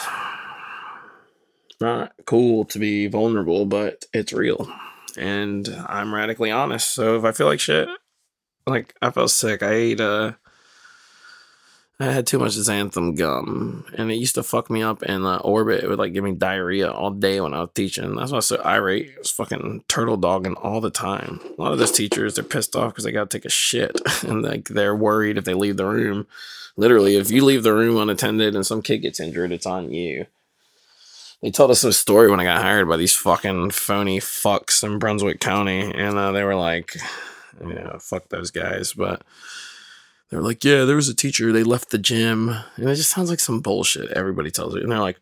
not 1.81 2.13
cool 2.25 2.65
to 2.65 2.77
be 2.77 3.07
vulnerable, 3.07 3.65
but 3.65 4.05
it's 4.13 4.31
real. 4.31 4.71
And 5.17 5.67
I'm 5.87 6.13
radically 6.13 6.51
honest. 6.51 6.91
So 6.91 7.17
if 7.17 7.23
I 7.23 7.31
feel 7.31 7.47
like 7.47 7.59
shit, 7.59 7.89
like 8.67 8.93
I 9.01 9.09
felt 9.09 9.31
sick. 9.31 9.63
I 9.63 9.71
ate 9.71 9.99
uh 9.99 10.33
I 12.03 12.11
had 12.11 12.27
too 12.27 12.37
much 12.39 12.51
xanthan 12.51 13.17
gum, 13.17 13.85
and 13.97 14.11
it 14.11 14.15
used 14.15 14.35
to 14.35 14.43
fuck 14.43 14.69
me 14.69 14.83
up 14.83 15.03
in 15.03 15.23
the 15.23 15.37
orbit. 15.37 15.83
It 15.83 15.87
would 15.87 15.99
like 15.99 16.11
give 16.11 16.23
me 16.23 16.33
diarrhea 16.33 16.91
all 16.91 17.11
day 17.11 17.39
when 17.39 17.53
I 17.53 17.61
was 17.61 17.69
teaching. 17.73 18.15
That's 18.15 18.31
why 18.31 18.35
I 18.35 18.39
was 18.39 18.47
so 18.47 18.61
irate. 18.63 19.09
It 19.09 19.19
was 19.19 19.31
fucking 19.31 19.85
turtle 19.87 20.17
dogging 20.17 20.55
all 20.55 20.81
the 20.81 20.89
time. 20.89 21.39
A 21.57 21.61
lot 21.61 21.71
of 21.71 21.79
those 21.79 21.93
teachers, 21.93 22.35
they're 22.35 22.43
pissed 22.43 22.75
off 22.75 22.91
because 22.91 23.05
they 23.05 23.13
got 23.13 23.29
to 23.29 23.37
take 23.37 23.45
a 23.45 23.49
shit, 23.49 24.01
and 24.23 24.41
like 24.41 24.67
they're 24.67 24.95
worried 24.95 25.37
if 25.37 25.45
they 25.45 25.53
leave 25.53 25.77
the 25.77 25.85
room. 25.85 26.27
Literally, 26.75 27.15
if 27.15 27.31
you 27.31 27.45
leave 27.45 27.63
the 27.63 27.73
room 27.73 27.97
unattended 27.97 28.53
and 28.53 28.65
some 28.65 28.81
kid 28.81 28.97
gets 28.99 29.19
injured, 29.21 29.51
it's 29.51 29.65
on 29.65 29.93
you. 29.93 30.25
They 31.41 31.51
told 31.51 31.71
us 31.71 31.83
a 31.83 31.93
story 31.93 32.29
when 32.29 32.39
I 32.39 32.45
got 32.45 32.61
hired 32.61 32.87
by 32.89 32.97
these 32.97 33.15
fucking 33.15 33.71
phony 33.71 34.19
fucks 34.19 34.83
in 34.83 34.99
Brunswick 34.99 35.39
County, 35.39 35.91
and 35.93 36.17
uh, 36.17 36.31
they 36.33 36.43
were 36.43 36.55
like, 36.55 36.97
"Yeah, 37.65 37.97
fuck 37.99 38.27
those 38.29 38.51
guys," 38.51 38.93
but 38.93 39.21
they're 40.33 40.41
like, 40.41 40.63
yeah, 40.63 40.85
there 40.85 40.95
was 40.95 41.09
a 41.09 41.15
teacher. 41.15 41.51
They 41.51 41.63
left 41.63 41.89
the 41.89 41.97
gym, 41.97 42.49
and 42.49 42.89
it 42.89 42.95
just 42.95 43.11
sounds 43.11 43.29
like 43.29 43.39
some 43.39 43.61
bullshit. 43.61 44.11
Everybody 44.11 44.51
tells 44.51 44.75
you, 44.75 44.81
and 44.81 44.91
they're 44.91 44.99
like, 44.99 45.17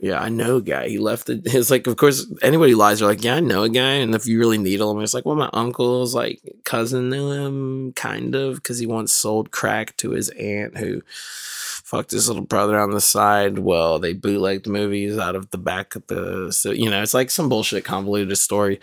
yeah, 0.00 0.18
I 0.18 0.30
know 0.30 0.56
a 0.56 0.62
guy. 0.62 0.88
He 0.88 0.98
left 0.98 1.28
it. 1.28 1.42
It's 1.54 1.70
like, 1.70 1.86
of 1.86 1.96
course, 1.96 2.26
anybody 2.42 2.74
lies. 2.74 2.98
They're 2.98 3.08
like, 3.08 3.22
yeah, 3.22 3.36
I 3.36 3.40
know 3.40 3.64
a 3.64 3.68
guy. 3.68 3.94
And 3.94 4.14
if 4.14 4.26
you 4.26 4.38
really 4.38 4.56
needle 4.58 4.90
him, 4.90 5.02
it's 5.02 5.12
like, 5.12 5.26
well, 5.26 5.36
my 5.36 5.50
uncle's 5.52 6.14
like 6.14 6.40
cousin 6.64 7.10
knew 7.10 7.30
him, 7.30 7.92
kind 7.92 8.34
of, 8.34 8.56
because 8.56 8.78
he 8.78 8.86
once 8.86 9.12
sold 9.12 9.50
crack 9.50 9.96
to 9.98 10.10
his 10.10 10.30
aunt 10.30 10.78
who 10.78 11.02
fucked 11.06 12.12
his 12.12 12.28
little 12.28 12.44
brother 12.44 12.78
on 12.78 12.92
the 12.92 13.00
side. 13.00 13.58
Well, 13.58 13.98
they 13.98 14.14
bootlegged 14.14 14.66
movies 14.66 15.18
out 15.18 15.36
of 15.36 15.50
the 15.50 15.58
back 15.58 15.94
of 15.94 16.06
the, 16.06 16.50
so 16.50 16.70
you 16.70 16.88
know, 16.88 17.02
it's 17.02 17.14
like 17.14 17.30
some 17.30 17.50
bullshit 17.50 17.84
convoluted 17.84 18.38
story. 18.38 18.80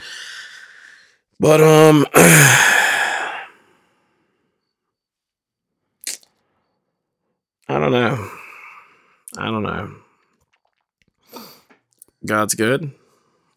But 1.40 1.62
um, 1.62 2.06
don't 7.74 7.92
know. 7.92 8.30
I 9.38 9.46
don't 9.46 9.64
know. 9.64 9.96
God's 12.26 12.56
good. 12.56 12.92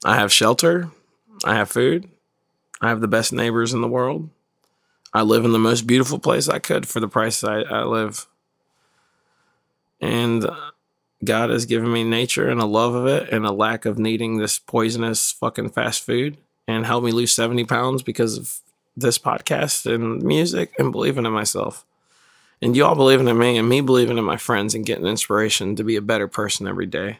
I 0.04 0.16
have 0.16 0.32
shelter. 0.32 0.90
I 1.44 1.54
have 1.54 1.70
food. 1.70 2.08
I 2.80 2.88
have 2.88 3.00
the 3.00 3.08
best 3.08 3.32
neighbors 3.32 3.72
in 3.72 3.80
the 3.80 3.88
world. 3.88 4.30
I 5.12 5.22
live 5.22 5.44
in 5.44 5.52
the 5.52 5.58
most 5.58 5.86
beautiful 5.86 6.18
place 6.18 6.48
I 6.48 6.58
could 6.58 6.86
for 6.86 7.00
the 7.00 7.08
price 7.08 7.42
I, 7.42 7.60
I 7.62 7.84
live. 7.84 8.26
And 10.00 10.48
God 11.24 11.50
has 11.50 11.66
given 11.66 11.92
me 11.92 12.04
nature 12.04 12.48
and 12.48 12.60
a 12.60 12.66
love 12.66 12.94
of 12.94 13.06
it 13.06 13.28
and 13.30 13.44
a 13.44 13.52
lack 13.52 13.84
of 13.84 13.98
needing 13.98 14.38
this 14.38 14.58
poisonous 14.58 15.32
fucking 15.32 15.70
fast 15.70 16.02
food 16.02 16.38
and 16.66 16.86
helped 16.86 17.04
me 17.04 17.12
lose 17.12 17.32
70 17.32 17.64
pounds 17.64 18.02
because 18.02 18.38
of 18.38 18.60
this 18.96 19.18
podcast 19.18 19.92
and 19.92 20.22
music 20.22 20.72
and 20.78 20.92
believing 20.92 21.26
in 21.26 21.32
myself. 21.32 21.84
And 22.62 22.76
y'all 22.76 22.94
believing 22.94 23.28
in 23.28 23.38
me 23.38 23.56
and 23.56 23.68
me 23.68 23.80
believing 23.80 24.18
in 24.18 24.24
my 24.24 24.36
friends 24.36 24.74
and 24.74 24.84
getting 24.84 25.06
inspiration 25.06 25.76
to 25.76 25.84
be 25.84 25.96
a 25.96 26.02
better 26.02 26.28
person 26.28 26.66
every 26.68 26.86
day 26.86 27.18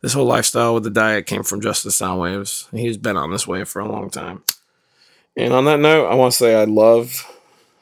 this 0.00 0.14
whole 0.14 0.26
lifestyle 0.26 0.74
with 0.74 0.84
the 0.84 0.90
diet 0.90 1.26
came 1.26 1.42
from 1.42 1.60
Justin 1.60 1.90
Soundwaves. 1.90 2.70
He's 2.76 2.96
been 2.96 3.16
on 3.16 3.30
this 3.30 3.46
wave 3.46 3.68
for 3.68 3.80
a 3.80 3.90
long 3.90 4.10
time. 4.10 4.42
And 5.36 5.52
on 5.52 5.64
that 5.66 5.80
note, 5.80 6.06
I 6.06 6.14
want 6.14 6.32
to 6.32 6.38
say 6.38 6.54
I 6.54 6.64
love, 6.64 7.26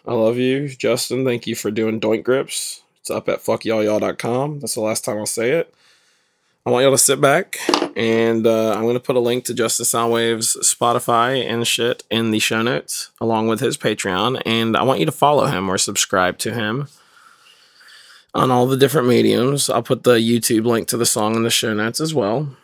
I 0.06 0.14
love 0.14 0.36
you, 0.36 0.68
Justin. 0.68 1.24
Thank 1.24 1.46
you 1.46 1.54
for 1.54 1.70
doing 1.70 2.00
Doink 2.00 2.24
Grips. 2.24 2.82
It's 3.00 3.10
up 3.10 3.28
at 3.28 3.40
fuckyallyall.com. 3.40 4.60
That's 4.60 4.74
the 4.74 4.80
last 4.80 5.04
time 5.04 5.18
I'll 5.18 5.26
say 5.26 5.52
it. 5.52 5.72
I 6.68 6.70
want 6.70 6.82
y'all 6.82 6.92
to 6.92 6.98
sit 6.98 7.18
back, 7.18 7.58
and 7.96 8.46
uh, 8.46 8.74
I'm 8.74 8.82
going 8.82 8.92
to 8.92 9.00
put 9.00 9.16
a 9.16 9.20
link 9.20 9.46
to 9.46 9.54
Justin 9.54 9.86
Soundwave's 9.86 10.54
Spotify 10.56 11.42
and 11.42 11.66
shit 11.66 12.04
in 12.10 12.30
the 12.30 12.40
show 12.40 12.60
notes, 12.60 13.10
along 13.22 13.48
with 13.48 13.60
his 13.60 13.78
Patreon. 13.78 14.42
And 14.44 14.76
I 14.76 14.82
want 14.82 15.00
you 15.00 15.06
to 15.06 15.12
follow 15.12 15.46
him 15.46 15.70
or 15.70 15.78
subscribe 15.78 16.36
to 16.40 16.52
him 16.52 16.88
on 18.34 18.50
all 18.50 18.66
the 18.66 18.76
different 18.76 19.08
mediums. 19.08 19.70
I'll 19.70 19.82
put 19.82 20.02
the 20.02 20.16
YouTube 20.16 20.66
link 20.66 20.88
to 20.88 20.98
the 20.98 21.06
song 21.06 21.36
in 21.36 21.42
the 21.42 21.48
show 21.48 21.72
notes 21.72 22.02
as 22.02 22.12
well. 22.12 22.54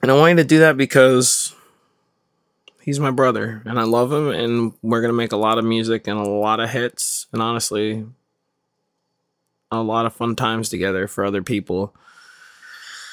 And 0.00 0.10
I 0.10 0.16
want 0.16 0.30
you 0.30 0.36
to 0.36 0.44
do 0.44 0.60
that 0.60 0.78
because 0.78 1.54
he's 2.80 3.00
my 3.00 3.10
brother 3.10 3.60
and 3.66 3.78
I 3.78 3.82
love 3.82 4.10
him 4.10 4.30
and 4.30 4.72
we're 4.80 5.02
going 5.02 5.12
to 5.12 5.18
make 5.18 5.32
a 5.32 5.36
lot 5.36 5.58
of 5.58 5.66
music 5.66 6.06
and 6.06 6.18
a 6.18 6.26
lot 6.26 6.58
of 6.58 6.70
hits 6.70 7.26
and 7.34 7.42
honestly 7.42 8.06
a 9.70 9.82
lot 9.82 10.06
of 10.06 10.14
fun 10.14 10.36
times 10.36 10.70
together 10.70 11.06
for 11.06 11.22
other 11.22 11.42
people. 11.42 11.94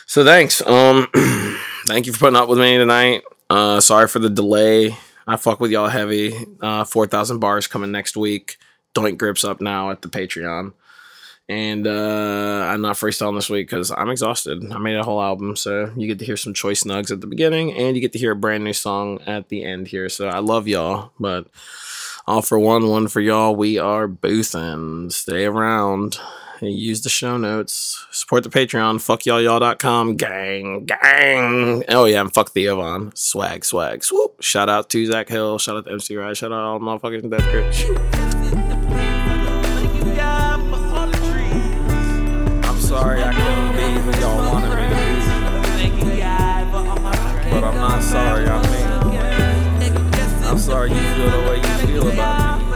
So 0.07 0.23
thanks. 0.23 0.65
Um 0.65 1.07
thank 1.85 2.07
you 2.07 2.13
for 2.13 2.19
putting 2.19 2.35
up 2.35 2.49
with 2.49 2.59
me 2.59 2.77
tonight. 2.77 3.23
Uh 3.49 3.79
sorry 3.79 4.07
for 4.07 4.19
the 4.19 4.29
delay. 4.29 4.97
I 5.27 5.35
fuck 5.35 5.59
with 5.59 5.69
y'all 5.69 5.89
heavy. 5.89 6.33
Uh 6.61 6.83
4000 6.83 7.39
bars 7.39 7.67
coming 7.67 7.91
next 7.91 8.17
week. 8.17 8.57
Doink 8.95 9.17
grips 9.17 9.43
up 9.43 9.61
now 9.61 9.91
at 9.91 10.01
the 10.01 10.07
Patreon 10.07 10.73
and 11.49 11.87
uh, 11.87 12.67
I'm 12.69 12.81
not 12.81 12.97
freestyling 12.97 13.37
this 13.37 13.49
week 13.49 13.69
because 13.69 13.91
I'm 13.91 14.09
exhausted. 14.09 14.69
I 14.71 14.79
made 14.79 14.97
a 14.97 15.03
whole 15.03 15.21
album, 15.21 15.55
so 15.55 15.91
you 15.95 16.07
get 16.07 16.19
to 16.19 16.25
hear 16.25 16.35
some 16.35 16.53
choice 16.53 16.83
nugs 16.83 17.11
at 17.11 17.21
the 17.21 17.27
beginning, 17.27 17.73
and 17.73 17.95
you 17.95 18.01
get 18.01 18.11
to 18.13 18.19
hear 18.19 18.31
a 18.31 18.35
brand 18.35 18.63
new 18.65 18.73
song 18.73 19.19
at 19.25 19.47
the 19.47 19.63
end 19.63 19.87
here. 19.87 20.09
So 20.09 20.27
I 20.27 20.39
love 20.39 20.67
y'all, 20.67 21.11
but 21.19 21.47
all 22.25 22.41
for 22.41 22.59
one, 22.59 22.89
one 22.89 23.07
for 23.07 23.21
y'all. 23.21 23.55
We 23.55 23.77
are 23.77 24.07
boosting. 24.07 25.09
Stay 25.09 25.45
around. 25.45 26.19
Use 26.61 27.01
the 27.01 27.09
show 27.09 27.37
notes. 27.37 28.05
Support 28.11 28.43
the 28.43 28.49
Patreon. 28.49 28.99
fuck 29.01 29.25
y'all, 29.25 29.41
y'all.com, 29.41 30.15
Gang, 30.15 30.85
gang. 30.85 31.83
Oh, 31.89 32.05
yeah, 32.05 32.21
and 32.21 32.33
fuck 32.33 32.51
Theo 32.51 32.77
Von. 32.77 33.11
Swag, 33.15 33.63
swag, 33.63 34.03
swoop. 34.03 34.41
Shout 34.41 34.69
out 34.69 34.89
to 34.89 35.05
Zach 35.05 35.29
Hill. 35.29 35.59
Shout 35.59 35.77
out 35.77 35.85
to 35.85 35.91
MC 35.91 36.15
Ride. 36.15 36.35
Shout 36.37 36.51
out 36.51 36.63
all 36.63 36.79
motherfuckers 36.79 37.29
Death 37.29 37.49
Grip. 37.51 37.73
sorry 42.87 43.21
I 43.21 43.33
couldn't 43.33 43.73
be 43.75 43.83
who 43.99 44.11
y'all 44.21 44.53
wanted 44.53 44.69
me 44.69 44.75
to 44.77 44.95
be. 46.05 46.21
But 47.51 47.63
I'm 47.65 47.75
not 47.75 48.01
sorry, 48.01 48.45
I 48.47 48.61
mean, 48.71 48.87
I'm 50.45 50.57
sorry 50.57 50.89
you 50.91 50.95
feel 50.95 51.31
the 51.31 51.37
way 51.49 51.57
you 51.57 51.73
feel 51.87 52.07
about 52.07 52.61
me. 52.61 52.67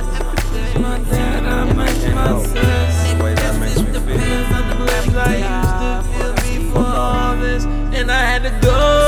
And 0.75 1.47
I 1.47 1.89
help 2.27 3.00
And 8.01 8.09
I 8.09 8.21
had 8.21 8.41
to 8.43 8.49
go 8.65 9.00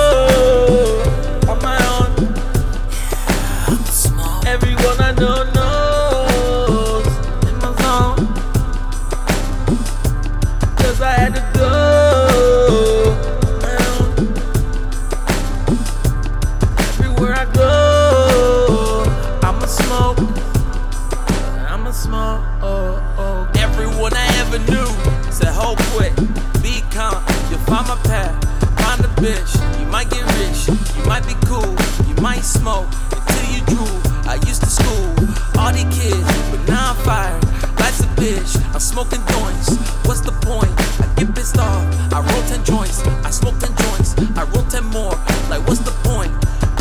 bitch, 29.24 29.56
you 29.80 29.86
might 29.88 30.10
get 30.10 30.26
rich, 30.36 30.68
you 30.68 31.04
might 31.06 31.26
be 31.26 31.34
cool, 31.48 31.72
you 32.10 32.16
might 32.22 32.44
smoke 32.44 32.92
until 33.16 33.46
you 33.56 33.64
drool. 33.72 33.98
I 34.28 34.36
used 34.46 34.62
to 34.64 34.70
school 34.70 35.16
all 35.58 35.72
these 35.72 35.88
kids, 35.96 36.28
but 36.52 36.60
now 36.68 36.92
I'm 36.92 37.00
fired. 37.08 37.44
Life's 37.80 38.02
a 38.02 38.10
bitch, 38.20 38.52
I'm 38.74 38.82
smoking 38.82 39.24
joints. 39.32 39.80
What's 40.04 40.20
the 40.20 40.36
point? 40.44 40.72
I 41.00 41.08
get 41.16 41.34
pissed 41.34 41.58
off. 41.58 41.84
I 42.12 42.20
roll 42.20 42.44
10 42.52 42.66
joints, 42.66 43.00
I 43.24 43.30
smoke 43.30 43.58
10 43.60 43.72
joints, 43.88 44.12
I 44.36 44.44
roll 44.52 44.66
10 44.68 44.84
more. 44.92 45.16
Like, 45.48 45.64
what's 45.68 45.80
the 45.80 45.96
point? 46.04 46.34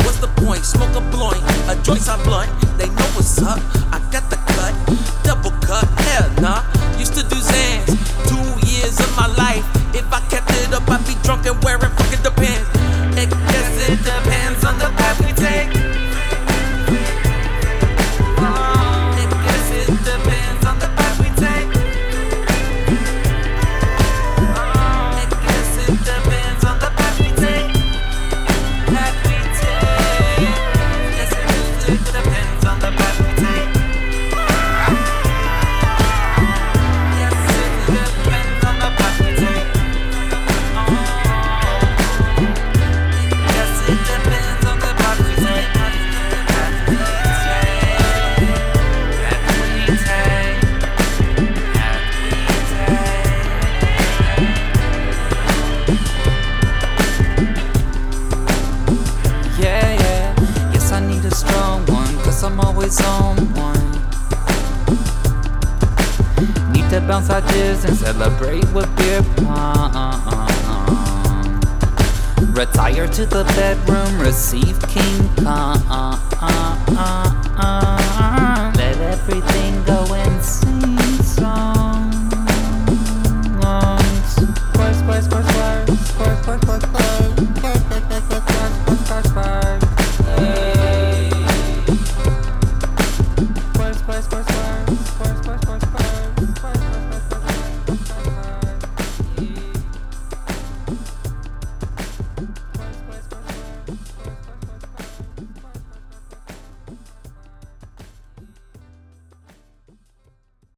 What's 0.03 0.19
the 0.19 0.27
point? 0.43 0.65
Smoke 0.65 0.95
a 0.95 1.01
blunt, 1.15 1.39
a 1.71 1.81
joint's 1.81 2.09
a 2.09 2.17
blunt. 2.27 2.51
They 2.77 2.89
know 2.89 3.07
what's 3.15 3.41
up. 3.41 3.82